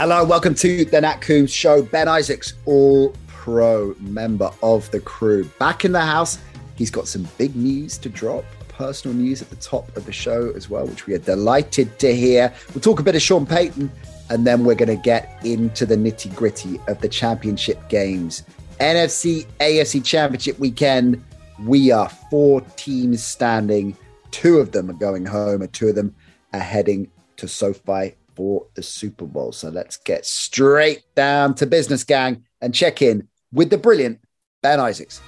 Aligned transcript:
Hello, 0.00 0.24
welcome 0.24 0.54
to 0.54 0.86
the 0.86 0.98
Nat 0.98 1.20
Coombs 1.20 1.52
Show. 1.52 1.82
Ben 1.82 2.08
Isaacs, 2.08 2.54
all 2.64 3.14
pro 3.26 3.94
member 4.00 4.50
of 4.62 4.90
the 4.92 5.00
crew, 5.00 5.44
back 5.58 5.84
in 5.84 5.92
the 5.92 6.00
house. 6.00 6.38
He's 6.74 6.90
got 6.90 7.06
some 7.06 7.28
big 7.36 7.54
news 7.54 7.98
to 7.98 8.08
drop, 8.08 8.46
personal 8.68 9.14
news 9.14 9.42
at 9.42 9.50
the 9.50 9.56
top 9.56 9.94
of 9.98 10.06
the 10.06 10.12
show 10.12 10.52
as 10.56 10.70
well, 10.70 10.86
which 10.86 11.06
we 11.06 11.12
are 11.12 11.18
delighted 11.18 11.98
to 11.98 12.16
hear. 12.16 12.50
We'll 12.72 12.80
talk 12.80 12.98
a 12.98 13.02
bit 13.02 13.14
of 13.14 13.20
Sean 13.20 13.44
Payton, 13.44 13.92
and 14.30 14.46
then 14.46 14.64
we're 14.64 14.74
going 14.74 14.88
to 14.88 15.02
get 15.02 15.38
into 15.44 15.84
the 15.84 15.96
nitty 15.96 16.34
gritty 16.34 16.80
of 16.88 16.98
the 17.02 17.08
championship 17.10 17.86
games. 17.90 18.44
NFC 18.80 19.44
AFC 19.60 20.02
Championship 20.02 20.58
weekend. 20.58 21.22
We 21.66 21.92
are 21.92 22.08
four 22.30 22.62
teams 22.76 23.22
standing. 23.22 23.94
Two 24.30 24.60
of 24.60 24.72
them 24.72 24.88
are 24.88 24.94
going 24.94 25.26
home, 25.26 25.60
and 25.60 25.70
two 25.74 25.88
of 25.88 25.94
them 25.94 26.14
are 26.54 26.60
heading 26.60 27.10
to 27.36 27.46
SoFi 27.46 28.14
for 28.40 28.66
the 28.74 28.82
Super 28.82 29.26
Bowl. 29.26 29.52
So 29.52 29.68
let's 29.68 29.98
get 29.98 30.24
straight 30.24 31.02
down 31.14 31.54
to 31.56 31.66
business, 31.66 32.04
gang, 32.04 32.46
and 32.62 32.74
check 32.74 33.02
in 33.02 33.28
with 33.52 33.68
the 33.68 33.76
brilliant 33.76 34.18
Ben 34.62 34.80
Isaacs. 34.80 35.20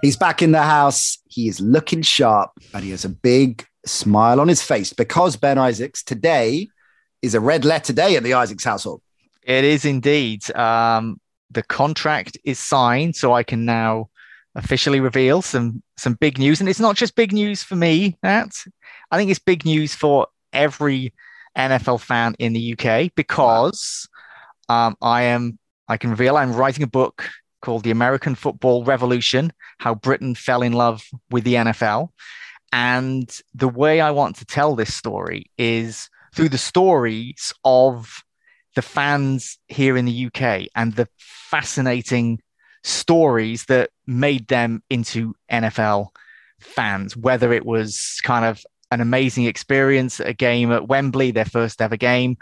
He's 0.00 0.16
back 0.16 0.40
in 0.40 0.52
the 0.52 0.62
house. 0.62 1.18
He 1.28 1.46
is 1.46 1.60
looking 1.60 2.00
sharp 2.00 2.52
and 2.72 2.82
he 2.82 2.90
has 2.90 3.04
a 3.04 3.10
big 3.10 3.66
smile 3.84 4.40
on 4.40 4.48
his 4.48 4.62
face 4.62 4.94
because 4.94 5.36
Ben 5.36 5.58
Isaacs 5.58 6.02
today 6.02 6.68
is 7.20 7.34
a 7.34 7.40
red 7.40 7.66
letter 7.66 7.92
day 7.92 8.16
in 8.16 8.22
the 8.22 8.32
Isaacs 8.32 8.64
household. 8.64 9.02
It 9.42 9.64
is 9.64 9.84
indeed. 9.84 10.50
Um, 10.56 11.20
the 11.50 11.64
contract 11.64 12.38
is 12.44 12.58
signed, 12.58 13.14
so 13.14 13.34
I 13.34 13.42
can 13.42 13.66
now 13.66 14.08
officially 14.54 15.00
reveal 15.00 15.42
some 15.42 15.82
some 15.98 16.14
big 16.14 16.38
news. 16.38 16.60
And 16.60 16.68
it's 16.68 16.80
not 16.80 16.96
just 16.96 17.14
big 17.14 17.34
news 17.34 17.62
for 17.62 17.76
me, 17.76 18.16
Nat. 18.22 18.52
I 19.10 19.18
think 19.18 19.30
it's 19.30 19.40
big 19.40 19.64
news 19.64 19.94
for 19.94 20.26
every 20.52 21.12
NFL 21.56 22.00
fan 22.00 22.34
in 22.38 22.52
the 22.52 22.74
UK 22.74 23.10
because 23.14 24.08
um, 24.68 24.96
I 25.02 25.22
am 25.22 25.58
I 25.88 25.96
can 25.96 26.10
reveal 26.10 26.36
I'm 26.36 26.54
writing 26.54 26.84
a 26.84 26.88
book 26.88 27.28
called 27.60 27.82
The 27.82 27.90
American 27.90 28.34
Football 28.34 28.84
Revolution: 28.84 29.52
How 29.78 29.94
Britain 29.94 30.34
Fell 30.34 30.62
in 30.62 30.72
Love 30.72 31.02
with 31.30 31.44
the 31.44 31.54
NFL. 31.54 32.10
And 32.72 33.28
the 33.52 33.68
way 33.68 34.00
I 34.00 34.12
want 34.12 34.36
to 34.36 34.44
tell 34.44 34.76
this 34.76 34.94
story 34.94 35.50
is 35.58 36.08
through 36.34 36.50
the 36.50 36.58
stories 36.58 37.52
of 37.64 38.22
the 38.76 38.82
fans 38.82 39.58
here 39.66 39.96
in 39.96 40.04
the 40.04 40.26
UK 40.26 40.68
and 40.76 40.94
the 40.94 41.08
fascinating 41.18 42.40
stories 42.84 43.64
that 43.64 43.90
made 44.06 44.46
them 44.46 44.82
into 44.88 45.34
NFL 45.50 46.08
fans, 46.60 47.16
whether 47.16 47.52
it 47.52 47.66
was 47.66 48.20
kind 48.22 48.44
of 48.44 48.64
an 48.90 49.00
amazing 49.00 49.44
experience 49.44 50.20
a 50.20 50.32
game 50.32 50.72
at 50.72 50.88
Wembley, 50.88 51.30
their 51.30 51.44
first 51.44 51.80
ever 51.80 51.96
game, 51.96 52.36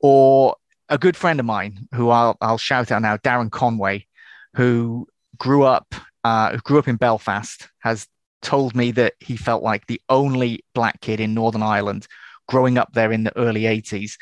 or 0.00 0.56
a 0.88 0.98
good 0.98 1.16
friend 1.16 1.40
of 1.40 1.46
mine 1.46 1.88
who 1.94 2.10
I'll, 2.10 2.36
I'll 2.40 2.58
shout 2.58 2.92
out 2.92 3.02
now, 3.02 3.16
Darren 3.16 3.50
Conway, 3.50 4.06
who 4.54 5.08
grew 5.38 5.64
up 5.64 5.94
uh, 6.24 6.56
grew 6.64 6.78
up 6.78 6.88
in 6.88 6.96
Belfast, 6.96 7.68
has 7.80 8.08
told 8.40 8.74
me 8.74 8.90
that 8.92 9.14
he 9.20 9.36
felt 9.36 9.62
like 9.62 9.86
the 9.86 10.00
only 10.08 10.64
black 10.74 11.00
kid 11.00 11.20
in 11.20 11.34
Northern 11.34 11.62
Ireland 11.62 12.06
growing 12.48 12.78
up 12.78 12.92
there 12.94 13.12
in 13.12 13.24
the 13.24 13.36
early 13.36 13.62
80s. 13.62 14.16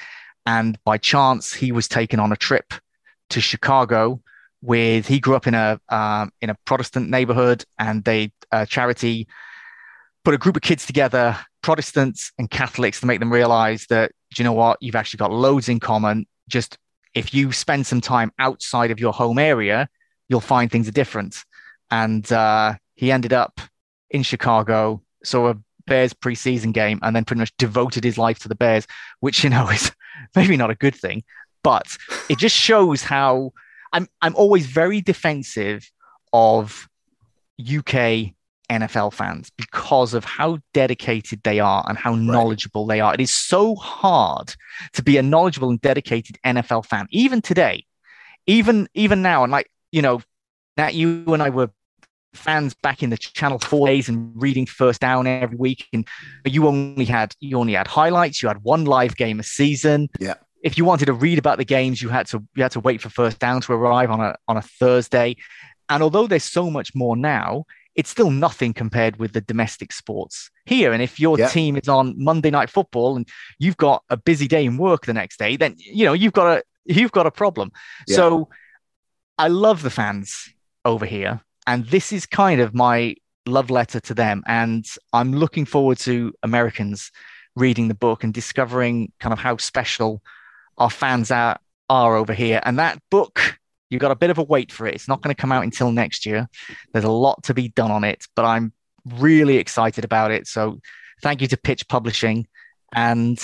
And 0.44 0.78
by 0.84 0.98
chance, 0.98 1.52
he 1.52 1.70
was 1.70 1.86
taken 1.86 2.18
on 2.18 2.32
a 2.32 2.36
trip 2.36 2.74
to 3.30 3.40
Chicago 3.40 4.20
with 4.60 5.06
he 5.06 5.20
grew 5.20 5.34
up 5.34 5.46
in 5.46 5.54
a 5.54 5.80
um, 5.88 6.32
in 6.40 6.50
a 6.50 6.56
Protestant 6.64 7.10
neighborhood, 7.10 7.64
and 7.78 8.04
they 8.04 8.32
charity 8.68 9.26
put 10.24 10.34
a 10.34 10.38
group 10.38 10.56
of 10.56 10.62
kids 10.62 10.86
together, 10.86 11.36
Protestants 11.62 12.32
and 12.38 12.50
Catholics, 12.50 13.00
to 13.00 13.06
make 13.06 13.20
them 13.20 13.32
realize 13.32 13.86
that 13.88 14.12
you 14.36 14.44
know 14.44 14.52
what 14.52 14.78
you've 14.80 14.96
actually 14.96 15.18
got 15.18 15.32
loads 15.32 15.68
in 15.68 15.80
common. 15.80 16.26
Just 16.48 16.78
if 17.14 17.34
you 17.34 17.52
spend 17.52 17.86
some 17.86 18.00
time 18.00 18.32
outside 18.38 18.90
of 18.90 18.98
your 18.98 19.12
home 19.12 19.38
area, 19.38 19.88
you'll 20.28 20.40
find 20.40 20.70
things 20.70 20.88
are 20.88 20.92
different. 20.92 21.44
And 21.90 22.30
uh, 22.32 22.74
he 22.94 23.12
ended 23.12 23.32
up 23.32 23.60
in 24.10 24.22
Chicago, 24.22 25.02
saw 25.24 25.50
a 25.50 25.56
Bears 25.86 26.12
preseason 26.12 26.72
game, 26.72 26.98
and 27.02 27.14
then 27.14 27.24
pretty 27.24 27.40
much 27.40 27.52
devoted 27.58 28.04
his 28.04 28.18
life 28.18 28.38
to 28.40 28.48
the 28.48 28.54
Bears, 28.54 28.86
which 29.20 29.44
you 29.44 29.50
know 29.50 29.68
is 29.70 29.92
maybe 30.34 30.56
not 30.56 30.70
a 30.70 30.74
good 30.74 30.94
thing, 30.94 31.22
but 31.62 31.96
it 32.28 32.38
just 32.38 32.56
shows 32.56 33.02
how 33.02 33.52
I'm 33.92 34.08
I'm 34.20 34.34
always 34.36 34.66
very 34.66 35.00
defensive 35.00 35.90
of 36.32 36.88
UK 37.60 38.32
NFL 38.70 39.12
fans 39.12 39.50
because 39.56 40.14
of 40.14 40.24
how 40.24 40.58
dedicated 40.72 41.42
they 41.42 41.60
are 41.60 41.84
and 41.88 41.98
how 41.98 42.14
knowledgeable 42.14 42.86
they 42.86 43.00
are. 43.00 43.14
It 43.14 43.20
is 43.20 43.30
so 43.30 43.74
hard 43.74 44.54
to 44.94 45.02
be 45.02 45.16
a 45.16 45.22
knowledgeable 45.22 45.70
and 45.70 45.80
dedicated 45.80 46.38
NFL 46.44 46.86
fan, 46.86 47.06
even 47.10 47.42
today, 47.42 47.84
even 48.46 48.88
even 48.94 49.22
now. 49.22 49.42
And 49.42 49.52
like 49.52 49.70
you 49.90 50.02
know, 50.02 50.22
that 50.76 50.94
you 50.94 51.24
and 51.28 51.42
I 51.42 51.50
were 51.50 51.70
fans 52.34 52.74
back 52.82 53.02
in 53.02 53.10
the 53.10 53.18
channel 53.18 53.58
four 53.58 53.86
days 53.86 54.08
and 54.08 54.32
reading 54.40 54.64
first 54.64 55.02
down 55.02 55.26
every 55.26 55.56
week 55.58 55.86
and 55.92 56.08
you 56.46 56.66
only 56.66 57.04
had 57.04 57.34
you 57.40 57.58
only 57.58 57.74
had 57.74 57.86
highlights 57.86 58.42
you 58.42 58.48
had 58.48 58.62
one 58.62 58.86
live 58.86 59.14
game 59.16 59.38
a 59.38 59.42
season 59.42 60.08
yeah 60.18 60.32
if 60.62 60.78
you 60.78 60.84
wanted 60.84 61.06
to 61.06 61.12
read 61.12 61.38
about 61.38 61.58
the 61.58 61.64
games, 61.64 62.00
you 62.00 62.08
had 62.08 62.26
to 62.28 62.42
you 62.54 62.62
had 62.62 62.72
to 62.72 62.80
wait 62.80 63.00
for 63.00 63.08
first 63.08 63.38
down 63.38 63.60
to 63.62 63.72
arrive 63.72 64.10
on 64.10 64.20
a 64.20 64.36
on 64.48 64.56
a 64.56 64.62
Thursday. 64.62 65.36
And 65.88 66.02
although 66.02 66.26
there's 66.26 66.44
so 66.44 66.70
much 66.70 66.94
more 66.94 67.16
now, 67.16 67.64
it's 67.94 68.10
still 68.10 68.30
nothing 68.30 68.72
compared 68.72 69.16
with 69.16 69.32
the 69.32 69.40
domestic 69.40 69.92
sports 69.92 70.50
here. 70.64 70.92
And 70.92 71.02
if 71.02 71.20
your 71.20 71.38
Yeah. 71.38 71.48
team 71.48 71.76
is 71.76 71.88
on 71.88 72.14
Monday 72.16 72.50
night 72.50 72.70
football 72.70 73.16
and 73.16 73.28
you've 73.58 73.76
got 73.76 74.02
a 74.08 74.16
busy 74.16 74.48
day 74.48 74.64
in 74.64 74.78
work 74.78 75.06
the 75.06 75.12
next 75.12 75.38
day, 75.38 75.56
then 75.56 75.74
you 75.78 76.04
know 76.04 76.12
you've 76.12 76.32
got 76.32 76.58
a 76.58 76.62
you've 76.84 77.12
got 77.12 77.26
a 77.26 77.30
problem. 77.30 77.70
Yeah. 78.06 78.16
So 78.16 78.48
I 79.38 79.48
love 79.48 79.82
the 79.82 79.90
fans 79.90 80.48
over 80.84 81.06
here, 81.06 81.40
and 81.66 81.86
this 81.86 82.12
is 82.12 82.26
kind 82.26 82.60
of 82.60 82.74
my 82.74 83.14
love 83.46 83.70
letter 83.70 84.00
to 84.00 84.14
them. 84.14 84.42
And 84.46 84.84
I'm 85.12 85.32
looking 85.32 85.64
forward 85.64 85.98
to 86.00 86.32
Americans 86.42 87.10
reading 87.56 87.88
the 87.88 87.94
book 87.94 88.24
and 88.24 88.32
discovering 88.32 89.12
kind 89.20 89.32
of 89.32 89.38
how 89.38 89.56
special 89.58 90.22
our 90.78 90.90
fans 90.90 91.30
are 91.30 91.58
are 91.90 92.16
over 92.16 92.32
here. 92.32 92.60
And 92.64 92.78
that 92.78 92.98
book, 93.10 93.58
you've 93.92 94.00
got 94.00 94.10
a 94.10 94.16
bit 94.16 94.30
of 94.30 94.38
a 94.38 94.42
wait 94.42 94.72
for 94.72 94.86
it. 94.86 94.94
It's 94.94 95.06
not 95.08 95.20
going 95.22 95.34
to 95.34 95.40
come 95.40 95.52
out 95.52 95.62
until 95.64 95.92
next 95.92 96.26
year. 96.26 96.48
There's 96.92 97.04
a 97.04 97.10
lot 97.10 97.42
to 97.44 97.54
be 97.54 97.68
done 97.68 97.90
on 97.90 98.02
it, 98.04 98.24
but 98.34 98.44
I'm 98.44 98.72
really 99.04 99.58
excited 99.58 100.04
about 100.04 100.30
it. 100.30 100.46
So 100.46 100.80
thank 101.22 101.40
you 101.42 101.48
to 101.48 101.56
Pitch 101.56 101.86
Publishing. 101.88 102.46
And 102.94 103.38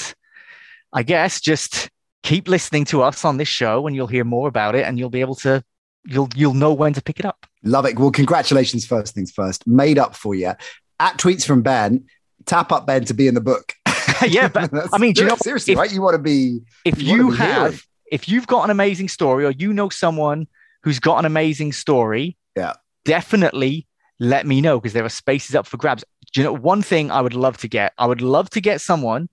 I 0.93 1.03
guess 1.03 1.41
just 1.41 1.91
keep 2.23 2.49
listening 2.49 2.85
to 2.87 3.03
us 3.03 3.25
on 3.25 3.37
this 3.37 3.49
show 3.49 3.87
and 3.87 3.95
you'll 3.95 4.07
hear 4.07 4.25
more 4.25 4.49
about 4.49 4.75
it 4.75 4.85
and 4.85 4.99
you'll 4.99 5.11
be 5.11 5.21
able 5.21 5.37
to 5.37 5.63
you'll 6.05 6.29
you'll 6.35 6.55
know 6.55 6.73
when 6.73 6.93
to 6.95 7.03
pick 7.03 7.19
it 7.21 7.27
up. 7.27 7.47
Love 7.63 7.87
it. 7.87 7.99
Well, 7.99 8.11
congratulations, 8.11 8.87
first 8.87 9.15
things 9.15 9.31
first. 9.31 9.67
Made 9.67 9.99
up 9.99 10.15
for 10.17 10.35
you. 10.35 10.53
At 11.01 11.17
tweets 11.19 11.47
from 11.47 11.63
Ben, 11.63 12.07
tap 12.47 12.73
up 12.73 12.87
Ben 12.87 13.05
to 13.07 13.15
be 13.15 13.29
in 13.29 13.35
the 13.35 13.41
book. 13.41 13.75
yeah, 14.27 14.49
but 14.49 14.71
I 14.93 14.99
mean, 14.99 15.15
you 15.17 15.25
know 15.25 15.37
seriously, 15.37 15.73
if- 15.75 15.79
right? 15.79 15.93
You 15.93 16.03
want 16.03 16.15
to 16.15 16.23
be 16.23 16.61
if 16.85 17.01
You 17.01 17.17
you 17.17 17.31
have 17.33 17.83
if 18.11 18.29
you've 18.29 18.47
got 18.47 18.65
an 18.65 18.71
amazing 18.71 19.09
story 19.09 19.45
or 19.45 19.51
you 19.53 19.73
know 19.73 19.89
someone 19.89 20.47
who's 20.83 20.99
got 21.01 21.19
an 21.19 21.25
amazing 21.25 21.73
story 21.73 22.37
Yeah. 22.57 22.75
definitely 23.05 23.87
let 24.21 24.47
me 24.47 24.61
know 24.61 24.79
because 24.81 24.93
there 24.95 25.05
are 25.05 25.09
spaces 25.11 25.55
up 25.55 25.67
for 25.67 25.77
grabs. 25.77 26.05
Do 26.33 26.41
you 26.41 26.45
know 26.45 26.53
one 26.53 26.83
thing 26.83 27.11
i 27.11 27.21
would 27.21 27.35
love 27.35 27.57
to 27.59 27.69
get 27.69 27.93
i 27.99 28.07
would 28.07 28.21
love 28.21 28.51
to 28.51 28.61
get 28.61 28.81
someone 28.81 29.29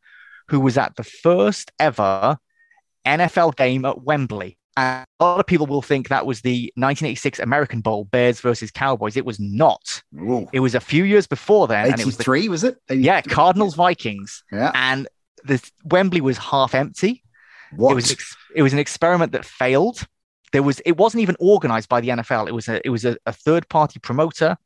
who 0.48 0.60
was 0.60 0.78
at 0.78 0.96
the 0.96 1.04
first 1.04 1.72
ever 1.80 2.38
nfl 3.06 3.56
game 3.56 3.86
at 3.86 4.02
wembley. 4.04 4.58
And 4.78 5.06
a 5.22 5.24
lot 5.24 5.40
of 5.40 5.46
people 5.46 5.68
will 5.68 5.82
think 5.82 6.10
that 6.10 6.26
was 6.26 6.42
the 6.42 6.72
1986 6.76 7.40
american 7.40 7.82
bowl 7.82 8.06
bears 8.06 8.42
versus 8.42 8.72
cowboys. 8.72 9.16
It 9.18 9.26
was 9.26 9.40
not. 9.40 10.04
Ooh, 10.20 10.48
it 10.54 10.60
was 10.60 10.76
a 10.76 10.80
few 10.82 11.04
years 11.06 11.28
before 11.28 11.68
then 11.68 11.92
and 11.92 12.00
it 12.00 12.06
was 12.06 12.18
the 12.18 12.24
83, 12.24 12.50
was 12.50 12.64
it? 12.64 12.78
yeah 12.90 13.22
cardinals 13.22 13.76
vikings. 13.76 14.44
Yeah. 14.52 14.72
and 14.74 15.08
the 15.44 15.62
wembley 15.84 16.22
was 16.22 16.38
half 16.38 16.74
empty 16.76 17.24
What? 17.78 17.92
it 17.92 17.96
was 17.96 18.12
ex- 18.12 18.36
it 18.56 18.62
was 18.62 18.74
an 18.74 18.80
experiment 18.80 19.32
that 19.34 19.46
failed. 19.46 20.06
There 20.52 20.64
was 20.64 20.80
it 20.82 20.98
wasn't 20.98 21.22
even 21.22 21.36
organized 21.40 21.90
by 21.90 22.02
the 22.02 22.10
NFL. 22.10 22.48
It 22.48 22.54
was 22.54 22.68
a 22.68 22.86
it 22.86 22.90
was 22.90 23.06
a, 23.06 23.18
a 23.26 23.34
third 23.34 23.68
party 23.70 24.00
promoter 24.00 24.58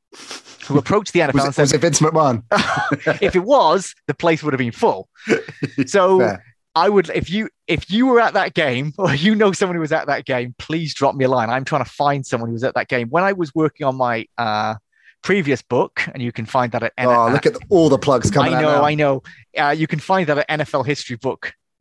who 0.65 0.77
approached 0.77 1.13
the 1.13 1.19
NFL 1.21 1.33
was, 1.33 1.45
and 1.45 1.55
said, 1.55 1.61
was 1.63 1.73
it 1.73 1.81
Vince 1.81 1.99
McMahon? 1.99 2.43
if 3.21 3.35
it 3.35 3.43
was, 3.43 3.95
the 4.07 4.13
place 4.13 4.43
would 4.43 4.53
have 4.53 4.59
been 4.59 4.71
full. 4.71 5.09
So 5.85 6.19
Fair. 6.19 6.43
I 6.75 6.89
would 6.89 7.09
if 7.09 7.29
you 7.29 7.49
if 7.67 7.89
you 7.89 8.05
were 8.05 8.19
at 8.19 8.33
that 8.35 8.53
game 8.53 8.93
or 8.97 9.13
you 9.13 9.33
know 9.35 9.51
someone 9.51 9.75
who 9.75 9.81
was 9.81 9.91
at 9.91 10.07
that 10.07 10.25
game, 10.25 10.55
please 10.59 10.93
drop 10.93 11.15
me 11.15 11.25
a 11.25 11.29
line. 11.29 11.49
I'm 11.49 11.65
trying 11.65 11.83
to 11.83 11.89
find 11.89 12.25
someone 12.25 12.49
who 12.49 12.53
was 12.53 12.63
at 12.63 12.75
that 12.75 12.87
game. 12.87 13.09
When 13.09 13.23
I 13.23 13.33
was 13.33 13.53
working 13.55 13.85
on 13.85 13.95
my 13.95 14.27
uh, 14.37 14.75
previous 15.21 15.61
book, 15.61 16.01
and 16.13 16.21
you 16.21 16.31
can 16.31 16.45
find 16.45 16.71
that 16.71 16.83
at 16.83 16.93
Oh, 16.97 17.29
look 17.31 17.45
at 17.45 17.53
the, 17.53 17.61
all 17.69 17.89
the 17.89 17.97
plugs 17.97 18.31
coming 18.31 18.53
I 18.53 18.57
out 18.57 18.61
know, 18.61 18.71
now. 18.77 18.83
I 18.83 18.95
know. 18.95 19.23
Uh, 19.57 19.75
you 19.77 19.87
can 19.87 19.99
find 19.99 20.27
that 20.27 20.37
at 20.37 20.47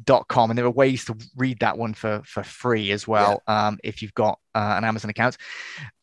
NFLHistoryBook.com, 0.04 0.50
and 0.50 0.58
there 0.58 0.66
are 0.66 0.70
ways 0.70 1.04
to 1.06 1.16
read 1.36 1.60
that 1.60 1.78
one 1.78 1.94
for 1.94 2.22
for 2.24 2.42
free 2.42 2.90
as 2.92 3.06
well 3.06 3.42
um, 3.46 3.78
if 3.82 4.02
you've 4.02 4.14
got 4.14 4.38
uh, 4.54 4.74
an 4.76 4.84
Amazon 4.84 5.10
account. 5.10 5.36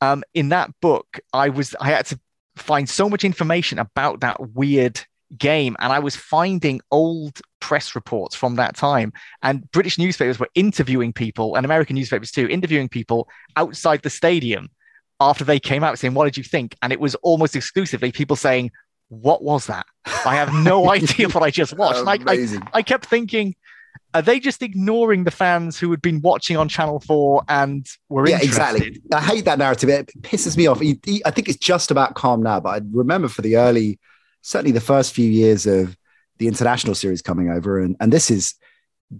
Um, 0.02 0.24
in 0.34 0.50
that 0.50 0.72
book, 0.82 1.20
I 1.34 1.50
was 1.50 1.76
I 1.80 1.90
had 1.90 2.06
to 2.08 2.20
find 2.56 2.90
so 2.90 3.10
much 3.10 3.24
information 3.24 3.80
about 3.80 4.22
that 4.22 4.54
weird 4.54 5.02
game, 5.38 5.76
and 5.80 5.92
I 5.92 6.00
was 6.00 6.16
finding 6.16 6.82
old 6.92 7.40
press 7.60 7.96
reports 7.96 8.36
from 8.36 8.56
that 8.56 8.76
time, 8.76 9.14
and 9.42 9.70
British 9.72 9.98
newspapers 9.98 10.40
were 10.40 10.50
interviewing 10.56 11.14
people, 11.14 11.56
and 11.56 11.66
American 11.66 11.96
newspapers 11.96 12.32
too, 12.32 12.48
interviewing 12.48 12.90
people 12.90 13.28
outside 13.56 14.02
the 14.02 14.10
stadium 14.10 14.70
after 15.20 15.44
they 15.44 15.60
came 15.60 15.84
out 15.84 16.00
saying, 16.00 16.14
"What 16.14 16.26
did 16.26 16.38
you 16.38 16.44
think?" 16.44 16.76
And 16.82 16.92
it 16.94 17.00
was 17.00 17.16
almost 17.16 17.56
exclusively 17.56 18.12
people 18.12 18.36
saying, 18.36 18.72
"What 19.10 19.44
was 19.44 19.68
that?" 19.68 19.86
I 20.26 20.36
have 20.36 20.54
no 20.54 20.90
idea 20.92 21.30
what 21.30 21.44
I 21.44 21.52
just 21.52 21.74
watched. 21.78 22.00
I, 22.74 22.78
I 22.78 22.82
kept 22.82 23.06
thinking, 23.06 23.56
are 24.14 24.22
they 24.22 24.40
just 24.40 24.62
ignoring 24.62 25.24
the 25.26 25.32
fans 25.32 25.78
who 25.78 25.92
had 25.92 26.02
been 26.02 26.22
watching 26.22 26.58
on 26.58 26.70
Channel 26.70 27.00
4 27.02 27.44
and 27.50 27.88
were 28.10 28.28
yeah, 28.28 28.42
interested? 28.42 28.88
exactly. 28.88 29.02
I 29.14 29.22
hate 29.22 29.46
that 29.46 29.60
narrative. 29.60 29.90
It 29.90 30.12
pisses 30.22 30.56
me 30.58 30.68
off. 30.68 30.82
I 30.82 31.32
think 31.32 31.50
it's 31.50 31.58
just 31.58 31.92
about 31.92 32.16
calm 32.16 32.42
now, 32.42 32.60
but 32.60 32.70
I 32.70 32.82
remember 32.92 33.28
for 33.28 33.42
the 33.42 33.58
early, 33.58 34.00
certainly 34.42 34.72
the 34.72 34.82
first 34.82 35.14
few 35.14 35.30
years 35.30 35.66
of 35.66 35.98
the 36.38 36.48
international 36.48 36.96
series 36.96 37.22
coming 37.22 37.50
over, 37.50 37.80
and 37.80 37.96
and 38.00 38.12
this 38.12 38.30
is 38.30 38.56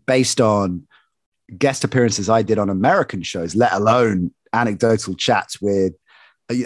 based 0.06 0.42
on 0.42 0.88
guest 1.58 1.84
appearances 1.84 2.30
I 2.30 2.42
did 2.42 2.58
on 2.58 2.70
American 2.70 3.24
shows, 3.24 3.56
let 3.56 3.74
alone 3.74 4.34
anecdotal 4.54 5.16
chats 5.16 5.62
with 5.62 5.94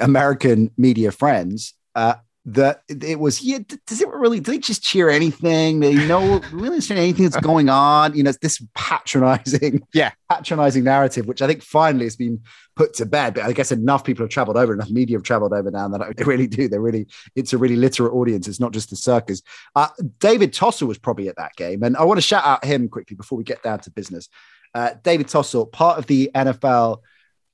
American 0.01 0.71
media 0.77 1.11
friends. 1.11 1.73
Uh, 1.95 2.15
that 2.53 2.81
it 2.87 3.19
was, 3.19 3.41
yeah, 3.41 3.59
does 3.87 4.01
it 4.01 4.07
really, 4.09 4.39
do 4.39 4.51
they 4.51 4.57
just 4.57 4.81
cheer 4.83 5.09
anything? 5.09 5.79
They 5.79 5.93
know 6.07 6.39
really 6.51 6.69
understand 6.69 6.99
anything 6.99 7.25
that's 7.25 7.37
going 7.43 7.69
on? 7.69 8.15
You 8.15 8.23
know, 8.23 8.29
it's 8.29 8.39
this 8.39 8.61
patronizing, 8.75 9.81
Yeah. 9.93 10.11
patronizing 10.29 10.83
narrative, 10.83 11.25
which 11.25 11.41
I 11.41 11.47
think 11.47 11.61
finally 11.63 12.05
has 12.05 12.15
been 12.15 12.41
put 12.75 12.93
to 12.95 13.05
bed. 13.05 13.33
But 13.35 13.43
I 13.43 13.51
guess 13.51 13.71
enough 13.71 14.03
people 14.03 14.23
have 14.23 14.29
traveled 14.31 14.57
over, 14.57 14.73
enough 14.73 14.89
media 14.89 15.17
have 15.17 15.23
traveled 15.23 15.53
over 15.53 15.69
now 15.69 15.87
that 15.89 16.15
they 16.17 16.23
really 16.23 16.47
do. 16.47 16.67
They're 16.67 16.81
really, 16.81 17.07
it's 17.35 17.53
a 17.53 17.57
really 17.57 17.75
literate 17.75 18.13
audience. 18.13 18.47
It's 18.47 18.59
not 18.59 18.73
just 18.73 18.89
the 18.89 18.95
circus. 18.95 19.41
Uh, 19.75 19.89
David 20.19 20.53
Tossell 20.53 20.87
was 20.87 20.97
probably 20.97 21.27
at 21.29 21.35
that 21.37 21.55
game. 21.55 21.83
And 21.83 21.97
I 21.97 22.03
want 22.03 22.17
to 22.17 22.21
shout 22.21 22.45
out 22.45 22.63
him 22.65 22.89
quickly 22.89 23.15
before 23.15 23.37
we 23.37 23.43
get 23.43 23.63
down 23.63 23.79
to 23.81 23.91
business. 23.91 24.29
Uh, 24.73 24.91
David 25.03 25.27
Tossell, 25.27 25.71
part 25.71 25.97
of 25.97 26.07
the 26.07 26.29
NFL 26.35 26.99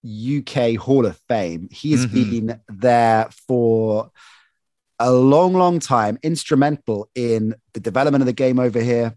UK 0.03 0.75
Hall 0.75 1.05
of 1.05 1.17
Fame. 1.27 1.67
He 1.71 1.91
has 1.91 2.05
Mhm. 2.05 2.11
been 2.13 2.61
there 2.69 3.27
for 3.47 4.11
a 4.99 5.11
long, 5.11 5.53
long 5.53 5.79
time, 5.79 6.17
instrumental 6.23 7.09
in 7.15 7.55
the 7.73 7.79
development 7.79 8.21
of 8.21 8.27
the 8.27 8.33
game 8.33 8.59
over 8.59 8.81
here. 8.81 9.15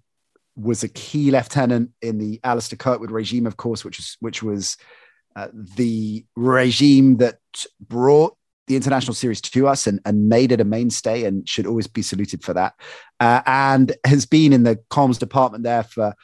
Was 0.57 0.83
a 0.83 0.89
key 0.89 1.31
lieutenant 1.31 1.93
in 2.03 2.19
the 2.19 2.41
Alistair 2.43 2.77
Kirkwood 2.77 3.13
regime, 3.13 3.47
of 3.47 3.57
course, 3.57 3.85
which 3.85 3.99
was 3.99 4.17
which 4.19 4.43
was 4.43 4.77
uh, 5.37 5.47
the 5.53 6.25
regime 6.35 7.19
that 7.19 7.39
brought 7.81 8.37
the 8.67 8.77
international 8.77 9.15
series 9.15 9.41
to 9.41 9.67
us 9.67 9.87
and, 9.87 10.01
and 10.05 10.29
made 10.29 10.53
it 10.53 10.61
a 10.61 10.65
mainstay 10.65 11.25
and 11.25 11.49
should 11.49 11.67
always 11.67 11.87
be 11.87 12.03
saluted 12.03 12.43
for 12.43 12.55
that. 12.55 12.75
Uh, 13.21 13.41
and 13.47 13.97
has 14.05 14.27
been 14.27 14.53
in 14.53 14.63
the 14.63 14.77
comms 14.91 15.19
department 15.19 15.65
there 15.65 15.83
for 15.83 16.15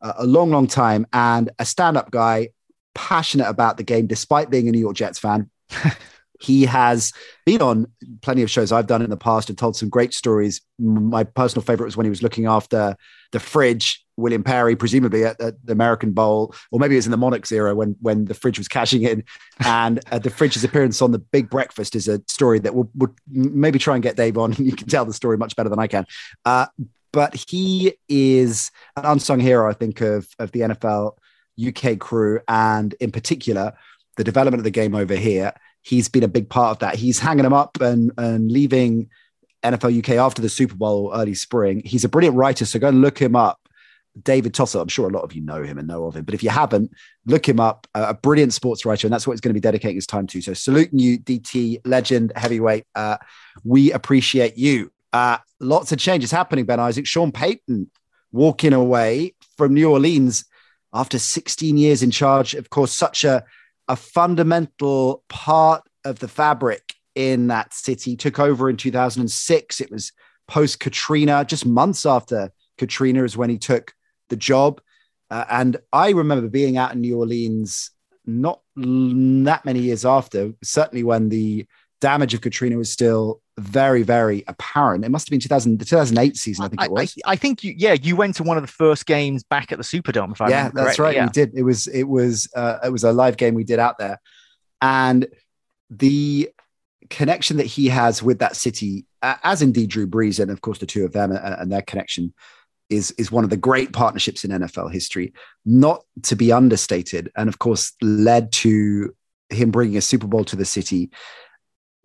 a, 0.00 0.14
a 0.18 0.26
long, 0.26 0.50
long 0.50 0.66
time 0.66 1.06
and 1.12 1.50
a 1.58 1.64
stand 1.64 1.96
up 1.96 2.10
guy, 2.10 2.48
passionate 2.94 3.48
about 3.48 3.76
the 3.76 3.82
game, 3.82 4.06
despite 4.06 4.50
being 4.50 4.68
a 4.68 4.72
New 4.72 4.78
York 4.78 4.96
Jets 4.96 5.18
fan. 5.18 5.50
he 6.40 6.64
has 6.64 7.12
been 7.46 7.62
on 7.62 7.86
plenty 8.22 8.42
of 8.42 8.50
shows 8.50 8.72
I've 8.72 8.86
done 8.86 9.02
in 9.02 9.10
the 9.10 9.16
past 9.16 9.48
and 9.48 9.56
told 9.56 9.76
some 9.76 9.88
great 9.88 10.12
stories. 10.12 10.60
My 10.78 11.24
personal 11.24 11.62
favorite 11.62 11.86
was 11.86 11.96
when 11.96 12.06
he 12.06 12.10
was 12.10 12.22
looking 12.22 12.46
after 12.46 12.96
the 13.32 13.40
fridge, 13.40 14.04
William 14.16 14.42
Perry, 14.44 14.76
presumably 14.76 15.24
at, 15.24 15.40
at 15.40 15.54
the 15.64 15.72
American 15.72 16.12
Bowl, 16.12 16.54
or 16.70 16.78
maybe 16.78 16.94
it 16.94 16.98
was 16.98 17.06
in 17.06 17.10
the 17.10 17.16
Monarchs 17.16 17.52
era 17.52 17.74
when 17.74 17.96
when 18.00 18.26
the 18.26 18.34
fridge 18.34 18.58
was 18.58 18.68
cashing 18.68 19.02
in. 19.02 19.24
And 19.64 20.00
uh, 20.10 20.18
the 20.18 20.30
fridge's 20.30 20.64
appearance 20.64 21.00
on 21.02 21.12
the 21.12 21.18
Big 21.18 21.50
Breakfast 21.50 21.94
is 21.94 22.08
a 22.08 22.20
story 22.28 22.58
that 22.60 22.74
we'll, 22.74 22.90
we'll 22.94 23.14
maybe 23.28 23.78
try 23.78 23.94
and 23.94 24.02
get 24.02 24.16
Dave 24.16 24.38
on. 24.38 24.54
You 24.64 24.72
can 24.72 24.88
tell 24.88 25.04
the 25.04 25.12
story 25.12 25.36
much 25.36 25.56
better 25.56 25.68
than 25.68 25.78
I 25.78 25.86
can. 25.86 26.06
Uh, 26.44 26.66
but 27.12 27.34
he 27.48 27.94
is 28.08 28.70
an 28.96 29.04
unsung 29.04 29.40
hero, 29.40 29.68
I 29.68 29.74
think, 29.74 30.00
of 30.00 30.26
of 30.38 30.52
the 30.52 30.60
NFL 30.60 31.16
UK 31.64 31.98
crew, 31.98 32.40
and 32.48 32.94
in 32.94 33.12
particular, 33.12 33.74
the 34.16 34.24
development 34.24 34.60
of 34.60 34.64
the 34.64 34.70
game 34.70 34.94
over 34.94 35.14
here. 35.14 35.52
He's 35.84 36.08
been 36.08 36.22
a 36.22 36.28
big 36.28 36.48
part 36.48 36.70
of 36.70 36.78
that. 36.80 36.94
He's 36.96 37.18
hanging 37.18 37.44
them 37.44 37.52
up 37.52 37.80
and 37.80 38.10
and 38.16 38.50
leaving 38.50 39.10
NFL 39.62 39.98
UK 39.98 40.16
after 40.16 40.40
the 40.40 40.48
Super 40.48 40.74
Bowl 40.74 41.12
early 41.14 41.34
spring. 41.34 41.82
He's 41.84 42.04
a 42.04 42.08
brilliant 42.08 42.36
writer, 42.36 42.64
so 42.64 42.78
go 42.78 42.88
and 42.88 43.02
look 43.02 43.18
him 43.18 43.36
up. 43.36 43.60
David 44.22 44.54
Tossell, 44.54 44.80
I'm 44.80 44.88
sure 44.88 45.08
a 45.08 45.12
lot 45.12 45.24
of 45.24 45.32
you 45.32 45.42
know 45.42 45.62
him 45.62 45.76
and 45.76 45.88
know 45.88 46.06
of 46.06 46.16
him, 46.16 46.24
but 46.24 46.34
if 46.34 46.42
you 46.42 46.50
haven't, 46.50 46.92
look 47.26 47.48
him 47.48 47.60
up. 47.60 47.86
Uh, 47.94 48.06
a 48.08 48.14
brilliant 48.14 48.54
sports 48.54 48.86
writer, 48.86 49.06
and 49.06 49.12
that's 49.12 49.26
what 49.26 49.32
he's 49.32 49.40
going 49.40 49.50
to 49.50 49.54
be 49.54 49.60
dedicating 49.60 49.96
his 49.96 50.06
time 50.06 50.26
to. 50.28 50.40
So, 50.40 50.54
saluting 50.54 50.98
you, 50.98 51.18
DT 51.18 51.80
legend, 51.84 52.32
heavyweight. 52.34 52.86
Uh, 52.94 53.18
we 53.64 53.92
appreciate 53.92 54.56
you. 54.56 54.90
Uh, 55.12 55.38
lots 55.60 55.92
of 55.92 55.98
changes 55.98 56.30
happening, 56.30 56.64
Ben 56.64 56.80
Isaac. 56.80 57.06
Sean 57.06 57.32
Payton 57.32 57.90
walking 58.32 58.72
away 58.72 59.34
from 59.56 59.74
New 59.74 59.90
Orleans 59.90 60.44
after 60.92 61.18
16 61.18 61.76
years 61.76 62.02
in 62.02 62.10
charge. 62.10 62.54
Of 62.54 62.70
course, 62.70 62.92
such 62.92 63.24
a, 63.24 63.44
a 63.88 63.96
fundamental 63.96 65.22
part 65.28 65.82
of 66.04 66.18
the 66.18 66.28
fabric 66.28 66.94
in 67.14 67.48
that 67.48 67.72
city. 67.74 68.16
Took 68.16 68.38
over 68.38 68.68
in 68.70 68.76
2006. 68.76 69.80
It 69.80 69.90
was 69.90 70.12
post 70.48 70.80
Katrina, 70.80 71.44
just 71.44 71.66
months 71.66 72.06
after 72.06 72.50
Katrina 72.78 73.24
is 73.24 73.36
when 73.36 73.50
he 73.50 73.58
took 73.58 73.94
the 74.28 74.36
job. 74.36 74.80
Uh, 75.30 75.44
and 75.50 75.76
I 75.92 76.10
remember 76.10 76.48
being 76.48 76.76
out 76.76 76.92
in 76.92 77.00
New 77.00 77.18
Orleans 77.18 77.90
not 78.26 78.60
that 78.76 79.64
many 79.64 79.80
years 79.80 80.04
after, 80.04 80.52
certainly 80.62 81.04
when 81.04 81.28
the 81.28 81.66
damage 82.00 82.34
of 82.34 82.40
Katrina 82.40 82.76
was 82.76 82.90
still 82.90 83.40
very, 83.58 84.02
very 84.02 84.44
apparent. 84.48 85.04
It 85.04 85.10
must 85.10 85.28
have 85.28 85.30
been 85.30 85.40
2000, 85.40 85.78
the 85.78 85.84
2008 85.84 86.36
season, 86.36 86.64
I 86.64 86.68
think 86.68 86.82
it 86.82 86.90
was. 86.90 87.14
I, 87.24 87.32
I, 87.32 87.36
think, 87.36 87.62
you, 87.62 87.74
yeah, 87.76 87.92
you 87.94 88.16
went 88.16 88.34
to 88.36 88.42
one 88.42 88.56
of 88.56 88.62
the 88.62 88.72
first 88.72 89.06
games 89.06 89.44
back 89.44 89.70
at 89.70 89.78
the 89.78 89.84
Superdome. 89.84 90.32
If 90.32 90.40
I 90.40 90.48
yeah, 90.48 90.70
that's 90.72 90.98
right. 90.98 91.14
Yeah. 91.14 91.26
We 91.26 91.30
did. 91.30 91.52
It 91.54 91.62
was, 91.62 91.86
it 91.86 92.04
was, 92.04 92.48
uh, 92.56 92.78
it 92.84 92.90
was 92.90 93.04
a 93.04 93.12
live 93.12 93.36
game 93.36 93.54
we 93.54 93.64
did 93.64 93.78
out 93.78 93.98
there, 93.98 94.20
and 94.82 95.26
the 95.90 96.50
connection 97.10 97.58
that 97.58 97.66
he 97.66 97.88
has 97.88 98.22
with 98.22 98.38
that 98.40 98.56
city, 98.56 99.06
uh, 99.22 99.36
as 99.42 99.62
indeed 99.62 99.90
Drew 99.90 100.06
Brees, 100.06 100.40
and 100.40 100.50
of 100.50 100.60
course 100.60 100.78
the 100.78 100.86
two 100.86 101.04
of 101.04 101.12
them 101.12 101.32
and, 101.32 101.40
and 101.40 101.72
their 101.72 101.82
connection 101.82 102.34
is 102.90 103.10
is 103.12 103.32
one 103.32 103.44
of 103.44 103.50
the 103.50 103.56
great 103.56 103.92
partnerships 103.92 104.44
in 104.44 104.50
NFL 104.50 104.92
history, 104.92 105.32
not 105.64 106.04
to 106.22 106.36
be 106.36 106.52
understated, 106.52 107.30
and 107.36 107.48
of 107.48 107.58
course 107.58 107.92
led 108.02 108.52
to 108.52 109.14
him 109.50 109.70
bringing 109.70 109.96
a 109.96 110.02
Super 110.02 110.26
Bowl 110.26 110.44
to 110.44 110.56
the 110.56 110.64
city. 110.64 111.10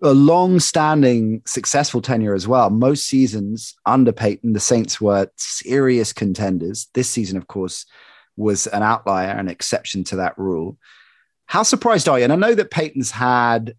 A 0.01 0.13
long-standing 0.13 1.41
successful 1.45 2.01
tenure 2.01 2.33
as 2.33 2.47
well. 2.47 2.69
Most 2.69 3.07
seasons 3.07 3.75
under 3.85 4.11
Payton, 4.11 4.53
the 4.53 4.59
Saints 4.59 5.01
were 5.01 5.29
serious 5.35 6.13
contenders. 6.13 6.87
This 6.93 7.09
season, 7.09 7.37
of 7.37 7.47
course, 7.47 7.85
was 8.37 8.67
an 8.67 8.81
outlier, 8.81 9.29
an 9.29 9.49
exception 9.49 10.05
to 10.05 10.15
that 10.17 10.37
rule. 10.37 10.77
How 11.45 11.63
surprised 11.63 12.07
are 12.07 12.17
you? 12.17 12.23
And 12.23 12.33
I 12.33 12.37
know 12.37 12.55
that 12.55 12.71
Payton's 12.71 13.11
had 13.11 13.75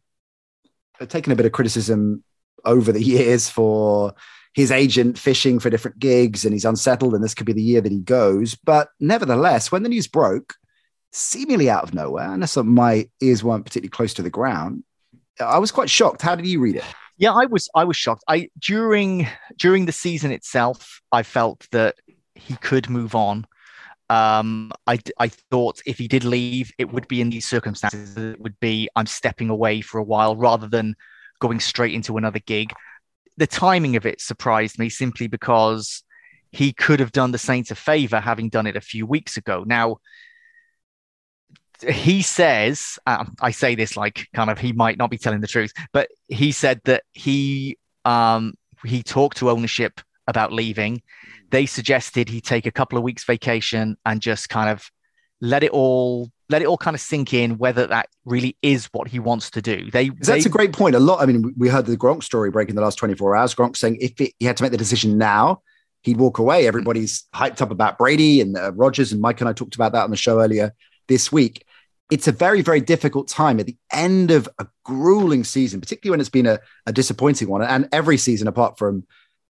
uh, 1.00 1.06
taken 1.06 1.32
a 1.32 1.36
bit 1.36 1.46
of 1.46 1.52
criticism 1.52 2.22
over 2.64 2.92
the 2.92 3.02
years 3.02 3.48
for 3.48 4.14
his 4.52 4.70
agent 4.70 5.16
fishing 5.16 5.58
for 5.58 5.70
different 5.70 5.98
gigs 5.98 6.44
and 6.44 6.52
he's 6.52 6.64
unsettled 6.64 7.14
and 7.14 7.22
this 7.22 7.34
could 7.34 7.46
be 7.46 7.52
the 7.52 7.62
year 7.62 7.80
that 7.80 7.92
he 7.92 8.00
goes. 8.00 8.54
But 8.54 8.90
nevertheless, 8.98 9.70
when 9.70 9.82
the 9.82 9.88
news 9.88 10.08
broke, 10.08 10.54
seemingly 11.12 11.70
out 11.70 11.84
of 11.84 11.94
nowhere, 11.94 12.32
unless 12.32 12.56
my 12.56 13.08
ears 13.20 13.42
weren't 13.42 13.64
particularly 13.64 13.90
close 13.90 14.14
to 14.14 14.22
the 14.22 14.30
ground, 14.30 14.84
I 15.46 15.58
was 15.58 15.70
quite 15.70 15.90
shocked. 15.90 16.22
How 16.22 16.34
did 16.34 16.46
you 16.46 16.60
read 16.60 16.76
it? 16.76 16.84
Yeah, 17.16 17.32
I 17.32 17.46
was 17.46 17.68
I 17.74 17.84
was 17.84 17.96
shocked. 17.96 18.24
I 18.28 18.48
during 18.58 19.28
during 19.56 19.86
the 19.86 19.92
season 19.92 20.32
itself, 20.32 21.00
I 21.12 21.22
felt 21.22 21.66
that 21.72 21.96
he 22.34 22.56
could 22.56 22.88
move 22.88 23.14
on. 23.14 23.46
Um, 24.08 24.72
I, 24.88 24.98
I 25.20 25.28
thought 25.28 25.80
if 25.86 25.98
he 25.98 26.08
did 26.08 26.24
leave, 26.24 26.72
it 26.78 26.92
would 26.92 27.06
be 27.06 27.20
in 27.20 27.30
these 27.30 27.46
circumstances. 27.46 28.16
It 28.16 28.40
would 28.40 28.58
be 28.58 28.88
I'm 28.96 29.06
stepping 29.06 29.50
away 29.50 29.82
for 29.82 29.98
a 29.98 30.02
while 30.02 30.34
rather 30.34 30.66
than 30.66 30.96
going 31.38 31.60
straight 31.60 31.94
into 31.94 32.16
another 32.16 32.40
gig 32.40 32.72
the 33.40 33.46
timing 33.46 33.96
of 33.96 34.04
it 34.04 34.20
surprised 34.20 34.78
me 34.78 34.90
simply 34.90 35.26
because 35.26 36.02
he 36.52 36.74
could 36.74 37.00
have 37.00 37.10
done 37.10 37.32
the 37.32 37.38
Saints 37.38 37.70
a 37.70 37.74
favor 37.74 38.20
having 38.20 38.50
done 38.50 38.66
it 38.66 38.76
a 38.76 38.82
few 38.82 39.06
weeks 39.06 39.38
ago. 39.38 39.64
Now, 39.66 39.96
he 41.88 42.22
says, 42.22 42.98
um, 43.06 43.34
I 43.40 43.50
say 43.50 43.74
this 43.74 43.96
like 43.96 44.28
kind 44.34 44.50
of 44.50 44.58
he 44.58 44.72
might 44.72 44.98
not 44.98 45.10
be 45.10 45.18
telling 45.18 45.40
the 45.40 45.46
truth, 45.46 45.72
but 45.92 46.08
he 46.28 46.52
said 46.52 46.80
that 46.84 47.04
he 47.12 47.78
um, 48.04 48.54
he 48.84 49.02
talked 49.02 49.38
to 49.38 49.50
ownership 49.50 50.00
about 50.26 50.52
leaving. 50.52 51.02
They 51.50 51.66
suggested 51.66 52.28
he 52.28 52.40
take 52.40 52.66
a 52.66 52.70
couple 52.70 52.96
of 52.96 53.04
weeks 53.04 53.24
vacation 53.24 53.96
and 54.04 54.20
just 54.20 54.48
kind 54.48 54.70
of 54.70 54.90
let 55.40 55.62
it 55.62 55.70
all 55.70 56.30
let 56.48 56.62
it 56.62 56.66
all 56.66 56.76
kind 56.76 56.94
of 56.94 57.00
sink 57.00 57.32
in 57.32 57.58
whether 57.58 57.86
that 57.86 58.08
really 58.24 58.56
is 58.60 58.86
what 58.92 59.08
he 59.08 59.18
wants 59.18 59.50
to 59.50 59.62
do. 59.62 59.90
They 59.90 60.08
that's 60.08 60.44
they, 60.44 60.48
a 60.48 60.52
great 60.52 60.72
point. 60.72 60.94
A 60.94 61.00
lot. 61.00 61.20
I 61.20 61.26
mean, 61.26 61.54
we 61.56 61.68
heard 61.68 61.86
the 61.86 61.96
Gronk 61.96 62.22
story 62.22 62.50
break 62.50 62.68
in 62.68 62.76
the 62.76 62.82
last 62.82 62.96
24 62.96 63.36
hours. 63.36 63.54
Gronk 63.54 63.76
saying 63.76 63.98
if 64.00 64.20
it, 64.20 64.32
he 64.38 64.46
had 64.46 64.56
to 64.56 64.62
make 64.62 64.72
the 64.72 64.78
decision 64.78 65.16
now, 65.16 65.62
he'd 66.02 66.16
walk 66.16 66.38
away. 66.38 66.66
Everybody's 66.66 67.24
hyped 67.34 67.60
up 67.62 67.70
about 67.70 67.98
Brady 67.98 68.40
and 68.40 68.56
uh, 68.56 68.72
Rodgers, 68.72 69.12
and 69.12 69.20
Mike 69.20 69.40
and 69.40 69.48
I 69.48 69.52
talked 69.52 69.74
about 69.74 69.92
that 69.92 70.04
on 70.04 70.10
the 70.10 70.16
show 70.16 70.40
earlier 70.40 70.74
this 71.08 71.30
week. 71.30 71.64
It's 72.10 72.28
a 72.28 72.32
very, 72.32 72.62
very 72.62 72.80
difficult 72.80 73.28
time 73.28 73.60
at 73.60 73.66
the 73.66 73.76
end 73.92 74.30
of 74.30 74.48
a 74.58 74.66
grueling 74.84 75.44
season, 75.44 75.80
particularly 75.80 76.12
when 76.12 76.20
it's 76.20 76.28
been 76.28 76.46
a, 76.46 76.58
a 76.86 76.92
disappointing 76.92 77.48
one. 77.48 77.62
And 77.62 77.88
every 77.92 78.16
season, 78.16 78.48
apart 78.48 78.78
from 78.78 79.06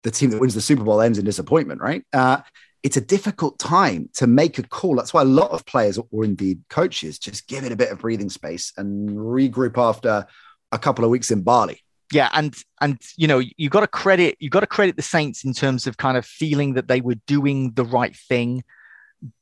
the 0.03 0.11
team 0.11 0.29
that 0.29 0.39
wins 0.39 0.53
the 0.53 0.61
Super 0.61 0.83
Bowl, 0.83 1.01
ends 1.01 1.17
in 1.17 1.25
disappointment, 1.25 1.81
right? 1.81 2.03
Uh, 2.13 2.41
it's 2.83 2.97
a 2.97 3.01
difficult 3.01 3.57
time 3.57 4.09
to 4.13 4.27
make 4.27 4.59
a 4.59 4.63
call. 4.63 4.95
That's 4.95 5.13
why 5.13 5.23
a 5.23 5.25
lot 5.25 5.49
of 5.49 5.65
players, 5.65 5.97
or 6.11 6.23
indeed 6.23 6.61
coaches, 6.69 7.17
just 7.17 7.47
give 7.47 7.63
it 7.63 7.71
a 7.71 7.75
bit 7.75 7.91
of 7.91 7.99
breathing 7.99 8.29
space 8.29 8.71
and 8.77 9.09
regroup 9.09 9.77
after 9.77 10.27
a 10.71 10.77
couple 10.77 11.03
of 11.03 11.09
weeks 11.09 11.31
in 11.31 11.41
Bali. 11.41 11.81
Yeah, 12.13 12.29
and 12.33 12.55
and 12.79 13.01
you 13.17 13.27
know 13.27 13.41
you 13.57 13.69
got 13.69 13.79
to 13.79 13.87
credit 13.87 14.37
you 14.39 14.51
got 14.51 14.59
to 14.59 14.67
credit 14.67 14.95
the 14.95 15.01
Saints 15.01 15.43
in 15.43 15.53
terms 15.53 15.87
of 15.87 15.97
kind 15.97 16.15
of 16.15 16.25
feeling 16.25 16.75
that 16.75 16.87
they 16.87 17.01
were 17.01 17.15
doing 17.25 17.71
the 17.71 17.83
right 17.83 18.15
thing 18.15 18.63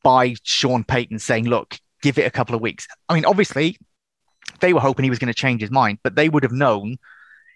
by 0.02 0.36
Sean 0.44 0.86
Payton 0.86 1.20
saying, 1.20 1.46
"Look, 1.46 1.78
give 2.04 2.20
it 2.20 2.28
a 2.28 2.32
couple 2.32 2.54
of 2.54 2.62
weeks." 2.62 2.88
I 3.10 3.16
mean, 3.16 3.26
obviously, 3.26 3.78
they 4.60 4.74
were 4.74 4.80
hoping 4.80 5.04
he 5.04 5.10
was 5.10 5.20
going 5.20 5.34
to 5.34 5.40
change 5.40 5.62
his 5.62 5.72
mind, 5.72 5.98
but 6.04 6.16
they 6.16 6.30
would 6.30 6.44
have 6.44 6.52
known 6.52 6.98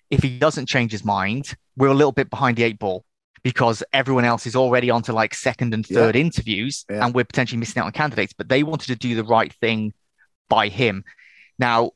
if 0.09 0.23
he 0.23 0.39
doesn't 0.39 0.67
change 0.67 0.91
his 0.91 1.03
mind, 1.03 1.53
we're 1.75 1.87
a 1.87 1.93
little 1.93 2.11
bit 2.11 2.29
behind 2.29 2.57
the 2.57 2.63
eight 2.63 2.79
ball 2.79 3.03
because 3.43 3.83
everyone 3.93 4.25
else 4.25 4.45
is 4.45 4.55
already 4.55 4.89
onto 4.89 5.11
like 5.11 5.33
second 5.33 5.73
and 5.73 5.85
third 5.85 6.15
yeah. 6.15 6.21
interviews 6.21 6.85
yeah. 6.89 7.05
and 7.05 7.13
we're 7.13 7.25
potentially 7.25 7.59
missing 7.59 7.81
out 7.81 7.85
on 7.85 7.91
candidates. 7.91 8.33
But 8.33 8.49
they 8.49 8.63
wanted 8.63 8.87
to 8.87 8.95
do 8.95 9.15
the 9.15 9.23
right 9.23 9.53
thing 9.53 9.93
by 10.49 10.69
him. 10.69 11.03
Now, 11.59 11.91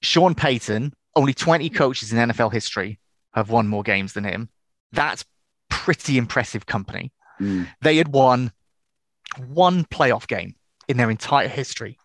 Sean 0.00 0.34
Payton, 0.34 0.92
only 1.14 1.34
20 1.34 1.68
coaches 1.70 2.12
in 2.12 2.18
NFL 2.18 2.52
history 2.52 2.98
have 3.34 3.50
won 3.50 3.68
more 3.68 3.82
games 3.82 4.12
than 4.12 4.24
him. 4.24 4.48
That's 4.92 5.24
pretty 5.68 6.18
impressive 6.18 6.66
company. 6.66 7.12
Mm. 7.40 7.68
They 7.80 7.96
had 7.96 8.08
won 8.08 8.52
one 9.46 9.84
playoff 9.84 10.26
game 10.26 10.54
in 10.88 10.96
their 10.96 11.10
entire 11.10 11.48
history. 11.48 11.98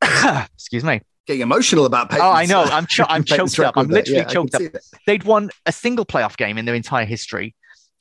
Excuse 0.02 0.84
me 0.84 1.00
getting 1.26 1.42
emotional 1.42 1.86
about 1.86 2.10
Payton's. 2.10 2.22
Oh, 2.22 2.32
I 2.32 2.46
know. 2.46 2.62
I'm, 2.62 2.86
cho- 2.86 3.06
I'm 3.08 3.24
choked 3.24 3.58
up. 3.58 3.76
I'm 3.76 3.88
literally 3.88 4.20
yeah, 4.20 4.24
choked 4.24 4.54
up. 4.54 4.62
They'd 5.06 5.24
won 5.24 5.50
a 5.66 5.72
single 5.72 6.04
playoff 6.04 6.36
game 6.36 6.58
in 6.58 6.64
their 6.64 6.74
entire 6.74 7.04
history, 7.04 7.54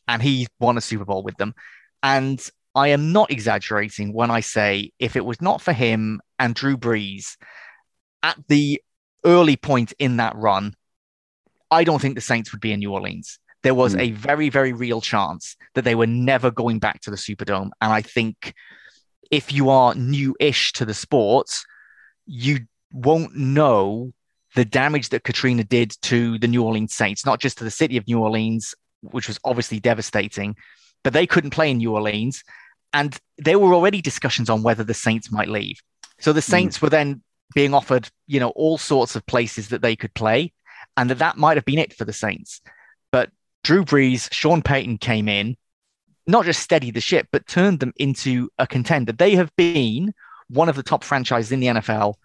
and 0.08 0.22
he 0.22 0.48
won 0.60 0.78
a 0.78 0.82
Super 0.82 1.06
Bowl 1.06 1.24
with 1.24 1.38
them. 1.38 1.54
And 2.02 2.46
I 2.76 2.90
am 2.90 3.12
not 3.12 3.32
exaggerating 3.32 4.14
when 4.14 4.32
I 4.32 4.42
say 4.42 4.92
if 5.00 5.16
it 5.16 5.26
was 5.26 5.42
not 5.42 5.62
for 5.62 5.74
him 5.74 6.22
and 6.40 6.56
Drew 6.56 6.76
Brees 6.76 7.38
at 8.22 8.38
the 8.48 8.82
early 9.26 9.56
point 9.56 9.94
in 10.00 10.18
that 10.18 10.36
run, 10.36 10.76
I 11.72 11.84
don't 11.84 12.02
think 12.02 12.16
the 12.16 12.22
Saints 12.22 12.52
would 12.52 12.62
be 12.62 12.72
in 12.72 12.80
New 12.80 12.92
Orleans. 12.92 13.40
There 13.62 13.74
was 13.74 13.96
mm. 13.96 14.02
a 14.02 14.12
very, 14.12 14.50
very 14.50 14.74
real 14.74 15.02
chance 15.02 15.56
that 15.76 15.86
they 15.86 15.96
were 15.96 16.08
never 16.08 16.52
going 16.52 16.80
back 16.80 17.00
to 17.02 17.12
the 17.12 17.16
Superdome. 17.16 17.70
And 17.80 17.94
I 17.94 18.02
think 18.02 18.54
if 19.34 19.52
you 19.52 19.72
are 19.72 19.96
new 19.96 20.36
ish 20.40 20.74
to 20.74 20.86
the 20.86 20.94
sport, 20.94 21.50
you 22.28 22.60
won't 22.92 23.36
know 23.36 24.13
the 24.54 24.63
damage 24.63 25.10
that 25.10 25.24
Katrina 25.24 25.63
did 25.63 25.96
to 26.04 26.38
the 26.38 26.48
New 26.48 26.62
Orleans 26.62 26.94
Saints, 26.94 27.25
not 27.25 27.40
just 27.40 27.58
to 27.58 27.63
the 27.63 27.72
city 27.72 27.98
of 27.98 28.08
New 28.08 28.20
Orleans, 28.20 28.75
which 29.02 29.28
was 29.28 29.40
obviously 29.44 29.80
devastating, 29.80 30.56
but 31.04 31.13
they 31.13 31.25
couldn't 31.25 31.50
play 31.50 31.72
in 31.72 31.78
New 31.78 31.94
Orleans. 31.94 32.44
And 32.94 33.18
there 33.40 33.58
were 33.58 33.74
already 33.74 34.04
discussions 34.04 34.52
on 34.52 34.62
whether 34.62 34.84
the 34.84 34.94
Saints 34.94 35.32
might 35.32 35.50
leave. 35.50 35.82
So 36.20 36.32
the 36.32 36.40
hmm. 36.40 36.52
Saints 36.52 36.78
mm. 36.78 36.84
were 36.84 36.92
then 36.92 37.24
being 37.56 37.74
offered, 37.74 38.10
you 38.28 38.40
know, 38.40 38.50
all 38.50 38.78
sorts 38.78 39.16
of 39.16 39.25
places 39.25 39.70
that 39.70 39.82
they 39.82 39.96
could 39.96 40.13
play, 40.13 40.54
and 40.96 41.10
that 41.10 41.18
that 41.18 41.38
might 41.38 41.58
have 41.58 41.66
been 41.66 41.80
it 41.80 41.92
for 41.92 42.06
the 42.06 42.13
Saints. 42.13 42.62
But 43.12 43.32
Drew 43.63 43.84
Brees, 43.84 44.32
Sean 44.32 44.62
Payton 44.62 45.00
came 45.00 45.28
in, 45.28 45.58
not 46.27 46.46
just 46.46 46.62
steadied 46.62 46.94
the 46.94 47.01
ship, 47.01 47.27
but 47.32 47.48
turned 47.48 47.80
them 47.80 47.94
into 47.98 48.50
a 48.58 48.68
contender. 48.68 49.12
They 49.12 49.36
have 49.36 49.53
been 49.56 50.13
one 50.50 50.70
of 50.70 50.75
the 50.75 50.84
top 50.84 51.03
franchises 51.03 51.51
in 51.51 51.60
the 51.60 51.68
NFL 51.68 52.15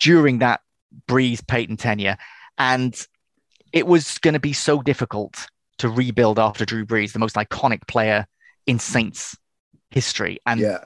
during 0.00 0.38
that 0.38 0.60
Brees 1.08 1.46
Payton 1.46 1.76
tenure. 1.76 2.16
And 2.58 2.96
it 3.72 3.86
was 3.86 4.18
going 4.18 4.34
to 4.34 4.40
be 4.40 4.52
so 4.52 4.80
difficult 4.80 5.48
to 5.78 5.88
rebuild 5.88 6.38
after 6.38 6.64
Drew 6.64 6.86
Brees, 6.86 7.12
the 7.12 7.18
most 7.18 7.36
iconic 7.36 7.86
player 7.86 8.26
in 8.66 8.78
Saints 8.78 9.36
history. 9.90 10.38
And 10.46 10.60
yeah. 10.60 10.84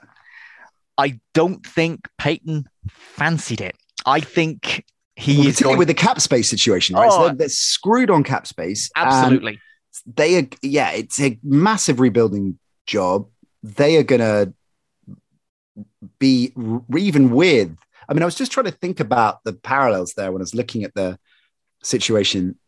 I 0.99 1.21
don't 1.35 1.65
think 1.65 2.09
Payton 2.19 2.69
fancied 2.89 3.61
it. 3.61 3.77
I 4.07 4.21
think 4.21 4.85
he 5.17 5.39
well, 5.39 5.47
is 5.47 5.61
going... 5.61 5.79
with 5.79 5.89
the 5.89 5.95
cap 5.95 6.21
space 6.21 6.51
situation, 6.51 6.97
right? 6.97 7.09
Oh, 7.11 7.17
so 7.17 7.27
they're, 7.27 7.35
they're, 7.37 7.49
screwed 7.49 8.11
on 8.11 8.25
cap 8.25 8.47
space. 8.47 8.91
Absolutely. 8.97 9.61
They 10.07 10.39
are, 10.39 10.49
yeah, 10.63 10.93
it's 10.93 11.21
a 11.21 11.39
massive 11.43 12.01
rebuilding 12.01 12.59
job. 12.87 13.29
They 13.63 13.97
are 13.97 14.03
going 14.03 14.21
to 14.21 14.53
be 16.19 16.53
even 16.97 17.31
with 17.31 17.77
I 18.11 18.13
mean, 18.13 18.23
I 18.23 18.27
was 18.27 18.35
just 18.35 18.51
trying 18.51 18.67
to 18.67 18.73
think 18.73 18.99
about 18.99 19.45
the 19.45 19.53
parallels 19.53 20.15
there 20.15 20.33
when 20.33 20.41
I 20.41 20.43
was 20.43 20.55
looking 20.55 20.83
at 20.83 20.95
the 20.95 21.19
situation. 21.83 22.59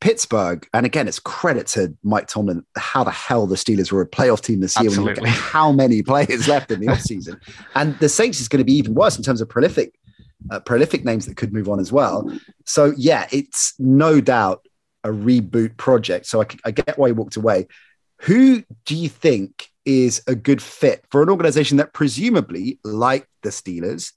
Pittsburgh, 0.00 0.66
and 0.74 0.84
again, 0.84 1.06
it's 1.08 1.18
credit 1.18 1.66
to 1.68 1.96
Mike 2.02 2.26
Tomlin 2.26 2.64
how 2.76 3.04
the 3.04 3.10
hell 3.10 3.46
the 3.46 3.54
Steelers 3.54 3.92
were 3.92 4.02
a 4.02 4.06
playoff 4.06 4.40
team 4.40 4.60
this 4.60 4.78
year 4.80 4.88
Absolutely. 4.88 5.12
when 5.12 5.16
you 5.16 5.22
look 5.22 5.30
at 5.30 5.40
how 5.40 5.72
many 5.72 6.02
players 6.02 6.48
left 6.48 6.70
in 6.70 6.80
the 6.80 6.86
offseason. 6.88 7.40
And 7.74 7.98
the 8.00 8.08
Saints 8.08 8.40
is 8.40 8.48
going 8.48 8.58
to 8.58 8.64
be 8.64 8.74
even 8.74 8.94
worse 8.94 9.16
in 9.16 9.22
terms 9.22 9.40
of 9.40 9.48
prolific, 9.48 9.94
uh, 10.50 10.60
prolific 10.60 11.04
names 11.04 11.26
that 11.26 11.36
could 11.36 11.52
move 11.52 11.68
on 11.68 11.78
as 11.78 11.92
well. 11.92 12.30
So, 12.66 12.92
yeah, 12.96 13.28
it's 13.30 13.74
no 13.78 14.20
doubt 14.20 14.66
a 15.04 15.08
reboot 15.08 15.76
project. 15.76 16.26
So 16.26 16.42
I, 16.42 16.46
I 16.64 16.70
get 16.70 16.98
why 16.98 17.08
he 17.08 17.12
walked 17.12 17.36
away. 17.36 17.66
Who 18.22 18.62
do 18.84 18.96
you 18.96 19.08
think 19.08 19.68
is 19.84 20.22
a 20.26 20.34
good 20.34 20.62
fit 20.62 21.04
for 21.10 21.22
an 21.22 21.30
organization 21.30 21.78
that 21.78 21.94
presumably, 21.94 22.78
like 22.84 23.26
the 23.42 23.48
Steelers, 23.50 24.12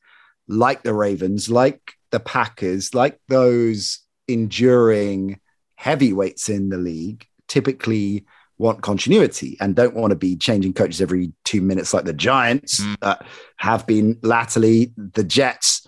like 0.47 0.83
the 0.83 0.93
Ravens, 0.93 1.49
like 1.49 1.93
the 2.11 2.19
Packers, 2.19 2.93
like 2.93 3.19
those 3.29 3.99
enduring 4.27 5.39
heavyweights 5.75 6.49
in 6.49 6.69
the 6.69 6.77
league, 6.77 7.25
typically 7.47 8.25
want 8.57 8.81
continuity 8.81 9.57
and 9.59 9.75
don't 9.75 9.95
want 9.95 10.11
to 10.11 10.15
be 10.15 10.35
changing 10.35 10.73
coaches 10.73 11.01
every 11.01 11.31
two 11.43 11.61
minutes 11.61 11.93
like 11.93 12.05
the 12.05 12.13
Giants 12.13 12.81
mm. 12.81 12.95
uh, 13.01 13.15
have 13.57 13.87
been 13.87 14.19
latterly, 14.21 14.93
the 14.95 15.23
Jets, 15.23 15.87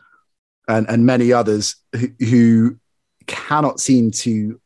and, 0.68 0.90
and 0.90 1.06
many 1.06 1.32
others 1.32 1.76
who, 1.94 2.10
who 2.20 2.80
cannot 3.28 3.80
seem 3.80 4.12
to 4.12 4.60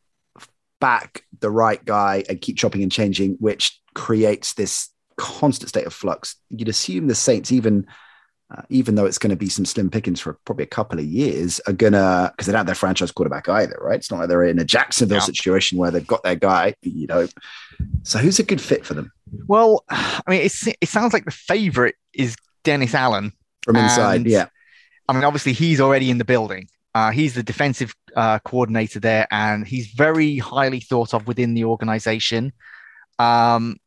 back 0.80 1.24
the 1.40 1.50
right 1.50 1.84
guy 1.84 2.24
and 2.30 2.42
keep 2.42 2.58
chopping 2.58 2.84
and 2.84 2.92
changing, 2.92 3.36
which 3.40 3.80
creates 3.94 4.54
this 4.54 4.90
constant 5.18 5.70
state 5.70 5.86
of 5.86 5.94
flux. 5.94 6.36
You'd 6.50 6.70
assume 6.70 7.08
the 7.08 7.16
Saints, 7.16 7.52
even 7.52 7.88
uh, 8.56 8.64
even 8.70 8.96
though 8.96 9.06
it's 9.06 9.20
going 9.20 9.30
to 9.30 9.36
be 9.36 9.50
some 9.50 9.66
slim 9.66 9.92
pickings 9.92 10.20
for 10.20 10.34
probably 10.46 10.64
a 10.64 10.68
couple 10.68 10.98
of 10.98 11.06
years, 11.06 11.60
are 11.68 11.74
gonna 11.74 12.32
because 12.32 12.48
they 12.48 12.52
don't 12.52 12.60
have 12.60 12.66
their 12.66 12.74
franchise 12.74 13.12
quarterback 13.12 13.48
either, 13.48 13.78
right? 13.80 13.98
It's 13.98 14.10
not 14.10 14.22
like 14.22 14.30
they're 14.30 14.44
in 14.44 14.58
a 14.58 14.66
Jacksonville 14.66 15.18
yeah. 15.18 15.24
situation 15.24 15.78
where 15.78 15.92
they've 15.92 16.06
got 16.06 16.24
their 16.24 16.36
guy, 16.36 16.74
you 16.82 17.06
know. 17.06 17.28
So 18.04 18.18
who's 18.18 18.40
a 18.40 18.44
good 18.44 18.60
fit 18.60 18.86
for 18.86 18.96
them? 18.96 19.12
Well, 19.48 19.84
I 19.90 20.24
mean, 20.28 20.42
it 20.42 20.90
sounds 20.90 21.14
like 21.14 21.26
the 21.26 21.32
favorite 21.32 21.96
is 22.14 22.36
Dennis 22.64 22.96
Allen 22.96 23.34
from 23.62 23.76
inside. 23.76 24.26
Yeah, 24.26 24.48
I 25.08 25.14
mean, 25.14 25.24
obviously 25.24 25.54
he's 25.54 25.80
already 25.80 26.10
in 26.10 26.18
the 26.18 26.26
building. 26.26 26.70
Uh, 27.00 27.12
he's 27.12 27.34
the 27.34 27.44
defensive 27.44 27.96
uh, 28.18 28.40
coordinator 28.40 29.00
there, 29.00 29.26
and 29.32 29.66
he's 29.66 29.88
very 29.88 30.38
highly 30.38 30.82
thought 30.82 31.14
of 31.14 31.28
within 31.28 31.54
the 31.54 31.64
organization. 31.64 32.52
Um, 33.18 33.78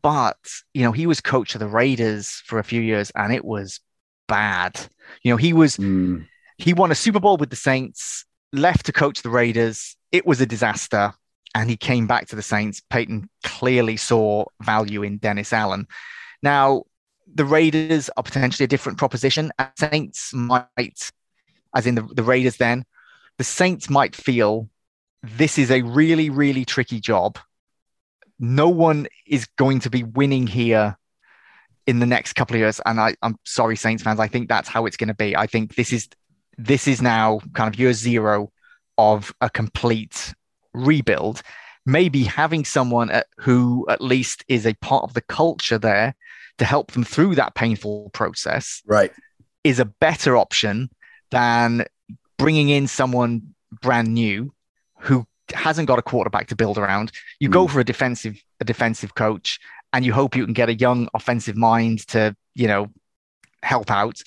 but 0.00 0.38
you 0.72 0.82
know, 0.82 0.92
he 0.92 1.06
was 1.06 1.20
coach 1.20 1.54
of 1.54 1.58
the 1.58 1.66
Raiders 1.66 2.42
for 2.46 2.58
a 2.58 2.64
few 2.64 2.80
years, 2.80 3.12
and 3.14 3.30
it 3.30 3.44
was 3.44 3.80
bad. 4.26 4.80
You 5.22 5.32
know, 5.32 5.36
he 5.36 5.52
was 5.52 5.76
mm. 5.76 6.26
he 6.56 6.72
won 6.72 6.90
a 6.90 6.94
Super 6.94 7.20
Bowl 7.20 7.36
with 7.36 7.50
the 7.50 7.56
Saints, 7.56 8.24
left 8.54 8.86
to 8.86 8.92
coach 8.92 9.20
the 9.20 9.28
Raiders. 9.28 9.94
It 10.10 10.24
was 10.24 10.40
a 10.40 10.46
disaster, 10.46 11.12
and 11.54 11.68
he 11.68 11.76
came 11.76 12.06
back 12.06 12.28
to 12.28 12.36
the 12.36 12.42
Saints. 12.42 12.80
Payton 12.88 13.28
clearly 13.44 13.98
saw 13.98 14.46
value 14.62 15.02
in 15.02 15.18
Dennis 15.18 15.52
Allen. 15.52 15.86
Now, 16.42 16.84
the 17.34 17.44
Raiders 17.44 18.08
are 18.16 18.22
potentially 18.22 18.64
a 18.64 18.68
different 18.68 18.96
proposition. 18.96 19.52
Saints 19.76 20.32
might, 20.32 21.10
as 21.74 21.86
in 21.86 21.94
the, 21.94 22.02
the 22.02 22.22
Raiders, 22.22 22.56
then 22.56 22.84
the 23.38 23.44
Saints 23.44 23.88
might 23.88 24.14
feel 24.14 24.68
this 25.22 25.58
is 25.58 25.70
a 25.70 25.82
really, 25.82 26.30
really 26.30 26.64
tricky 26.64 27.00
job 27.00 27.38
no 28.40 28.70
one 28.70 29.06
is 29.26 29.46
going 29.58 29.80
to 29.80 29.90
be 29.90 30.02
winning 30.02 30.46
here 30.46 30.96
in 31.86 32.00
the 32.00 32.06
next 32.06 32.32
couple 32.32 32.56
of 32.56 32.60
years. 32.60 32.80
And 32.84 32.98
I, 32.98 33.14
I'm 33.22 33.36
sorry, 33.44 33.76
Saints 33.76 34.02
fans. 34.02 34.18
I 34.18 34.28
think 34.28 34.48
that's 34.48 34.68
how 34.68 34.86
it's 34.86 34.96
going 34.96 35.08
to 35.08 35.14
be. 35.14 35.36
I 35.36 35.46
think 35.46 35.76
this 35.76 35.92
is 35.92 36.08
this 36.56 36.88
is 36.88 37.00
now 37.00 37.40
kind 37.54 37.72
of 37.72 37.78
year 37.78 37.92
zero 37.92 38.50
of 38.98 39.32
a 39.40 39.50
complete 39.50 40.34
rebuild. 40.72 41.42
Maybe 41.86 42.24
having 42.24 42.64
someone 42.64 43.10
at, 43.10 43.26
who 43.38 43.86
at 43.88 44.00
least 44.00 44.44
is 44.48 44.66
a 44.66 44.74
part 44.74 45.04
of 45.04 45.14
the 45.14 45.22
culture 45.22 45.78
there 45.78 46.14
to 46.58 46.64
help 46.64 46.92
them 46.92 47.04
through 47.04 47.36
that 47.36 47.54
painful 47.54 48.10
process, 48.10 48.82
right, 48.86 49.12
is 49.64 49.78
a 49.78 49.84
better 49.84 50.36
option 50.36 50.90
than 51.30 51.84
bringing 52.38 52.68
in 52.68 52.86
someone 52.86 53.54
brand 53.82 54.12
new 54.12 54.52
who 54.98 55.26
hasn't 55.52 55.88
got 55.88 55.98
a 55.98 56.02
quarterback 56.02 56.48
to 56.48 56.56
build 56.56 56.78
around. 56.78 57.12
You 57.38 57.48
mm. 57.48 57.52
go 57.52 57.66
hmm. 57.66 57.72
for 57.72 57.80
a 57.80 57.84
defensive 57.84 58.42
a 58.60 58.64
defensive 58.64 59.14
coach, 59.14 59.58
and 59.92 60.04
you 60.04 60.12
hope 60.12 60.36
you 60.36 60.44
can 60.44 60.54
get 60.54 60.68
a 60.68 60.74
young 60.74 61.08
offensive 61.14 61.56
mind 61.56 62.06
to 62.08 62.36
you 62.54 62.66
know 62.66 62.88
help 63.62 63.90
out. 63.90 64.20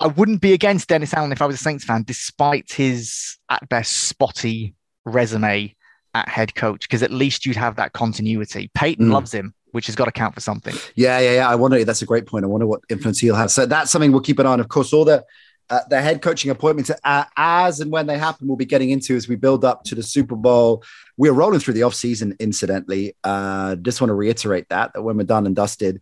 I 0.00 0.08
wouldn't 0.08 0.40
be 0.40 0.52
against 0.52 0.88
Dennis 0.88 1.14
Allen 1.14 1.32
if 1.32 1.40
I 1.40 1.46
was 1.46 1.56
a 1.56 1.62
Saints 1.62 1.84
fan, 1.84 2.02
despite 2.04 2.72
his 2.72 3.38
at 3.48 3.68
best 3.68 3.92
spotty 3.92 4.74
resume 5.04 5.74
at 6.14 6.28
head 6.28 6.54
coach, 6.54 6.88
because 6.88 7.02
at 7.02 7.10
least 7.10 7.46
you'd 7.46 7.56
have 7.56 7.76
that 7.76 7.92
continuity. 7.92 8.70
Payton 8.74 9.08
mm. 9.08 9.12
loves 9.12 9.32
him, 9.32 9.54
which 9.70 9.86
has 9.86 9.94
got 9.94 10.06
to 10.06 10.12
count 10.12 10.34
for 10.34 10.40
something. 10.40 10.74
Yeah, 10.96 11.20
yeah, 11.20 11.34
yeah. 11.34 11.48
I 11.48 11.54
wonder. 11.54 11.84
That's 11.84 12.02
a 12.02 12.06
great 12.06 12.26
point. 12.26 12.44
I 12.44 12.48
wonder 12.48 12.66
what 12.66 12.80
influence 12.88 13.20
he'll 13.20 13.36
have. 13.36 13.50
So 13.50 13.66
that's 13.66 13.90
something 13.90 14.10
we'll 14.10 14.20
keep 14.20 14.38
an 14.38 14.46
eye 14.46 14.52
on. 14.52 14.60
Of 14.60 14.68
course, 14.68 14.92
all 14.92 15.04
the 15.04 15.24
uh, 15.70 15.80
the 15.88 16.00
head 16.00 16.22
coaching 16.22 16.50
appointments 16.50 16.90
uh, 17.04 17.24
as 17.36 17.80
and 17.80 17.90
when 17.90 18.06
they 18.06 18.18
happen 18.18 18.46
we'll 18.46 18.56
be 18.56 18.64
getting 18.64 18.90
into 18.90 19.16
as 19.16 19.28
we 19.28 19.36
build 19.36 19.64
up 19.64 19.84
to 19.84 19.94
the 19.94 20.02
super 20.02 20.36
bowl. 20.36 20.82
We're 21.16 21.32
rolling 21.32 21.60
through 21.60 21.74
the 21.74 21.82
offseason 21.82 22.38
incidentally. 22.38 23.16
Uh, 23.22 23.76
just 23.76 24.00
want 24.00 24.10
to 24.10 24.14
reiterate 24.14 24.68
that 24.68 24.92
that 24.94 25.02
when 25.02 25.16
we're 25.16 25.24
done 25.24 25.46
and 25.46 25.56
dusted 25.56 26.00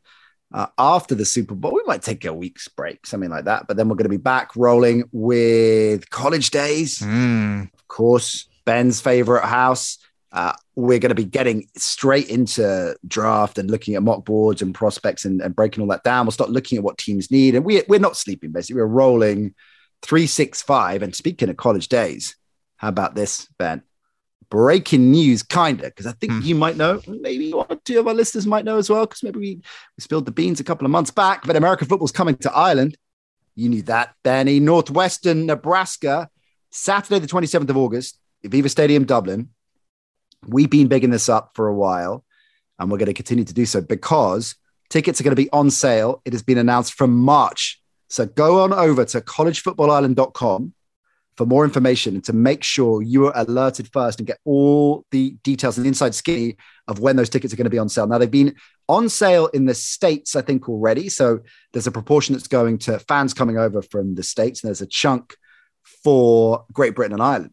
uh, 0.53 0.66
after 0.79 1.14
the 1.14 1.25
super 1.25 1.55
bowl 1.55 1.72
we 1.72 1.83
might 1.87 2.03
take 2.03 2.25
a 2.25 2.33
week's 2.33 2.68
break 2.68 3.07
something 3.07 3.31
like 3.31 3.46
that 3.46 3.66
but 3.66 3.77
then 3.77 3.88
we're 3.88 3.96
going 3.96 4.05
to 4.05 4.11
be 4.11 4.16
back 4.16 4.55
rolling 4.57 5.05
with 5.12 6.09
college 6.11 6.51
days. 6.51 6.98
Mm. 6.98 7.72
of 7.72 7.88
course 7.88 8.48
ben's 8.64 9.01
favorite 9.01 9.44
house 9.44 9.98
uh, 10.33 10.55
we're 10.75 10.99
going 10.99 11.11
to 11.11 11.14
be 11.14 11.25
getting 11.25 11.68
straight 11.77 12.29
into 12.31 12.97
draft 13.07 13.59
and 13.59 13.71
looking 13.71 13.95
at 13.95 14.03
mock 14.03 14.25
boards 14.25 14.62
and 14.62 14.75
prospects 14.75 15.27
and, 15.27 15.42
and, 15.42 15.55
breaking 15.55 15.83
all 15.83 15.88
that 15.88 16.05
down. 16.05 16.25
We'll 16.25 16.33
start 16.33 16.51
looking 16.51 16.79
at 16.79 16.85
what 16.85 16.97
teams 16.97 17.31
need. 17.31 17.55
And 17.55 17.66
we, 17.66 17.83
we're 17.87 18.01
not 18.01 18.16
sleeping, 18.16 18.51
basically. 18.51 18.81
We're 18.81 18.87
rolling 18.87 19.55
365. 20.01 21.03
And 21.03 21.14
speaking 21.14 21.51
of 21.51 21.59
college 21.59 21.88
days, 21.88 22.35
how 22.77 22.88
about 22.88 23.14
this, 23.14 23.47
Ben? 23.59 23.83
Breaking 24.49 25.11
news, 25.11 25.42
kind 25.42 25.81
of, 25.81 25.87
because 25.87 26.07
I 26.07 26.12
think 26.12 26.33
mm. 26.33 26.45
you 26.45 26.55
might 26.55 26.77
know, 26.77 27.03
maybe 27.07 27.53
one 27.53 27.66
or 27.68 27.77
two 27.77 28.01
of 28.01 28.09
our 28.09 28.14
listeners 28.14 28.47
might 28.47 28.64
know 28.64 28.79
as 28.79 28.88
well, 28.88 29.05
because 29.05 29.23
maybe 29.23 29.38
we, 29.38 29.57
we 29.57 30.01
spilled 30.01 30.25
the 30.25 30.33
beans 30.33 30.61
a 30.61 30.64
couple 30.64 30.87
of 30.87 30.90
months 30.90 31.11
back. 31.11 31.47
But 31.47 31.57
American 31.57 31.88
football's 31.88 32.12
coming 32.12 32.37
to 32.38 32.53
Ireland. 32.53 32.97
You 33.55 33.68
knew 33.68 33.83
that, 33.83 34.14
Benny. 34.23 34.61
Northwestern 34.61 35.45
Nebraska, 35.45 36.31
Saturday, 36.71 37.18
the 37.18 37.27
27th 37.27 37.68
of 37.68 37.77
August, 37.77 38.18
Aviva 38.47 38.71
Stadium, 38.71 39.05
Dublin 39.05 39.51
We've 40.46 40.70
been 40.70 40.88
bigging 40.88 41.11
this 41.11 41.28
up 41.28 41.52
for 41.55 41.68
a 41.68 41.74
while, 41.74 42.24
and 42.78 42.90
we're 42.90 42.98
going 42.98 43.07
to 43.07 43.14
continue 43.14 43.44
to 43.44 43.55
do 43.55 43.66
so 43.66 43.81
because 43.81 44.57
tickets 44.90 45.20
are 45.20 45.24
going 45.24 45.37
to 45.37 45.42
be 45.42 45.50
on 45.50 45.70
sale. 45.70 46.20
It 46.24 46.33
has 46.33 46.42
been 46.42 46.59
announced 46.59 46.94
from 46.94 47.16
March. 47.16 47.81
So 48.09 48.26
go 48.26 48.62
on 48.62 48.72
over 48.72 49.05
to 49.07 49.20
collegefootballireland.com 49.20 50.74
for 51.37 51.46
more 51.46 51.64
information 51.64 52.16
and 52.16 52.24
to 52.24 52.33
make 52.33 52.62
sure 52.62 53.00
you 53.00 53.26
are 53.26 53.33
alerted 53.35 53.90
first 53.90 54.20
and 54.20 54.26
get 54.26 54.38
all 54.44 55.07
the 55.12 55.31
details 55.42 55.78
and 55.78 55.87
inside 55.87 56.14
skinny 56.14 56.57
of 56.88 56.98
when 56.98 57.16
those 57.16 57.31
tickets 57.31 57.55
are 57.55 57.57
going 57.57 57.64
to 57.64 57.70
be 57.70 57.78
on 57.78 57.88
sale. 57.88 58.07
Now, 58.07 58.18
they've 58.18 58.31
been 58.31 58.55
on 58.88 59.09
sale 59.09 59.46
in 59.46 59.64
the 59.64 59.74
States, 59.74 60.37
I 60.37 60.42
think, 60.42 60.68
already. 60.68 61.09
So 61.09 61.40
there's 61.72 61.87
a 61.87 61.92
proportion 61.92 62.35
that's 62.35 62.48
going 62.48 62.78
to 62.78 62.98
fans 62.98 63.33
coming 63.33 63.57
over 63.57 63.81
from 63.81 64.14
the 64.14 64.22
States, 64.22 64.62
and 64.62 64.68
there's 64.68 64.83
a 64.83 64.87
chunk 64.87 65.37
for 66.05 66.66
Great 66.72 66.94
Britain 66.94 67.14
and 67.14 67.22
Ireland 67.22 67.52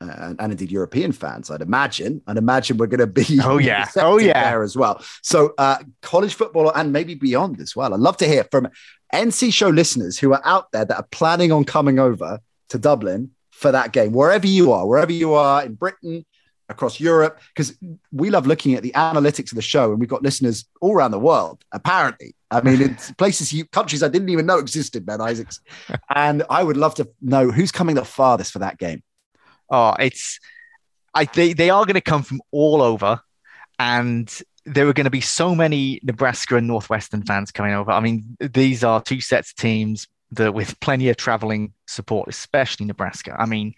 uh, 0.00 0.34
and 0.38 0.52
indeed 0.52 0.70
European 0.70 1.12
fans, 1.12 1.50
I'd 1.50 1.60
imagine. 1.60 2.22
I'd 2.26 2.36
imagine 2.36 2.76
we're 2.76 2.86
going 2.86 3.00
to 3.00 3.06
be 3.06 3.40
oh 3.42 3.58
yeah, 3.58 3.86
oh 3.96 4.18
yeah, 4.18 4.50
there 4.50 4.62
as 4.62 4.76
well. 4.76 5.02
So 5.22 5.54
uh, 5.58 5.78
college 6.02 6.34
football 6.34 6.70
and 6.74 6.92
maybe 6.92 7.14
beyond 7.14 7.60
as 7.60 7.74
well. 7.74 7.92
I'd 7.92 8.00
love 8.00 8.16
to 8.18 8.26
hear 8.26 8.44
from 8.50 8.68
NC 9.12 9.52
Show 9.52 9.68
listeners 9.68 10.18
who 10.18 10.32
are 10.32 10.42
out 10.44 10.70
there 10.72 10.84
that 10.84 10.96
are 10.96 11.06
planning 11.10 11.50
on 11.52 11.64
coming 11.64 11.98
over 11.98 12.40
to 12.68 12.78
Dublin 12.78 13.30
for 13.50 13.72
that 13.72 13.92
game, 13.92 14.12
wherever 14.12 14.46
you 14.46 14.72
are, 14.72 14.86
wherever 14.86 15.10
you 15.10 15.34
are 15.34 15.64
in 15.64 15.74
Britain, 15.74 16.24
across 16.68 17.00
Europe, 17.00 17.40
because 17.54 17.76
we 18.12 18.30
love 18.30 18.46
looking 18.46 18.74
at 18.74 18.82
the 18.82 18.92
analytics 18.92 19.50
of 19.50 19.56
the 19.56 19.62
show, 19.62 19.90
and 19.90 20.00
we've 20.00 20.08
got 20.08 20.22
listeners 20.22 20.66
all 20.80 20.94
around 20.94 21.10
the 21.10 21.18
world. 21.18 21.64
Apparently, 21.72 22.34
I 22.50 22.60
mean, 22.60 22.80
it's 22.80 23.10
places, 23.18 23.52
you, 23.52 23.64
countries 23.66 24.02
I 24.02 24.08
didn't 24.08 24.28
even 24.28 24.46
know 24.46 24.58
existed, 24.58 25.06
Ben 25.06 25.20
Isaacs, 25.20 25.60
and 26.14 26.42
I 26.50 26.62
would 26.62 26.76
love 26.76 26.94
to 26.96 27.08
know 27.20 27.50
who's 27.50 27.72
coming 27.72 27.94
the 27.94 28.04
farthest 28.04 28.52
for 28.52 28.58
that 28.60 28.78
game. 28.78 29.02
Oh, 29.70 29.94
it's 29.98 30.38
I 31.14 31.24
they, 31.24 31.52
they 31.52 31.70
are 31.70 31.84
going 31.84 31.94
to 31.94 32.00
come 32.00 32.22
from 32.22 32.40
all 32.50 32.82
over, 32.82 33.20
and 33.78 34.28
there 34.64 34.86
are 34.88 34.92
going 34.92 35.04
to 35.04 35.10
be 35.10 35.20
so 35.20 35.54
many 35.54 36.00
Nebraska 36.02 36.56
and 36.56 36.66
Northwestern 36.66 37.22
fans 37.24 37.50
coming 37.50 37.72
over. 37.72 37.90
I 37.90 38.00
mean, 38.00 38.36
these 38.38 38.84
are 38.84 39.02
two 39.02 39.20
sets 39.20 39.50
of 39.50 39.56
teams 39.56 40.06
that 40.32 40.52
with 40.52 40.78
plenty 40.80 41.08
of 41.08 41.16
traveling 41.16 41.72
support, 41.86 42.28
especially 42.28 42.86
Nebraska. 42.86 43.34
I 43.38 43.46
mean, 43.46 43.74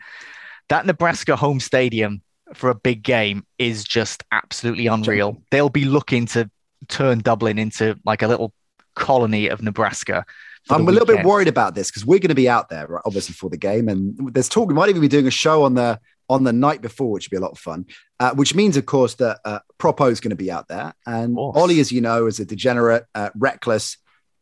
that 0.69 0.87
Nebraska 0.87 1.37
home 1.37 1.61
stadium 1.61 2.23
for 2.55 2.71
a 2.71 2.75
big 2.75 3.03
game 3.03 3.47
is 3.59 3.85
just 3.85 4.25
absolutely 4.33 4.89
unreal. 4.89 5.41
They'll 5.51 5.69
be 5.69 5.85
looking 5.85 6.27
to 6.27 6.51
turn 6.89 7.21
Dublin 7.21 7.59
into 7.59 7.97
like 8.05 8.23
a 8.23 8.27
little 8.27 8.53
colony 8.95 9.49
of 9.49 9.63
Nebraska 9.63 10.25
I'm 10.69 10.87
a 10.87 10.93
little 10.93 11.07
bit 11.07 11.25
worried 11.25 11.49
about 11.49 11.75
this 11.75 11.91
because 11.91 12.05
we're 12.05 12.19
going 12.19 12.29
to 12.29 12.35
be 12.35 12.49
out 12.49 12.69
there, 12.69 12.87
right, 12.87 13.03
obviously, 13.07 13.35
for 13.35 13.49
the 13.49 13.57
game, 13.57 13.89
and 13.89 14.35
there's 14.35 14.49
talk. 14.49 14.69
We 14.69 14.75
might 14.75 14.89
even 14.89 15.01
be 15.01 15.09
doing 15.09 15.27
a 15.27 15.31
show 15.31 15.63
on 15.63 15.75
the 15.75 15.99
on 16.29 16.45
the 16.45 16.53
night 16.53 16.81
before, 16.81 17.11
which 17.11 17.27
would 17.27 17.31
be 17.31 17.37
a 17.37 17.41
lot 17.41 17.53
of 17.53 17.59
fun. 17.59 17.87
Uh, 18.21 18.33
which 18.35 18.55
means, 18.55 18.77
of 18.77 18.87
course, 18.87 19.15
that 19.17 19.41
uh, 19.45 19.61
Propo 19.79 20.11
is 20.11 20.21
going 20.21 20.31
to 20.31 20.37
be 20.37 20.51
out 20.51 20.69
there, 20.69 20.93
and 21.07 21.37
Ollie, 21.39 21.81
as 21.81 21.91
you 21.91 22.01
know, 22.01 22.27
is 22.27 22.41
a 22.41 22.45
degenerate, 22.45 23.05
uh, 23.15 23.31
reckless, 23.35 23.97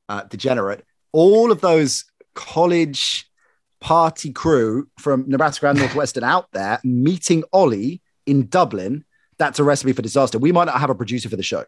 uh, 0.09 0.25
degenerate. 0.25 0.85
All 1.13 1.51
of 1.53 1.61
those 1.61 2.05
college 2.35 3.29
party 3.81 4.33
crew 4.33 4.89
from 4.99 5.25
Nebraska 5.29 5.69
and 5.69 5.79
Northwestern 5.79 6.25
out 6.25 6.49
there 6.53 6.81
meeting 6.85 7.45
Ollie 7.53 8.03
in 8.27 8.49
Dublin. 8.49 9.05
That's 9.39 9.59
a 9.59 9.65
recipe 9.65 9.93
for 9.93 10.03
disaster. 10.03 10.39
We 10.39 10.53
might 10.53 10.65
not 10.65 10.81
have 10.81 10.91
a 10.91 10.95
producer 10.95 11.29
for 11.29 11.37
the 11.37 11.43
show. 11.43 11.65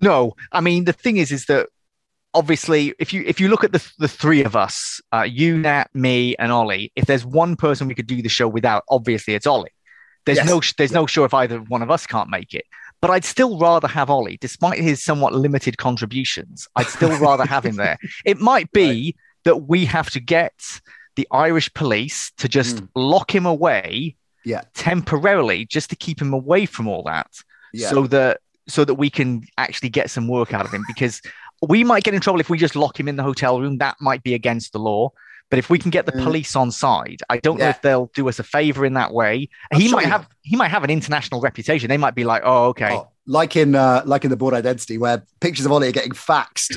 No, 0.00 0.34
I 0.50 0.60
mean 0.60 0.84
the 0.84 0.92
thing 0.92 1.16
is, 1.16 1.30
is 1.30 1.46
that 1.46 1.68
obviously, 2.34 2.94
if 2.98 3.12
you 3.12 3.22
if 3.26 3.40
you 3.40 3.48
look 3.48 3.64
at 3.64 3.72
the 3.72 3.92
the 3.98 4.08
three 4.08 4.42
of 4.44 4.56
us, 4.56 5.00
uh, 5.12 5.22
you, 5.22 5.58
Nat, 5.58 5.88
me, 5.94 6.34
and 6.36 6.50
Ollie, 6.52 6.92
if 6.96 7.06
there's 7.06 7.24
one 7.24 7.56
person 7.56 7.88
we 7.88 7.94
could 7.94 8.06
do 8.06 8.22
the 8.22 8.28
show 8.28 8.48
without, 8.48 8.84
obviously 8.88 9.34
it's 9.34 9.46
Ollie. 9.46 9.70
There's 10.24 10.38
Yes. 10.38 10.46
no 10.48 10.60
there's 10.78 10.92
no 10.92 11.06
show 11.06 11.24
if 11.24 11.34
either 11.34 11.58
one 11.58 11.82
of 11.82 11.90
us 11.90 12.06
can't 12.06 12.30
make 12.30 12.54
it. 12.54 12.64
But 13.00 13.10
I'd 13.10 13.24
still 13.24 13.58
rather 13.58 13.88
have 13.88 14.10
Ollie, 14.10 14.38
despite 14.40 14.78
his 14.78 15.02
somewhat 15.02 15.32
limited 15.34 15.76
contributions. 15.78 16.68
I'd 16.76 16.86
still 16.86 17.18
rather 17.28 17.44
have 17.44 17.66
him 17.66 17.76
there. 17.76 17.98
It 18.24 18.38
might 18.38 18.70
be 18.72 19.16
that 19.44 19.66
we 19.68 19.84
have 19.86 20.08
to 20.10 20.20
get 20.20 20.52
the 21.16 21.26
Irish 21.32 21.72
police 21.74 22.30
to 22.38 22.48
just 22.48 22.76
Mm. 22.76 22.88
lock 22.94 23.34
him 23.34 23.44
away 23.44 24.14
Yeah. 24.44 24.62
temporarily, 24.74 25.64
just 25.66 25.90
to 25.90 25.96
keep 25.96 26.20
him 26.22 26.32
away 26.32 26.64
from 26.66 26.86
all 26.86 27.02
that 27.04 27.26
Yeah. 27.72 27.88
so 27.90 28.06
that 28.06 28.38
so 28.68 28.84
that 28.84 28.94
we 28.94 29.10
can 29.10 29.42
actually 29.58 29.88
get 29.88 30.08
some 30.08 30.28
work 30.28 30.54
out 30.54 30.64
of 30.64 30.72
him 30.72 30.84
because 30.86 31.20
we 31.68 31.84
might 31.84 32.04
get 32.04 32.14
in 32.14 32.20
trouble 32.20 32.40
if 32.40 32.50
we 32.50 32.58
just 32.58 32.76
lock 32.76 32.98
him 32.98 33.08
in 33.08 33.16
the 33.16 33.22
hotel 33.22 33.60
room. 33.60 33.78
That 33.78 33.96
might 34.00 34.22
be 34.22 34.34
against 34.34 34.72
the 34.72 34.78
law. 34.78 35.10
But 35.50 35.58
if 35.58 35.68
we 35.68 35.78
can 35.78 35.90
get 35.90 36.06
the 36.06 36.12
Mm. 36.12 36.24
police 36.24 36.56
on 36.56 36.70
side 36.70 37.20
i 37.28 37.36
don't 37.36 37.58
know 37.58 37.68
if 37.68 37.82
they'll 37.82 38.10
do 38.14 38.26
us 38.26 38.38
a 38.38 38.42
favor 38.42 38.86
in 38.86 38.94
that 38.94 39.12
way. 39.12 39.50
I'm 39.70 39.80
he 39.80 39.88
sure 39.88 39.98
might 39.98 40.06
have 40.06 40.26
he 40.40 40.56
might 40.56 40.68
have 40.70 40.82
an 40.82 40.88
international 40.90 41.42
reputation. 41.42 41.88
They 41.88 41.98
might 41.98 42.14
be 42.14 42.24
like 42.24 42.42
oh 42.44 42.68
okay. 42.68 42.94
Oh, 42.94 43.08
like 43.26 43.54
in 43.56 43.74
uh, 43.74 44.02
like 44.04 44.24
in 44.24 44.30
the 44.30 44.36
Bourne 44.36 44.54
Identity 44.54 44.98
where 44.98 45.22
pictures 45.40 45.64
of 45.66 45.72
Ollie 45.72 45.88
are 45.88 45.92
getting 45.92 46.12
faxed 46.12 46.76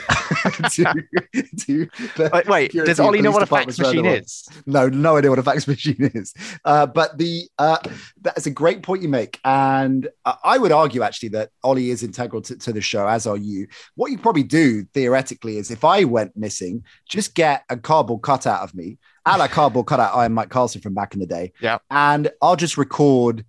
to, 0.76 1.88
to 2.18 2.30
wait, 2.34 2.48
wait 2.48 2.72
does 2.72 3.00
ollie 3.00 3.22
know 3.22 3.32
what 3.32 3.42
a 3.42 3.46
fax 3.46 3.76
departments 3.76 3.80
around 3.80 3.96
the 3.96 4.02
machine 4.04 4.22
is 4.24 4.48
No, 4.66 4.88
no 4.88 5.18
idea 5.18 5.30
what 5.32 5.40
a 5.40 5.44
fax 5.44 5.68
machine 5.68 6.12
is. 6.14 6.34
Uh, 6.64 6.86
but 6.86 7.18
the 7.18 7.48
uh, 7.58 7.78
that's 8.22 8.46
a 8.46 8.52
great 8.52 8.84
point 8.84 9.02
you 9.02 9.10
make, 9.10 9.40
and 9.44 10.08
I- 10.26 10.58
would 10.58 10.72
argue 10.72 11.02
actually 11.04 11.30
that 11.30 11.50
Ollie 11.64 11.90
is 11.90 12.04
integral 12.04 12.42
to, 12.44 12.56
to 12.58 12.72
the 12.74 12.82
show, 12.82 13.08
as 13.08 13.28
are 13.28 13.38
you. 13.38 13.68
What 13.96 14.12
you 14.12 14.18
probably 14.18 14.44
do 14.44 14.84
theoretically 14.94 15.58
is 15.58 15.70
if 15.72 15.84
I 15.84 16.04
went 16.06 16.36
missing, 16.38 16.84
just 17.10 17.36
get 17.36 17.64
a 17.70 17.78
cardboard 17.78 18.22
cutout 18.22 18.62
of 18.62 18.74
me, 18.74 18.98
a 19.26 19.38
la 19.38 19.48
cardboard 19.48 19.88
cutout 19.88 20.16
I 20.16 20.26
am 20.26 20.34
Mike 20.34 20.50
Carlson 20.50 20.82
from 20.82 20.94
back 20.94 21.14
in 21.14 21.20
the 21.20 21.26
day, 21.26 21.54
Yeah. 21.60 21.80
and 21.90 22.30
I'll 22.42 22.56
just 22.56 22.78
record. 22.78 23.46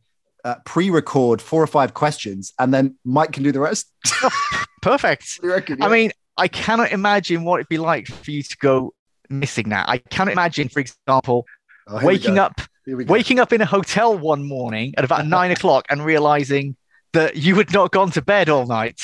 Uh, 0.46 0.54
pre-record 0.64 1.42
four 1.42 1.61
or 1.61 1.66
five 1.66 1.92
questions, 1.92 2.52
and 2.61 2.72
then 2.72 2.96
Mike 3.04 3.32
can 3.32 3.42
do 3.42 3.50
the 3.50 3.59
rest. 3.59 3.87
perfect 4.82 5.38
What 5.40 5.40
do 5.42 5.46
you 5.48 5.52
reckon? 5.54 5.82
i 5.82 5.88
mean 5.88 6.12
i 6.37 6.46
cannot 6.46 6.92
imagine 6.92 7.42
what 7.42 7.56
it'd 7.59 7.68
be 7.68 7.78
like 7.78 8.06
for 8.06 8.30
you 8.30 8.42
to 8.42 8.56
go 8.59 8.94
missing 9.28 9.68
now 9.68 9.85
i 9.88 9.98
cannot 9.98 10.32
imagine 10.32 10.68
for 10.68 10.78
example 10.80 11.44
Oh, 11.88 12.04
waking 12.04 12.38
up 12.38 12.61
Here 12.85 12.96
we 12.96 13.04
go. 13.04 13.12
waking 13.12 13.38
up 13.40 13.52
in 13.52 13.61
a 13.61 13.66
hotel 13.66 14.16
one 14.16 14.42
morning 14.46 14.94
at 14.98 15.04
about 15.04 15.26
nine 15.37 15.50
o'clock 15.50 15.87
and 15.90 16.04
realizing 16.04 16.76
that 17.12 17.37
you 17.37 17.56
had 17.56 17.72
not 17.72 17.90
gone 17.90 18.11
to 18.12 18.22
bed 18.22 18.48
all 18.48 18.66
night 18.66 19.00